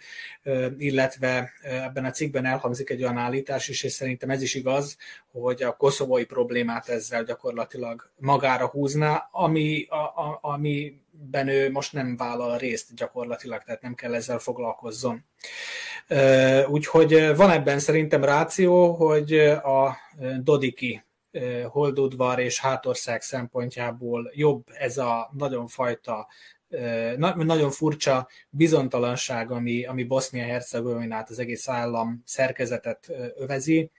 illetve 0.77 1.51
ebben 1.61 2.05
a 2.05 2.11
cikkben 2.11 2.45
elhangzik 2.45 2.89
egy 2.89 3.01
olyan 3.01 3.17
állítás 3.17 3.67
is, 3.67 3.83
és 3.83 3.91
szerintem 3.91 4.29
ez 4.29 4.41
is 4.41 4.55
igaz, 4.55 4.97
hogy 5.31 5.63
a 5.63 5.75
koszovói 5.75 6.25
problémát 6.25 6.89
ezzel 6.89 7.23
gyakorlatilag 7.23 8.11
magára 8.17 8.67
húzná, 8.67 9.27
ami, 9.31 9.85
a, 9.89 9.95
a, 9.95 10.39
amiben 10.41 11.47
ő 11.47 11.71
most 11.71 11.93
nem 11.93 12.17
vállal 12.17 12.57
részt 12.57 12.95
gyakorlatilag, 12.95 13.63
tehát 13.63 13.81
nem 13.81 13.95
kell 13.95 14.13
ezzel 14.13 14.39
foglalkozzon. 14.39 15.25
Úgyhogy 16.67 17.35
van 17.35 17.49
ebben 17.49 17.79
szerintem 17.79 18.23
ráció, 18.23 18.93
hogy 18.93 19.33
a 19.49 19.97
Dodiki 20.41 21.03
Holdudvar 21.67 22.39
és 22.39 22.59
Hátország 22.59 23.21
szempontjából 23.21 24.31
jobb 24.33 24.63
ez 24.73 24.97
a 24.97 25.29
nagyon 25.37 25.67
fajta 25.67 26.27
nagyon 27.35 27.71
furcsa 27.71 28.27
bizonytalanság, 28.49 29.51
ami, 29.51 29.85
ami 29.85 30.03
Bosznia-Hercegovinát, 30.03 31.29
az 31.29 31.39
egész 31.39 31.67
állam 31.67 32.21
szerkezetet 32.25 33.11
övezi. 33.35 33.91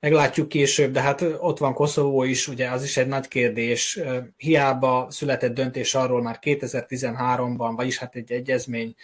Meglátjuk 0.00 0.48
később, 0.48 0.92
de 0.92 1.00
hát 1.00 1.20
ott 1.38 1.58
van 1.58 1.74
Koszovó 1.74 2.22
is, 2.22 2.48
ugye 2.48 2.70
az 2.70 2.82
is 2.82 2.96
egy 2.96 3.06
nagy 3.06 3.28
kérdés. 3.28 4.00
Hiába 4.36 5.06
született 5.10 5.54
döntés 5.54 5.94
arról 5.94 6.22
már 6.22 6.38
2013-ban, 6.42 7.72
vagyis 7.76 7.98
hát 7.98 8.16
egy 8.16 8.32
egyezmény, 8.32 8.94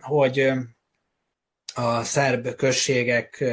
hogy 0.00 0.52
a 1.74 2.02
szerb 2.02 2.54
községek 2.54 3.44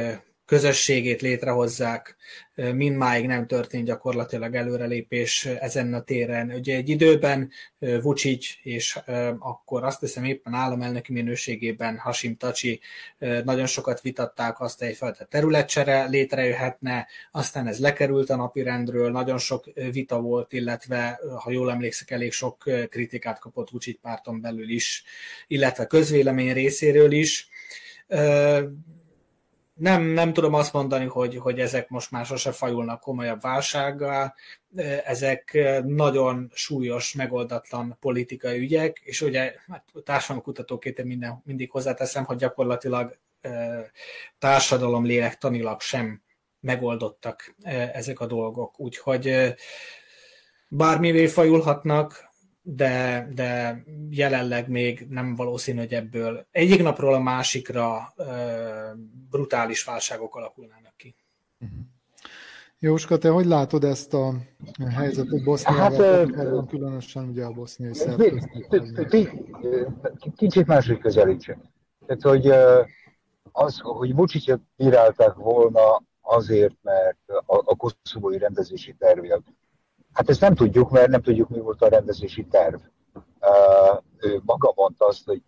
közösségét 0.48 1.20
létrehozzák, 1.20 2.16
mindmáig 2.54 3.26
nem 3.26 3.46
történt 3.46 3.84
gyakorlatilag 3.84 4.54
előrelépés 4.54 5.44
ezen 5.44 5.94
a 5.94 6.02
téren. 6.02 6.50
Ugye 6.50 6.76
egy 6.76 6.88
időben 6.88 7.50
Vucic 7.78 8.46
és 8.62 8.98
akkor 9.38 9.84
azt 9.84 10.00
hiszem 10.00 10.24
éppen 10.24 10.54
államelnöki 10.54 11.12
minőségében 11.12 11.98
Hasim 11.98 12.36
Tacsi 12.36 12.80
nagyon 13.44 13.66
sokat 13.66 14.00
vitatták 14.00 14.60
azt, 14.60 14.78
hogy 14.78 14.88
egyfajta 14.88 15.24
területcsere 15.24 16.06
létrejöhetne, 16.06 17.06
aztán 17.30 17.66
ez 17.66 17.78
lekerült 17.78 18.30
a 18.30 18.36
napirendről, 18.36 19.10
nagyon 19.10 19.38
sok 19.38 19.64
vita 19.92 20.20
volt, 20.20 20.52
illetve 20.52 21.20
ha 21.38 21.50
jól 21.50 21.70
emlékszek, 21.70 22.10
elég 22.10 22.32
sok 22.32 22.64
kritikát 22.90 23.38
kapott 23.38 23.70
Vucic 23.70 24.00
párton 24.00 24.40
belül 24.40 24.68
is, 24.68 25.04
illetve 25.46 25.86
közvélemény 25.86 26.52
részéről 26.52 27.12
is 27.12 27.48
nem, 29.78 30.02
nem 30.02 30.32
tudom 30.32 30.54
azt 30.54 30.72
mondani, 30.72 31.04
hogy, 31.04 31.36
hogy 31.36 31.60
ezek 31.60 31.88
most 31.88 32.10
már 32.10 32.26
sose 32.26 32.52
fajulnak 32.52 33.00
komolyabb 33.00 33.40
válsággá, 33.40 34.34
ezek 35.04 35.58
nagyon 35.84 36.50
súlyos, 36.54 37.14
megoldatlan 37.14 37.96
politikai 38.00 38.58
ügyek, 38.58 39.00
és 39.04 39.20
ugye 39.20 39.54
hát 39.68 39.84
társadalomkutatóként 40.04 41.04
minden, 41.04 41.42
mindig 41.44 41.70
hozzáteszem, 41.70 42.24
hogy 42.24 42.36
gyakorlatilag 42.36 43.18
társadalom 44.38 45.04
lélektanilag 45.04 45.80
sem 45.80 46.22
megoldottak 46.60 47.54
ezek 47.92 48.20
a 48.20 48.26
dolgok. 48.26 48.80
Úgyhogy 48.80 49.54
bármivé 50.68 51.26
fajulhatnak, 51.26 52.27
de, 52.74 53.28
de 53.34 53.82
jelenleg 54.10 54.68
még 54.68 55.06
nem 55.10 55.34
valószínű, 55.34 55.78
hogy 55.78 55.94
ebből 55.94 56.46
egyik 56.50 56.82
napról 56.82 57.14
a 57.14 57.20
másikra 57.20 58.14
brutális 59.30 59.84
válságok 59.84 60.36
alakulnának 60.36 60.96
ki. 60.96 61.14
Uh-huh. 61.60 61.78
Jóska, 62.78 63.18
te 63.18 63.28
hogy 63.28 63.46
látod 63.46 63.84
ezt 63.84 64.14
a 64.14 64.34
helyzetet 64.94 65.44
Boszniában, 65.44 66.34
hát, 66.34 66.66
különösen 66.68 67.28
ugye 67.28 67.44
a 67.44 67.52
boszniai 67.52 67.92
Kicsit 70.36 70.66
máshogy 70.66 70.98
közelítsek. 70.98 71.58
Tehát, 72.06 72.22
hogy 72.22 72.46
az, 73.52 73.78
hogy 73.78 74.14
Vucicet 74.14 74.60
bírálták 74.76 75.34
volna 75.34 76.02
azért, 76.20 76.76
mert 76.82 77.18
a, 77.26 77.56
a 77.64 77.76
koszovói 77.76 78.38
rendezési 78.38 78.94
tervjel 78.98 79.42
Hát 80.12 80.28
ezt 80.28 80.40
nem 80.40 80.54
tudjuk, 80.54 80.90
mert 80.90 81.08
nem 81.08 81.22
tudjuk, 81.22 81.48
mi 81.48 81.58
volt 81.58 81.82
a 81.82 81.88
rendezési 81.88 82.44
terv. 82.44 82.80
Ő 84.16 84.40
maga 84.44 84.72
mondta 84.74 85.06
azt, 85.06 85.24
hogy, 85.24 85.42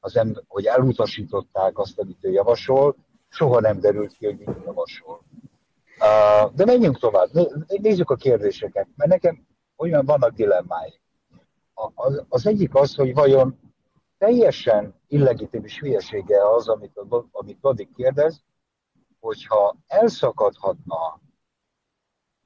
az 0.00 0.16
em, 0.16 0.34
hogy 0.46 0.64
elutasították 0.66 1.78
azt, 1.78 1.98
amit 1.98 2.24
ő 2.24 2.30
javasol, 2.30 2.96
soha 3.28 3.60
nem 3.60 3.80
derült 3.80 4.12
ki, 4.12 4.24
hogy 4.24 4.38
mit 4.38 4.64
javasol. 4.64 5.22
De 6.54 6.64
menjünk 6.64 6.98
tovább, 6.98 7.28
nézzük 7.66 8.10
a 8.10 8.16
kérdéseket, 8.16 8.88
mert 8.96 9.10
nekem 9.10 9.46
olyan 9.76 10.04
vannak 10.04 10.30
dilemmáim. 10.30 11.00
Az, 11.94 12.24
az 12.28 12.46
egyik 12.46 12.74
az, 12.74 12.94
hogy 12.94 13.14
vajon 13.14 13.58
teljesen 14.18 14.94
illegitim 15.08 15.64
és 15.64 15.78
hülyesége 15.78 16.48
az, 16.54 16.68
amit, 16.68 17.00
amit 17.32 17.58
Vadik 17.60 17.94
kérdez, 17.94 18.42
hogyha 19.20 19.76
elszakadhatna, 19.86 21.20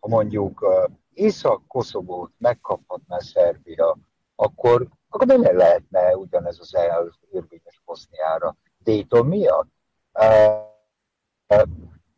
ha 0.00 0.08
mondjuk 0.08 0.66
Észak-Koszovót 1.16 2.32
megkaphatná 2.38 3.18
Szerbia, 3.18 3.96
akkor, 4.34 4.88
akkor 5.08 5.26
nem 5.26 5.56
lehetne 5.56 6.16
ugyanez 6.16 6.58
az 6.60 6.74
elv 6.74 7.08
érvényes 7.30 7.82
Boszniára 7.84 8.56
Dayton 8.84 9.26
miatt. 9.26 9.68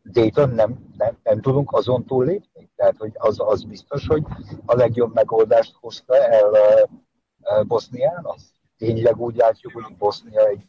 Dayton 0.03 0.49
nem, 0.49 0.93
nem, 0.97 1.17
nem 1.23 1.41
tudunk 1.41 1.73
azon 1.73 2.05
túllépni. 2.05 2.71
Tehát, 2.75 2.97
hogy 2.97 3.11
az, 3.13 3.39
az 3.39 3.63
biztos, 3.63 4.07
hogy 4.07 4.23
a 4.65 4.75
legjobb 4.75 5.13
megoldást 5.13 5.75
hozta 5.79 6.15
el 6.15 6.51
uh, 6.51 7.65
Boszniának. 7.65 8.37
Tényleg 8.77 9.19
úgy 9.19 9.35
látjuk, 9.35 9.73
hogy 9.73 9.97
Bosznia 9.97 10.47
egy 10.47 10.65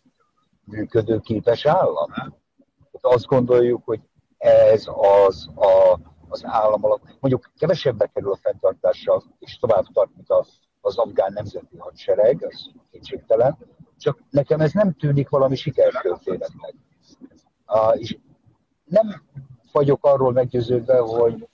működőképes 0.64 1.66
állam. 1.66 2.10
Azt 3.00 3.26
gondoljuk, 3.26 3.84
hogy 3.84 4.00
ez 4.38 4.86
az 5.26 5.50
a, 5.54 5.98
az 6.30 6.44
állam 6.44 6.84
alap, 6.84 7.00
mondjuk 7.20 7.50
kevesebbe 7.58 8.06
kerül 8.06 8.32
a 8.32 8.38
fenntartása, 8.42 9.22
és 9.38 9.58
tovább 9.58 9.84
tart, 9.92 10.10
mint 10.14 10.28
a, 10.28 10.46
az 10.80 10.98
afgán 10.98 11.32
nemzeti 11.32 11.76
hadsereg, 11.76 12.44
az 12.44 12.70
kétségtelen, 12.90 13.58
csak 13.98 14.18
nekem 14.30 14.60
ez 14.60 14.72
nem 14.72 14.92
tűnik 14.92 15.28
valami 15.28 15.56
sikertörténetnek. 15.56 16.74
Uh, 17.66 18.00
és 18.00 18.18
nem 18.84 19.22
vagyok 19.72 20.04
arról 20.04 20.32
meggyőződve, 20.32 20.98
hogy, 20.98 21.48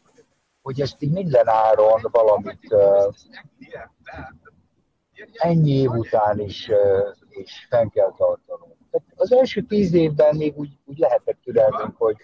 hogy 0.63 0.81
ezt 0.81 1.03
így 1.03 1.13
minden 1.13 1.49
áron 1.49 2.01
valamit 2.11 2.73
uh, 2.73 3.15
ennyi 5.33 5.71
év 5.71 5.91
után 5.91 6.41
is, 6.41 6.69
uh, 6.69 7.15
is 7.29 7.67
fenn 7.71 7.89
kell 7.89 8.15
tartanunk. 8.17 8.75
Tehát 8.91 9.07
az 9.15 9.33
első 9.33 9.63
tíz 9.63 9.93
évben 9.93 10.37
még 10.37 10.57
úgy, 10.57 10.79
úgy 10.85 10.99
lehetett 10.99 11.39
türelnünk, 11.43 11.97
hogy 11.97 12.17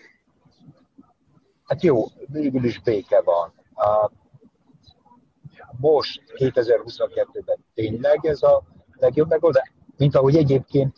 hát 1.73 1.83
jó, 1.83 2.05
végül 2.27 2.64
is 2.64 2.81
béke 2.81 3.20
van. 3.20 3.53
Most 5.81 6.23
2022-ben 6.35 7.64
tényleg 7.75 8.27
ez 8.27 8.43
a 8.43 8.62
legjobb 8.99 9.29
megoldás, 9.29 9.73
mint 9.97 10.14
ahogy 10.14 10.37
egyébként 10.37 10.97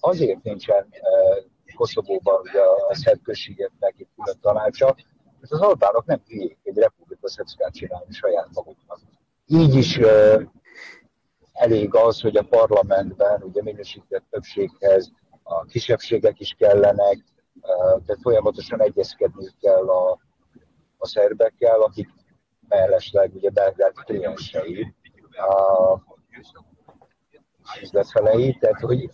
azért 0.00 0.42
nincsen 0.42 0.88
Koszovóban 1.74 2.40
ugye 2.40 2.60
a 2.88 2.94
szerb 2.94 3.22
községeknek 3.22 3.94
egy 3.98 4.08
külön 4.16 4.40
tanácsa, 4.40 4.96
mert 5.40 5.52
az 5.52 5.60
albánok 5.60 6.06
nem 6.06 6.22
hülyék 6.26 6.58
egy 6.62 6.76
republika 6.76 7.28
szebszkát 7.28 7.72
csinálni 7.72 8.12
saját 8.12 8.48
maguknak. 8.52 9.00
Így 9.46 9.74
is 9.74 10.00
elég 11.52 11.94
az, 11.94 12.20
hogy 12.20 12.36
a 12.36 12.42
parlamentben 12.42 13.42
ugye 13.42 13.62
minősített 13.62 14.24
többséghez 14.30 15.12
a 15.42 15.64
kisebbségek 15.64 16.40
is 16.40 16.54
kellenek, 16.58 17.24
tehát 18.06 18.22
folyamatosan 18.22 18.82
egyezkedni 18.82 19.46
kell 19.60 19.88
a, 19.88 20.18
a 20.96 21.06
szerbekkel, 21.06 21.80
akik 21.80 22.08
mellesleg 22.68 23.34
ugye 23.34 23.50
Belgrád 23.50 23.94
kliensei, 23.94 24.94
a 25.30 25.98
üzletfelei, 27.80 28.56
tehát 28.60 28.80
hogy 28.80 29.08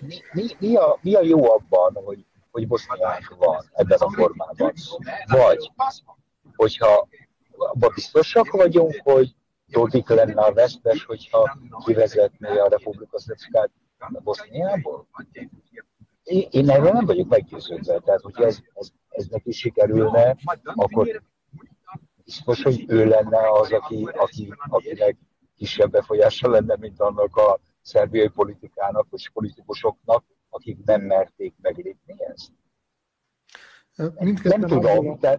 mi, 0.00 0.16
mi, 0.32 0.46
mi, 0.58 0.76
a, 0.76 0.98
mi 1.02 1.14
a 1.14 1.22
jó 1.22 1.52
abban, 1.52 1.94
hogy, 2.04 2.26
hogy 2.50 2.66
Boszniák 2.66 3.34
van 3.38 3.70
ebben 3.72 3.98
a 3.98 4.10
formában? 4.10 4.72
Vagy, 5.26 5.72
hogyha 6.56 7.08
abban 7.56 7.90
biztosak 7.94 8.50
vagyunk, 8.50 9.00
hogy 9.02 9.34
Dodik 9.66 10.08
lenne 10.08 10.42
a 10.42 10.52
vesztes, 10.52 11.04
hogyha 11.04 11.58
kivezetné 11.84 12.58
a 12.58 12.68
Republika 12.68 13.18
Szöpszkát 13.18 13.70
Boszniából? 14.22 15.06
Én, 16.24 16.70
erről 16.70 16.92
nem 16.92 17.04
vagyok 17.04 17.28
meggyőződve. 17.28 17.98
Tehát, 17.98 18.20
hogyha 18.20 18.44
ez, 18.44 18.58
ez, 18.74 18.88
ez 19.08 19.26
neki 19.26 19.52
sikerülne, 19.52 20.36
akkor 20.64 21.22
biztos, 22.24 22.62
hogy 22.62 22.84
ő 22.88 23.04
lenne 23.04 23.50
az, 23.50 23.72
aki, 23.72 24.08
aki, 24.12 24.52
akinek 24.68 25.16
kisebb 25.56 25.90
befolyása 25.90 26.48
lenne, 26.48 26.76
mint 26.76 27.00
annak 27.00 27.36
a 27.36 27.60
szerbiai 27.82 28.28
politikának 28.28 29.06
és 29.10 29.30
politikusoknak, 29.32 30.24
akik 30.48 30.78
nem 30.84 31.00
merték 31.00 31.54
meglépni 31.60 32.14
ezt. 32.18 32.52
Mindketten 34.18 34.60
nem 34.60 34.68
tudom, 34.68 35.18
de... 35.20 35.38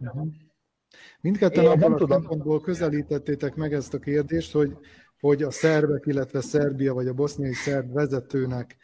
Mindketten 1.21 1.65
abban 1.65 1.93
a 1.93 2.07
szempontból 2.07 2.61
közelítettétek 2.61 3.55
meg 3.55 3.73
ezt 3.73 3.93
a 3.93 3.99
kérdést, 3.99 4.51
hogy, 4.51 4.77
hogy 5.19 5.43
a 5.43 5.51
szerbek, 5.51 6.05
illetve 6.05 6.41
Szerbia 6.41 6.93
vagy 6.93 7.07
a 7.07 7.13
boszniai 7.13 7.53
szerb 7.53 7.93
vezetőnek 7.93 8.77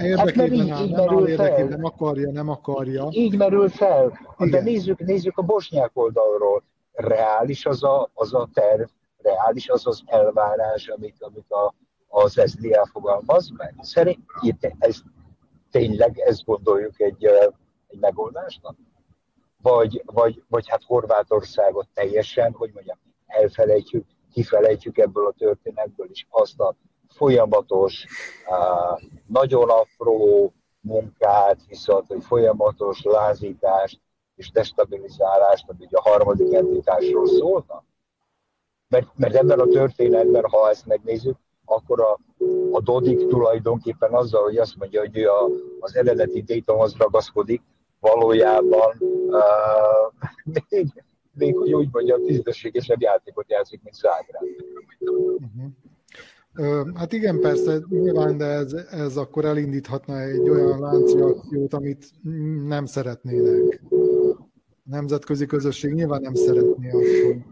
érdekében 0.00 0.70
áll, 0.70 0.88
nem 0.88 1.08
áll 1.08 1.26
érdekében, 1.26 1.80
akarja, 1.82 2.30
nem 2.30 2.48
akarja. 2.48 3.08
Így 3.10 3.36
merül 3.36 3.68
fel. 3.68 4.18
Igen. 4.38 4.50
De 4.50 4.70
nézzük, 4.70 4.98
nézzük 4.98 5.38
a 5.38 5.42
bosnyák 5.42 5.90
oldalról. 5.92 6.62
Reális 6.92 7.66
az 7.66 7.82
a, 7.82 8.10
az 8.14 8.34
a 8.34 8.48
terv, 8.52 8.88
reális 9.18 9.68
az 9.68 9.86
az 9.86 10.02
elvárás, 10.06 10.88
amit, 10.88 11.16
amit 11.18 11.50
a 11.50 11.74
az 12.14 12.40
SZDL 12.44 12.84
fogalmaz 12.92 13.50
meg. 13.56 13.74
Szerint 13.80 14.76
ez, 14.78 14.96
tényleg 15.70 16.18
ezt 16.18 16.44
gondoljuk 16.44 17.00
egy, 17.00 17.24
egy 17.86 17.98
megoldásnak? 18.00 18.76
Vagy, 19.62 20.02
vagy, 20.04 20.42
vagy 20.48 20.68
hát 20.68 20.82
Horvátországot 20.82 21.88
teljesen, 21.94 22.52
hogy 22.52 22.70
mondjam, 22.74 22.98
elfelejtjük, 23.26 24.06
kifelejtjük 24.32 24.98
ebből 24.98 25.26
a 25.26 25.34
történetből 25.38 26.10
is 26.10 26.26
azt 26.30 26.60
a 26.60 26.74
folyamatos, 27.08 28.06
nagyon 29.26 29.70
apró 29.70 30.52
munkát, 30.80 31.58
viszont 31.68 32.06
hogy 32.06 32.24
folyamatos 32.24 33.02
lázítást 33.02 34.00
és 34.36 34.50
destabilizálást, 34.50 35.68
ami 35.68 35.84
ugye 35.84 35.96
a 35.96 36.08
harmadik 36.10 36.52
entitásról 36.52 37.26
szólna. 37.26 37.84
Mert, 38.88 39.08
mert 39.16 39.34
ebben 39.34 39.60
a 39.60 39.66
történetben, 39.66 40.44
ha 40.48 40.70
ezt 40.70 40.86
megnézzük, 40.86 41.36
akkor 41.64 42.00
a, 42.00 42.18
a 42.72 42.80
Dodik 42.80 43.26
tulajdonképpen 43.28 44.12
azzal, 44.14 44.42
hogy 44.42 44.58
azt 44.58 44.76
mondja, 44.76 45.00
hogy 45.00 45.16
ő 45.16 45.28
a, 45.28 45.48
az 45.80 45.96
eredeti 45.96 46.42
Daytonhoz 46.42 46.96
ragaszkodik, 46.96 47.62
valójában 48.00 48.96
uh, 49.26 49.42
még, 50.68 51.04
még, 51.34 51.56
hogy 51.56 51.74
úgy 51.74 51.88
mondjam, 51.92 52.24
tisztességesebb 52.24 53.00
játékot 53.00 53.50
játszik, 53.50 53.80
mint 53.82 53.94
Zágráb. 53.94 54.44
Uh-huh. 54.98 55.70
Hát 56.94 57.12
igen, 57.12 57.40
persze, 57.40 57.78
nyilván, 57.88 58.36
de 58.36 58.44
ez, 58.44 58.72
ez 58.72 59.16
akkor 59.16 59.44
elindíthatna 59.44 60.20
egy 60.20 60.48
olyan 60.48 60.80
láncreakciót, 60.80 61.74
amit 61.74 62.10
nem 62.66 62.86
szeretnének 62.86 63.82
nemzetközi 64.82 65.46
közösség 65.46 65.92
nyilván 65.92 66.20
nem 66.20 66.34
szeretné 66.34 66.90
azt, 66.90 67.22
hogy, 67.22 67.42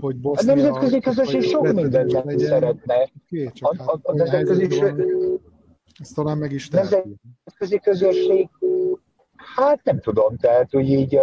hogy 0.00 0.16
Bosznia... 0.16 0.52
A 0.52 0.56
nemzetközi 0.56 1.00
közösség 1.00 1.42
sok 1.42 1.72
mindent 1.72 2.12
nem 2.12 2.22
legyen. 2.24 2.48
szeretne. 2.48 3.10
Oké, 3.22 3.50
csak 3.52 3.72
a, 3.76 3.82
a, 3.82 4.00
a 4.02 4.18
hát 4.18 4.30
nemzetközi 4.30 4.68
ezt 6.00 6.14
talán 6.14 6.38
meg 6.38 6.52
is 6.52 6.68
teheti. 6.68 6.94
Nemzetközi 6.94 7.78
közösség, 7.78 8.48
hát 9.56 9.84
nem 9.84 10.00
tudom, 10.00 10.36
tehát 10.36 10.70
hogy 10.70 10.88
így... 10.88 11.14
Uh, 11.14 11.22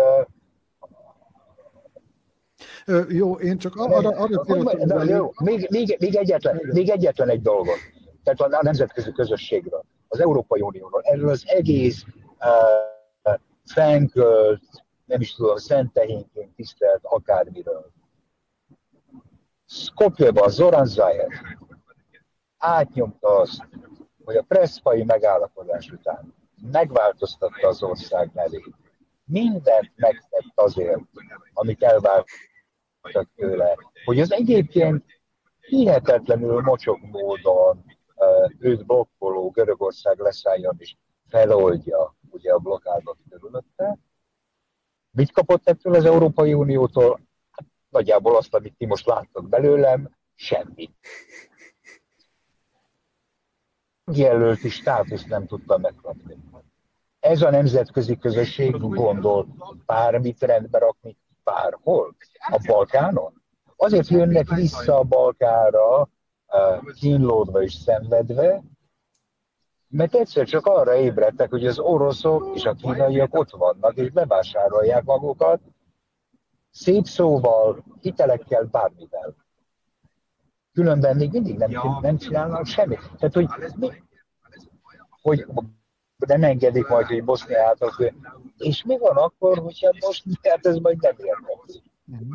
jó, 3.10 3.36
én 3.36 3.58
csak 3.58 3.76
arra, 3.76 4.10
arra 4.10 4.42
céloztam. 4.42 5.08
Jó, 5.08 5.32
még, 5.44 5.68
még, 5.70 5.98
még, 6.00 6.16
egyetlen, 6.16 6.62
még 6.74 6.90
egyetlen 6.90 7.30
egy 7.30 7.42
dolgot. 7.42 7.78
Tehát 8.24 8.54
a 8.54 8.60
nemzetközi 8.62 9.12
közösségről, 9.12 9.84
az 10.08 10.20
Európai 10.20 10.62
Unióról, 10.62 11.02
erről 11.02 11.30
az 11.30 11.44
egész 11.46 12.06
uh, 12.40 13.36
fenkölt, 13.66 14.64
nem 15.06 15.22
is 15.22 15.36
tudom, 15.36 15.58
szent 15.58 15.94
tehénként 15.94 16.56
tisztelt 16.56 17.00
akármiről. 17.04 17.92
Skopjeban 19.66 20.50
Zoran 20.50 20.86
Zajev 20.86 21.30
átnyomta 22.58 23.40
azt, 23.40 23.68
hogy 24.26 24.36
a 24.36 24.46
preszpai 24.48 25.04
megállapodás 25.04 25.92
után 25.92 26.34
megváltoztatta 26.72 27.68
az 27.68 27.84
ország 27.84 28.32
nevét. 28.34 28.76
Mindent 29.26 29.92
megtett 29.96 30.52
azért, 30.56 31.00
amit 31.54 31.84
elváltak 33.02 33.30
tőle, 33.36 33.78
hogy 34.06 34.20
az 34.20 34.32
egyébként 34.32 35.06
hihetetlenül 35.60 36.62
mocsok 36.62 37.00
módon 37.02 37.84
őt 38.60 38.86
blokkoló 38.86 39.50
Görögország 39.50 40.20
leszálljon 40.20 40.76
és 40.78 40.96
feloldja 41.28 42.16
ugye 42.30 42.54
a 42.54 42.58
blokkádot 42.58 43.18
körülötte, 43.30 44.00
Mit 45.14 45.32
kapott 45.32 45.68
ettől 45.68 45.96
az 45.96 46.06
Európai 46.06 46.54
Uniótól? 46.54 47.20
Hát 47.52 47.66
nagyjából 47.90 48.36
azt, 48.36 48.54
amit 48.54 48.76
ti 48.78 48.86
most 48.86 49.06
láttok 49.06 49.50
belőlem, 49.50 50.16
semmit. 50.36 50.96
Jelölti 54.14 54.70
státuszt 54.70 55.28
nem 55.28 55.48
tudta 55.48 55.78
megkapni. 55.78 56.38
Ez 57.20 57.42
a 57.42 57.50
nemzetközi 57.50 58.18
közösség 58.18 58.78
gondol 58.78 59.48
bármit 59.86 60.42
rendbe 60.42 60.78
rakni 60.78 61.18
bárhol? 61.44 62.16
A 62.50 62.62
Balkánon? 62.68 63.44
Azért 63.76 64.08
jönnek 64.08 64.50
vissza 64.50 64.98
a 64.98 65.04
Balkára 65.04 66.10
eh, 66.46 66.80
kínlódva 67.00 67.62
és 67.62 67.74
szenvedve, 67.74 68.64
mert 69.88 70.16
egyszer 70.16 70.48
csak 70.48 70.66
arra 70.66 70.96
ébredtek, 70.96 71.50
hogy 71.50 71.66
az 71.66 71.80
oroszok 71.80 72.56
és 72.56 72.66
a 72.66 72.74
kínaiak 72.74 73.36
ott 73.36 73.50
vannak, 73.50 73.96
és 73.96 74.10
bevásárolják 74.10 75.04
magukat, 75.04 75.62
szép 76.72 77.06
szóval, 77.06 77.84
hitelekkel, 78.02 78.64
bármivel. 78.64 79.36
Különben 80.74 81.16
még 81.16 81.32
mindig 81.32 81.58
nem, 81.58 81.72
nem 82.02 82.18
csinálnak 82.18 82.66
semmit. 82.66 83.00
Tehát, 83.18 83.34
hogy, 83.34 83.48
mi, 83.76 83.90
hogy 85.22 85.46
nem 86.18 86.44
engedik 86.44 86.88
majd, 86.88 87.06
hogy 87.06 87.24
Boszniát, 87.24 87.84
és 88.58 88.84
mi 88.84 88.98
van 88.98 89.16
akkor, 89.16 89.58
hogyha 89.58 89.92
Boszniát 90.00 90.66
ez 90.66 90.78
majd 90.78 91.02
nem 91.02 91.16
érdekli? 91.18 91.82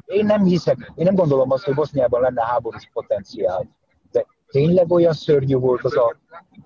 Én 0.06 0.24
nem 0.24 0.44
hiszek, 0.44 0.92
én 0.94 1.04
nem 1.04 1.14
gondolom 1.14 1.50
azt, 1.50 1.64
hogy 1.64 1.74
Boszniában 1.74 2.20
lenne 2.20 2.42
háborús 2.44 2.90
potenciál. 2.92 3.68
De 4.10 4.26
tényleg 4.46 4.90
olyan 4.90 5.12
szörnyű 5.12 5.56
volt 5.56 5.84
az 5.84 5.96
a 5.96 6.16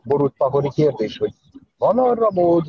borút 0.04 0.34
pahori 0.36 0.70
kérdés, 0.70 1.18
hogy 1.18 1.32
van 1.78 1.98
arra 1.98 2.28
mód, 2.30 2.64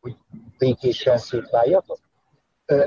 hogy 0.00 0.16
békésen 0.58 1.18
szétváljatok? 1.18 1.98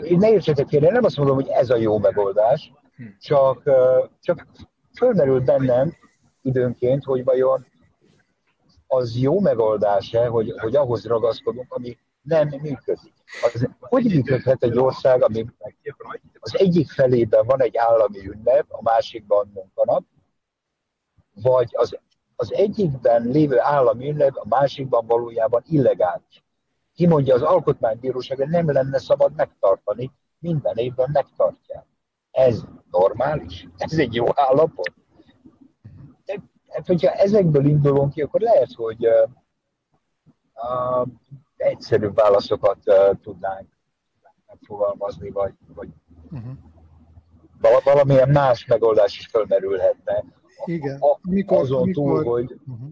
Én 0.02 0.18
ne 0.18 0.32
értsetek 0.32 0.68
félre, 0.68 0.92
nem 0.92 1.04
azt 1.04 1.18
mondom, 1.18 1.36
hogy 1.36 1.48
ez 1.48 1.70
a 1.70 1.76
jó 1.76 1.98
megoldás, 1.98 2.72
csak, 3.20 3.64
csak 4.22 4.48
fölmerült 4.96 5.44
bennem 5.44 5.94
időnként, 6.42 7.04
hogy 7.04 7.24
vajon 7.24 7.66
az 8.88 9.16
jó 9.16 9.40
megoldás-e, 9.40 10.28
hogy, 10.28 10.54
hogy 10.58 10.76
ahhoz 10.76 11.06
ragaszkodunk, 11.06 11.74
ami 11.74 11.98
nem 12.28 12.48
működik. 12.48 13.14
Az, 13.54 13.70
hogy 13.80 14.04
működhet 14.04 14.64
egy 14.64 14.78
ország, 14.78 15.24
ami 15.24 15.46
az 16.40 16.58
egyik 16.58 16.92
felében 16.92 17.46
van 17.46 17.62
egy 17.62 17.78
állami 17.78 18.28
ünnep, 18.28 18.66
a 18.70 18.82
másikban 18.82 19.52
munkanap, 19.54 20.04
vagy 21.34 21.70
az, 21.72 22.00
az 22.36 22.54
egyikben 22.54 23.24
lévő 23.24 23.60
állami 23.60 24.10
ünnep, 24.10 24.36
a 24.36 24.48
másikban 24.48 25.06
valójában 25.06 25.64
illegális. 25.66 26.44
Ki 26.94 27.08
mondja 27.08 27.36
az 27.36 27.42
alkotmánybíróság, 27.42 28.38
hogy 28.38 28.50
nem 28.50 28.72
lenne 28.72 29.00
szabad 29.00 29.36
megtartani, 29.36 30.12
minden 30.40 30.76
évben 30.78 31.10
megtartják. 31.14 31.86
Ez 32.32 32.64
normális? 32.92 33.68
Ez 33.78 34.00
egy 34.00 34.14
jó 34.14 34.26
állapot? 34.34 34.94
De, 36.26 36.42
hát, 36.70 36.88
hogyha 36.88 37.12
ezekből 37.12 37.66
indulunk 37.66 38.14
ki, 38.14 38.22
akkor 38.22 38.40
lehet, 38.40 38.74
hogy 38.74 39.08
uh, 39.08 39.30
uh, 40.54 41.08
egyszerűbb 41.58 42.16
válaszokat 42.16 42.78
uh, 42.86 43.20
tudnánk 43.22 43.68
megfogalmazni, 44.48 45.30
vagy, 45.30 45.54
vagy 45.76 45.90
uh-huh. 46.32 47.84
valamilyen 47.84 48.30
más 48.30 48.66
megoldás 48.66 49.18
is 49.18 49.28
felmerülhetne. 49.28 50.24
Igen. 50.66 50.98
A, 51.00 51.20
amikor, 51.22 51.58
azon 51.58 51.82
amikor, 51.82 52.24
túl, 52.24 52.24
hogy... 52.24 52.60
Uh-huh. 52.68 52.90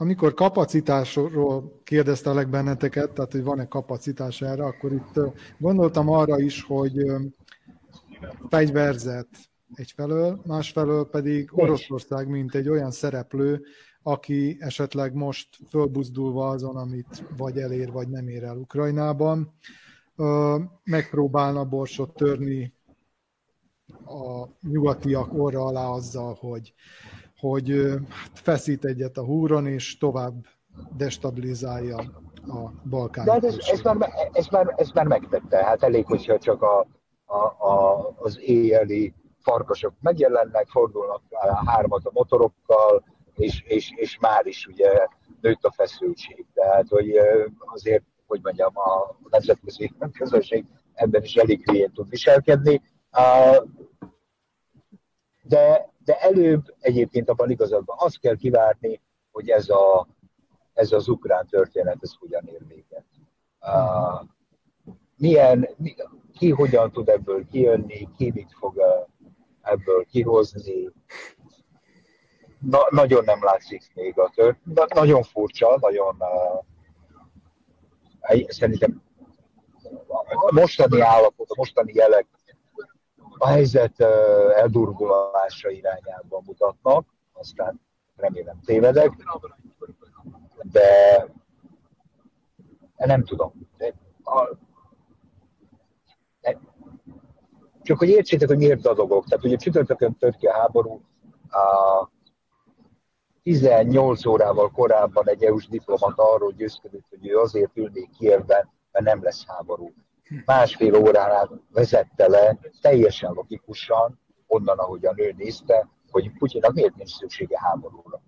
Amikor 0.00 0.34
kapacitásról 0.34 1.80
kérdeztelek 1.84 2.48
benneteket, 2.48 3.10
tehát 3.10 3.32
hogy 3.32 3.42
van-e 3.42 3.66
kapacitás 3.68 4.42
erre, 4.42 4.64
akkor 4.64 4.92
itt 4.92 5.20
gondoltam 5.58 6.08
arra 6.08 6.38
is, 6.38 6.62
hogy 6.62 7.04
fegyverzet 8.48 9.28
egyfelől, 9.74 10.40
másfelől 10.46 11.08
pedig 11.08 11.50
Oroszország, 11.52 12.28
mint 12.28 12.54
egy 12.54 12.68
olyan 12.68 12.90
szereplő, 12.90 13.62
aki 14.02 14.56
esetleg 14.60 15.14
most 15.14 15.48
fölbuzdulva 15.68 16.48
azon, 16.48 16.76
amit 16.76 17.24
vagy 17.36 17.58
elér, 17.58 17.92
vagy 17.92 18.08
nem 18.08 18.28
ér 18.28 18.44
el 18.44 18.56
Ukrajnában, 18.56 19.54
megpróbálna 20.84 21.64
borsot 21.64 22.14
törni 22.14 22.72
a 24.04 24.48
nyugatiak 24.60 25.32
orra 25.34 25.64
alá 25.64 25.86
azzal, 25.86 26.36
hogy, 26.40 26.72
hogy 27.36 27.94
hát 28.08 28.38
feszít 28.38 28.84
egyet 28.84 29.16
a 29.16 29.24
húron, 29.24 29.66
és 29.66 29.98
tovább 29.98 30.34
destabilizálja 30.96 31.96
a 32.46 32.70
Balkán. 32.88 33.24
De 33.24 33.32
hát 33.32 33.44
ez, 33.44 33.56
ez, 33.58 33.82
már, 33.82 34.10
ez, 34.32 34.46
már, 34.46 34.74
ez 34.76 34.90
már 34.90 35.06
megtette. 35.06 35.64
Hát 35.64 35.82
elég, 35.82 36.06
hogyha 36.06 36.38
csak 36.38 36.62
a, 36.62 36.86
a, 37.24 37.66
a, 37.68 38.14
az 38.18 38.38
éjjeli 38.40 39.14
farkasok 39.38 39.94
megjelennek, 40.00 40.68
fordulnak 40.68 41.22
hármat 41.64 42.04
a 42.04 42.10
motorokkal, 42.12 43.04
és, 43.34 43.62
és, 43.66 43.92
és 43.94 44.18
már 44.18 44.46
is 44.46 44.66
ugye 44.66 45.06
nőtt 45.40 45.64
a 45.64 45.72
feszültség. 45.72 46.46
Tehát, 46.54 46.88
hogy 46.88 47.16
azért 47.58 48.04
hogy 48.28 48.40
mondjam, 48.42 48.72
a 48.74 49.16
nemzetközi 49.30 49.94
közösség 50.12 50.64
ebben 50.94 51.22
is 51.22 51.34
elég 51.34 51.70
hülyén 51.70 51.92
tud 51.92 52.08
viselkedni. 52.08 52.82
De, 55.42 55.92
de 56.04 56.18
előbb 56.20 56.74
egyébként 56.80 57.28
abban 57.28 57.50
igazadban 57.50 57.96
azt 58.00 58.18
kell 58.18 58.36
kivárni, 58.36 59.00
hogy 59.30 59.48
ez, 59.48 59.68
a, 59.68 60.08
ez 60.72 60.92
az 60.92 61.08
ukrán 61.08 61.46
történet, 61.46 61.96
ez 62.00 62.12
hogyan 62.18 62.46
ér 62.46 62.66
véget. 62.66 63.04
Milyen, 65.16 65.68
ki 66.38 66.50
hogyan 66.50 66.92
tud 66.92 67.08
ebből 67.08 67.46
kijönni, 67.46 68.08
ki 68.16 68.30
mit 68.34 68.52
fog 68.58 68.80
ebből 69.68 70.04
kihozni. 70.04 70.90
Na, 72.58 72.86
nagyon 72.90 73.24
nem 73.24 73.44
látszik 73.44 73.90
még 73.94 74.18
a 74.18 74.30
tört. 74.34 74.58
Na, 74.64 74.86
nagyon 74.94 75.22
furcsa, 75.22 75.78
nagyon 75.80 76.16
uh, 76.18 76.64
szerintem 78.48 79.02
a 80.28 80.52
mostani 80.52 81.00
állapot, 81.00 81.50
a 81.50 81.54
mostani 81.56 81.92
jelek 81.94 82.26
a 83.38 83.46
helyzet 83.46 84.00
eldurgulása 84.56 85.70
irányába 85.70 86.42
mutatnak, 86.44 87.06
aztán 87.32 87.80
remélem 88.16 88.60
tévedek, 88.64 89.12
de 90.62 91.26
nem 92.96 93.24
tudom. 93.24 93.52
De 93.76 93.94
a, 94.24 94.48
de, 96.40 96.58
csak 97.88 97.98
hogy 97.98 98.08
értsétek, 98.08 98.48
hogy 98.48 98.56
miért 98.56 98.80
dadogok. 98.80 99.28
Tehát 99.28 99.44
ugye 99.44 99.56
csütörtökön 99.56 100.16
tört 100.16 100.36
ki 100.36 100.46
a 100.46 100.52
háború, 100.52 101.00
a 101.50 102.08
18 103.42 104.26
órával 104.26 104.70
korábban 104.70 105.28
egy 105.28 105.42
EU-s 105.42 105.68
diplomata 105.68 106.32
arról 106.32 106.52
győzködött, 106.52 107.04
hogy 107.08 107.28
ő 107.28 107.38
azért 107.38 107.76
ülnék 107.76 108.10
Kievben, 108.10 108.70
mert 108.92 109.04
nem 109.04 109.22
lesz 109.22 109.46
háború. 109.46 109.92
Másfél 110.44 110.94
óránál 110.94 111.60
vezette 111.72 112.28
le 112.28 112.58
teljesen 112.80 113.32
logikusan, 113.32 114.20
onnan, 114.46 114.78
ahogy 114.78 115.06
a 115.06 115.12
nő 115.12 115.34
nézte, 115.36 115.88
hogy 116.10 116.32
Putyinak 116.38 116.72
miért 116.72 116.94
nincs 116.94 117.14
szüksége 117.16 117.58
háborúra. 117.60 118.20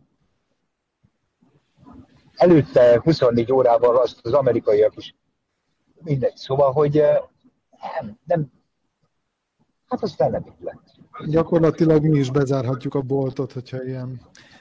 Előtte 2.35 3.01
24 3.03 3.53
órával 3.53 3.97
azt 3.97 4.27
az 4.27 4.33
amerikaiak 4.33 4.97
is 4.97 5.15
mindegy. 6.03 6.37
Szóval, 6.37 6.73
hogy 6.73 6.99
eh, 6.99 7.19
nem, 8.01 8.19
nem 8.25 8.60
hát 9.91 10.49
így 10.49 10.55
lett. 10.61 10.99
Gyakorlatilag 11.27 12.03
mi 12.03 12.19
is 12.19 12.31
bezárhatjuk 12.31 12.95
a 12.95 13.01
boltot, 13.01 13.53
hogyha 13.53 13.85
ilyen 13.85 14.21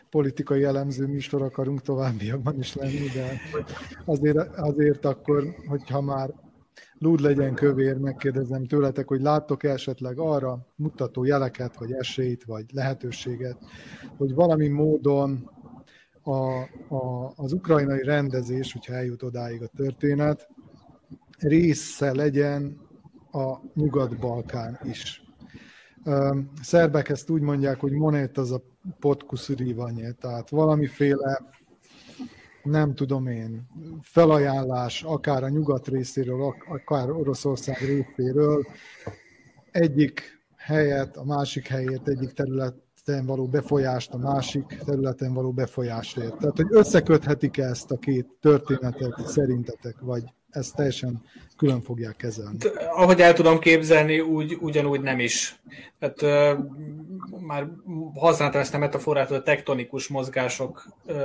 politikai 0.09 0.63
elemző 0.63 1.07
műsor 1.07 1.41
akarunk 1.41 1.81
továbbiakban 1.81 2.57
is 2.57 2.75
lenni, 2.75 3.07
de 3.13 3.39
azért, 4.05 4.37
azért 4.57 5.05
akkor, 5.05 5.43
hogyha 5.67 6.01
már 6.01 6.33
lúd 6.97 7.19
legyen 7.19 7.53
kövér, 7.53 7.97
megkérdezem 7.97 8.65
tőletek, 8.65 9.07
hogy 9.07 9.21
láttok 9.21 9.63
esetleg 9.63 10.19
arra 10.19 10.67
mutató 10.75 11.23
jeleket, 11.23 11.77
vagy 11.77 11.91
esélyt, 11.91 12.43
vagy 12.43 12.65
lehetőséget, 12.73 13.57
hogy 14.17 14.33
valami 14.33 14.67
módon 14.67 15.49
a, 16.23 16.61
a, 16.95 17.33
az 17.35 17.53
ukrajnai 17.53 18.03
rendezés, 18.03 18.73
hogyha 18.73 18.93
eljut 18.93 19.23
odáig 19.23 19.61
a 19.61 19.69
történet, 19.75 20.47
része 21.37 22.13
legyen 22.13 22.88
a 23.31 23.59
Nyugat-Balkán 23.73 24.79
is. 24.83 25.23
Szerbek 26.61 27.09
ezt 27.09 27.29
úgy 27.29 27.41
mondják, 27.41 27.79
hogy 27.79 27.91
monét 27.91 28.37
az 28.37 28.51
a 28.51 28.61
podkuszurívanyé, 28.99 30.11
tehát 30.19 30.49
valamiféle 30.49 31.41
nem 32.63 32.95
tudom 32.95 33.27
én, 33.27 33.67
felajánlás 34.01 35.03
akár 35.03 35.43
a 35.43 35.49
nyugat 35.49 35.87
részéről, 35.87 36.55
akár 36.67 37.11
Oroszország 37.11 37.77
részéről 37.77 38.65
egyik 39.71 40.21
helyet, 40.55 41.17
a 41.17 41.23
másik 41.23 41.67
helyét, 41.67 42.07
egyik 42.07 42.31
területen 42.31 43.25
való 43.25 43.47
befolyást 43.47 44.13
a 44.13 44.17
másik 44.17 44.65
területen 44.85 45.33
való 45.33 45.51
befolyásért. 45.51 46.37
Tehát, 46.37 46.55
hogy 46.55 46.67
összeköthetik 46.69 47.57
ezt 47.57 47.91
a 47.91 47.97
két 47.97 48.27
történetet 48.39 49.27
szerintetek, 49.27 49.99
vagy 49.99 50.23
ezt 50.51 50.75
teljesen 50.75 51.21
külön 51.57 51.81
fogják 51.81 52.15
kezelni. 52.15 52.57
De, 52.57 52.69
ahogy 52.93 53.21
el 53.21 53.33
tudom 53.33 53.59
képzelni, 53.59 54.19
úgy, 54.19 54.57
ugyanúgy 54.59 55.01
nem 55.01 55.19
is. 55.19 55.59
Tehát 55.99 56.21
uh, 56.21 56.65
már 57.39 57.67
használtam 58.15 58.61
ezt 58.61 58.73
a 58.73 58.77
metaforát, 58.77 59.27
hogy 59.27 59.37
a 59.37 59.43
tektonikus 59.43 60.07
mozgások 60.07 60.85
uh, 61.05 61.15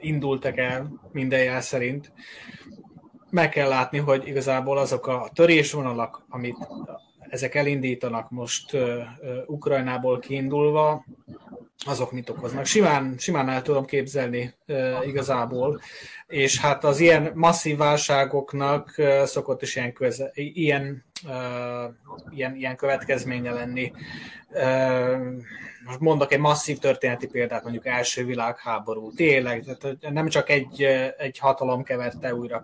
indultak 0.00 0.56
el 0.56 1.00
minden 1.12 1.42
jel 1.42 1.60
szerint. 1.60 2.12
Meg 3.30 3.48
kell 3.48 3.68
látni, 3.68 3.98
hogy 3.98 4.26
igazából 4.26 4.78
azok 4.78 5.06
a 5.06 5.30
törésvonalak, 5.34 6.22
amit 6.28 6.68
ezek 7.28 7.54
elindítanak 7.54 8.30
most 8.30 8.72
uh, 8.72 8.80
uh, 8.80 9.38
Ukrajnából 9.46 10.18
kiindulva, 10.18 11.04
azok 11.86 12.12
mit 12.12 12.28
okoznak. 12.28 12.64
Simán, 12.64 13.14
simán 13.18 13.48
el 13.48 13.62
tudom 13.62 13.84
képzelni 13.84 14.54
e, 14.66 15.04
igazából, 15.04 15.80
és 16.30 16.60
hát 16.60 16.84
az 16.84 17.00
ilyen 17.00 17.30
masszív 17.34 17.76
válságoknak 17.76 18.94
szokott 19.24 19.62
is 19.62 19.76
ilyen, 19.76 19.92
köze, 19.92 20.30
ilyen, 20.34 21.04
e, 21.28 21.34
ilyen, 22.30 22.54
ilyen 22.54 22.76
következménye 22.76 23.52
lenni. 23.52 23.92
E, 24.52 25.20
most 25.90 26.02
mondok 26.02 26.32
egy 26.32 26.38
masszív 26.38 26.78
történeti 26.78 27.26
példát, 27.26 27.62
mondjuk 27.62 27.86
első 27.86 28.24
világháború. 28.24 29.12
Tényleg, 29.12 29.64
tehát 29.64 29.96
nem 30.12 30.28
csak 30.28 30.48
egy, 30.48 30.82
egy 31.18 31.38
hatalom 31.38 31.82
keverte 31.82 32.34
újra 32.34 32.62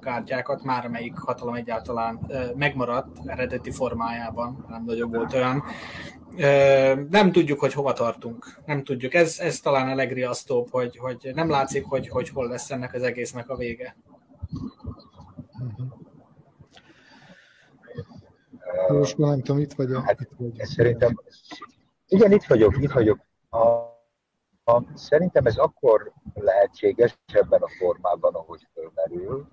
kártyákat, 0.00 0.62
már 0.62 0.84
amelyik 0.84 1.18
hatalom 1.18 1.54
egyáltalán 1.54 2.20
megmaradt 2.56 3.16
eredeti 3.26 3.70
formájában, 3.70 4.66
nem 4.68 4.84
nagyobb 4.84 5.14
volt 5.14 5.34
olyan, 5.34 5.64
nem 7.10 7.32
tudjuk, 7.32 7.60
hogy 7.60 7.72
hova 7.72 7.92
tartunk. 7.92 8.60
Nem 8.66 8.84
tudjuk. 8.84 9.14
Ez, 9.14 9.38
ez 9.38 9.60
talán 9.60 9.88
a 9.88 9.94
legriasztóbb, 9.94 10.70
hogy, 10.70 10.96
hogy 10.96 11.30
nem 11.34 11.50
látszik, 11.50 11.84
hogy, 11.84 12.08
hogy 12.08 12.28
hol 12.28 12.48
lesz 12.48 12.70
ennek 12.70 12.94
az 12.94 13.02
egésznek 13.02 13.48
a 13.48 13.56
vége. 13.56 13.96
Most 18.88 19.18
nem 19.18 19.42
tudom, 19.42 19.60
itt 19.60 19.72
vagy. 19.72 19.88
Hát, 20.04 20.20
itt 20.20 20.30
vagy. 20.36 20.66
Szerintem, 20.66 21.20
igen, 22.08 22.32
itt 22.32 22.44
vagyok, 22.44 22.76
itt 22.82 22.92
vagyok. 22.92 23.18
A, 23.50 23.58
a, 24.64 24.82
szerintem 24.94 25.46
ez 25.46 25.56
akkor 25.56 26.12
lehetséges 26.34 27.18
ebben 27.32 27.62
a 27.62 27.68
formában, 27.68 28.34
ahogy 28.34 28.66
fölmerül, 28.72 29.48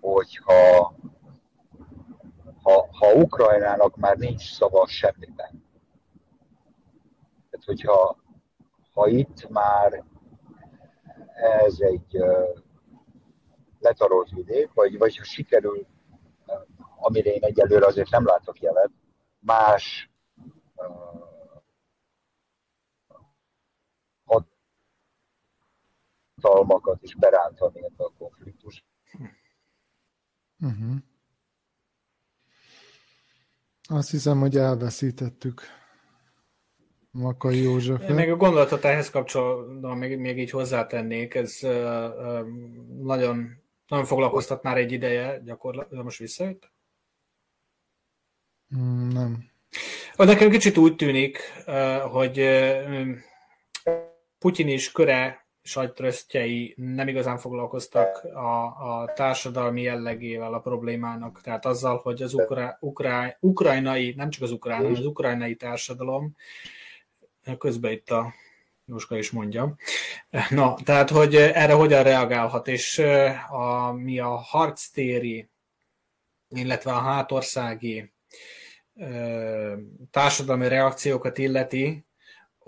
hogyha 0.00 0.94
ha, 2.62 2.88
ha 2.92 3.12
Ukrajnának 3.14 3.96
már 3.96 4.16
nincs 4.16 4.52
szava 4.52 4.86
semmiben. 4.86 5.64
Tehát, 7.50 7.64
hogyha 7.64 8.16
ha 8.92 9.06
itt 9.06 9.48
már 9.48 10.04
ez 11.34 11.76
egy 11.80 12.16
uh, 12.16 12.58
letarolt 13.78 14.30
vidék, 14.30 14.70
vagy, 14.74 14.98
vagy 14.98 15.16
ha 15.16 15.24
sikerül, 15.24 15.86
amire 16.96 17.30
én 17.30 17.42
egyelőre 17.42 17.86
azért 17.86 18.10
nem 18.10 18.26
látok 18.26 18.60
jelet, 18.60 18.90
más 19.38 20.10
hatalmakat 26.40 27.02
is 27.02 27.14
berántani 27.14 27.84
ebbe 27.84 28.04
a 28.04 28.12
konfliktus. 28.18 28.84
Uh-huh. 30.60 30.96
Azt 33.88 34.10
hiszem, 34.10 34.40
hogy 34.40 34.56
elveszítettük 34.56 35.62
Makai 37.10 37.62
Józsefet. 37.62 38.08
Még 38.08 38.30
a 38.30 38.36
gondolatot 38.36 38.84
ehhez 38.84 39.10
kapcsolatban 39.10 39.98
még, 39.98 40.18
még 40.18 40.38
így 40.38 40.50
hozzátennék, 40.50 41.34
ez 41.34 41.58
uh, 41.62 41.70
uh, 41.70 42.46
nagyon, 43.02 43.62
nagyon 43.86 44.04
foglalkoztat 44.04 44.62
már 44.62 44.76
egy 44.76 44.92
ideje 44.92 45.38
gyakorlatilag. 45.38 46.04
Most 46.04 46.18
visszajött? 46.18 46.72
Mm, 48.76 49.08
nem. 49.08 49.50
Nekem 50.26 50.50
kicsit 50.50 50.76
úgy 50.76 50.96
tűnik, 50.96 51.38
hogy 52.10 52.48
Putyin 54.38 54.68
is 54.68 54.92
köre 54.92 55.46
sajtrösztjei 55.62 56.74
nem 56.76 57.08
igazán 57.08 57.38
foglalkoztak 57.38 58.24
a, 58.24 58.64
a 58.64 59.12
társadalmi 59.14 59.82
jellegével 59.82 60.54
a 60.54 60.58
problémának, 60.58 61.40
tehát 61.40 61.66
azzal, 61.66 61.96
hogy 61.96 62.22
az 62.22 62.34
ukrá, 62.34 62.76
ukrá, 62.80 63.36
ukrajnai, 63.40 64.14
nem 64.16 64.30
csak 64.30 64.42
az 64.42 64.52
ukrán, 64.52 64.76
hanem 64.76 64.92
az 64.92 65.06
ukrajnai 65.06 65.54
társadalom, 65.54 66.36
közben 67.58 67.92
itt 67.92 68.10
a 68.10 68.34
Jóska 68.84 69.16
is 69.16 69.30
mondja. 69.30 69.76
Na, 70.50 70.74
tehát, 70.84 71.10
hogy 71.10 71.34
erre 71.36 71.72
hogyan 71.72 72.02
reagálhat, 72.02 72.68
és 72.68 72.98
a, 73.50 73.92
mi 73.92 74.18
a 74.18 74.34
harctéri, 74.34 75.48
illetve 76.48 76.92
a 76.92 77.00
hátországi 77.00 78.12
társadalmi 80.10 80.68
reakciókat 80.68 81.38
illeti, 81.38 82.06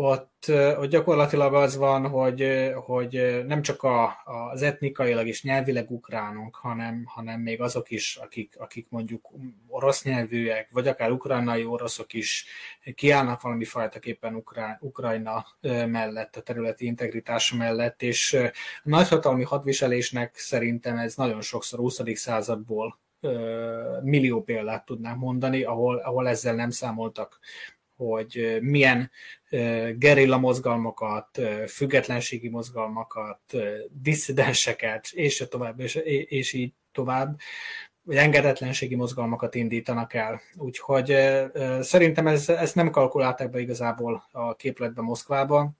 ott, 0.02 0.44
ott 0.78 0.90
gyakorlatilag 0.90 1.54
az 1.54 1.76
van, 1.76 2.08
hogy, 2.08 2.70
hogy 2.74 3.42
nem 3.46 3.62
csak 3.62 3.82
a, 3.82 4.12
az 4.52 4.62
etnikailag 4.62 5.26
és 5.26 5.42
nyelvileg 5.42 5.90
ukránok, 5.90 6.54
hanem, 6.54 7.04
hanem 7.06 7.40
még 7.40 7.60
azok 7.60 7.90
is, 7.90 8.16
akik, 8.16 8.54
akik 8.58 8.86
mondjuk 8.88 9.28
orosz 9.68 10.04
nyelvűek, 10.04 10.68
vagy 10.70 10.88
akár 10.88 11.10
ukrajnai 11.10 11.64
oroszok 11.64 12.12
is 12.12 12.46
kiállnak 12.94 13.40
valami 13.40 13.64
fajtaképpen 13.64 14.34
Ukrán, 14.34 14.78
Ukrajna 14.80 15.46
mellett, 15.86 16.36
a 16.36 16.42
területi 16.42 16.86
integritása 16.86 17.56
mellett, 17.56 18.02
és 18.02 18.32
a 18.32 18.50
nagyhatalmi 18.82 19.44
hadviselésnek 19.44 20.36
szerintem 20.36 20.96
ez 20.96 21.14
nagyon 21.14 21.40
sokszor 21.40 21.78
20. 21.78 22.00
századból 22.14 22.98
millió 24.02 24.42
példát 24.42 24.84
tudnám 24.84 25.18
mondani, 25.18 25.62
ahol, 25.62 25.96
ahol 25.96 26.28
ezzel 26.28 26.54
nem 26.54 26.70
számoltak 26.70 27.38
hogy 27.96 28.58
milyen 28.60 29.10
gerilla 29.96 30.38
mozgalmakat, 30.38 31.40
függetlenségi 31.66 32.48
mozgalmakat, 32.48 33.40
disszidenseket, 33.90 35.08
és 35.10 35.44
tovább, 35.48 35.80
és, 35.80 35.94
és 36.28 36.52
így 36.52 36.72
tovább, 36.92 37.38
vagy 38.02 38.16
engedetlenségi 38.16 38.94
mozgalmakat 38.94 39.54
indítanak 39.54 40.14
el. 40.14 40.40
Úgyhogy 40.56 41.16
szerintem 41.80 42.26
ez, 42.26 42.48
ezt 42.48 42.74
nem 42.74 42.90
kalkulálták 42.90 43.50
be 43.50 43.60
igazából 43.60 44.24
a 44.32 44.56
képletbe 44.56 45.02
Moszkvába, 45.02 45.70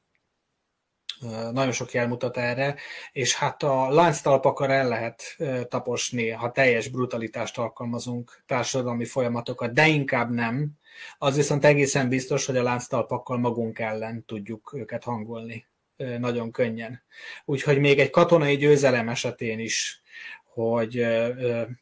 nagyon 1.53 1.73
sok 1.73 1.93
jel 1.93 2.09
mutat 2.09 2.37
erre, 2.37 2.77
és 3.13 3.35
hát 3.35 3.63
a 3.63 3.91
lánctalpakra 3.91 4.73
el 4.73 4.89
lehet 4.89 5.37
taposni, 5.69 6.31
ha 6.31 6.53
teljes 6.53 6.89
brutalitást 6.89 7.59
alkalmazunk 7.59 8.43
társadalmi 8.47 9.05
folyamatokat, 9.05 9.73
de 9.73 9.87
inkább 9.87 10.31
nem. 10.31 10.71
Az 11.19 11.37
viszont 11.37 11.65
egészen 11.65 12.09
biztos, 12.09 12.47
hogy 12.47 12.57
a 12.57 12.63
lánctalpakkal 12.63 13.39
magunk 13.39 13.79
ellen 13.79 14.25
tudjuk 14.25 14.73
őket 14.75 15.05
hangolni 15.05 15.67
nagyon 15.97 16.51
könnyen. 16.51 17.03
Úgyhogy 17.45 17.79
még 17.79 17.99
egy 17.99 18.11
katonai 18.11 18.57
győzelem 18.57 19.09
esetén 19.09 19.59
is, 19.59 20.03
hogy 20.45 21.07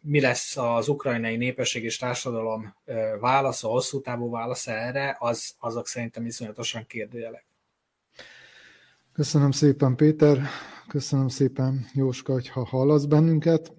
mi 0.01 0.21
lesz 0.21 0.57
az 0.57 0.89
ukrajnai 0.89 1.37
népesség 1.37 1.85
és 1.85 1.97
társadalom 1.97 2.77
válasza, 3.21 3.69
hosszú 3.69 4.01
távú 4.01 4.31
válasza 4.31 4.73
erre, 4.73 5.17
az, 5.19 5.55
azok 5.59 5.87
szerintem 5.87 6.27
iszonyatosan 6.27 6.87
kérdőjelek. 6.87 7.48
Köszönöm 9.19 9.51
szépen, 9.51 9.97
Péter. 9.97 10.43
Köszönöm 10.89 11.29
szépen, 11.29 11.87
Jóska, 11.93 12.33
hogy 12.33 12.49
ha 12.49 12.65
hallasz 12.65 13.05
bennünket. 13.05 13.73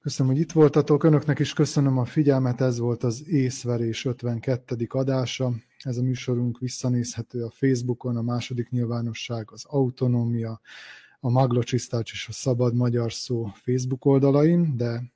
Köszönöm, 0.00 0.32
hogy 0.32 0.40
itt 0.40 0.52
voltatok. 0.52 1.04
Önöknek 1.04 1.38
is 1.38 1.52
köszönöm 1.52 1.98
a 1.98 2.04
figyelmet. 2.04 2.60
Ez 2.60 2.78
volt 2.78 3.02
az 3.02 3.28
Észverés 3.28 4.04
52. 4.04 4.86
adása. 4.88 5.52
Ez 5.78 5.96
a 5.96 6.02
műsorunk 6.02 6.58
visszanézhető 6.58 7.44
a 7.44 7.50
Facebookon, 7.50 8.16
a 8.16 8.22
második 8.22 8.70
nyilvánosság, 8.70 9.50
az 9.50 9.64
Autonómia, 9.64 10.60
a 11.20 11.30
Maglocsisztács 11.30 12.12
és 12.12 12.28
a 12.28 12.32
Szabad 12.32 12.74
Magyar 12.74 13.12
Szó 13.12 13.46
Facebook 13.54 14.04
oldalain, 14.04 14.76
de 14.76 15.12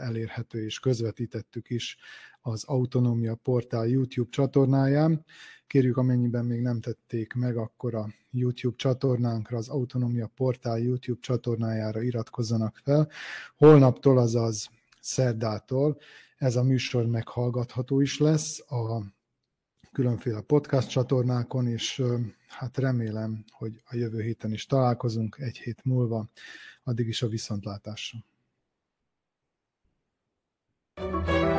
elérhető 0.00 0.64
és 0.64 0.78
közvetítettük 0.78 1.70
is 1.70 1.96
az 2.40 2.64
Autonómia 2.64 3.34
portál 3.34 3.86
YouTube 3.86 4.30
csatornáján. 4.30 5.24
Kérjük, 5.70 5.96
amennyiben 5.96 6.44
még 6.44 6.60
nem 6.60 6.80
tették 6.80 7.32
meg, 7.32 7.56
akkor 7.56 7.94
a 7.94 8.08
YouTube 8.30 8.76
csatornánkra, 8.76 9.56
az 9.56 9.68
Autonomia 9.68 10.30
Portál 10.34 10.78
YouTube 10.78 11.20
csatornájára 11.20 12.02
iratkozzanak 12.02 12.80
fel. 12.84 13.08
Holnaptól, 13.56 14.18
azaz 14.18 14.70
szerdától 15.00 15.98
ez 16.36 16.56
a 16.56 16.62
műsor 16.62 17.06
meghallgatható 17.06 18.00
is 18.00 18.18
lesz 18.18 18.70
a 18.70 19.02
különféle 19.92 20.40
podcast 20.40 20.88
csatornákon, 20.88 21.66
és 21.66 22.02
hát 22.48 22.78
remélem, 22.78 23.44
hogy 23.50 23.82
a 23.84 23.96
jövő 23.96 24.22
héten 24.22 24.52
is 24.52 24.66
találkozunk 24.66 25.36
egy 25.38 25.58
hét 25.58 25.84
múlva. 25.84 26.28
Addig 26.82 27.08
is 27.08 27.22
a 27.22 27.28
viszontlátásra. 27.28 28.18
thank 30.94 31.28
you 31.28 31.49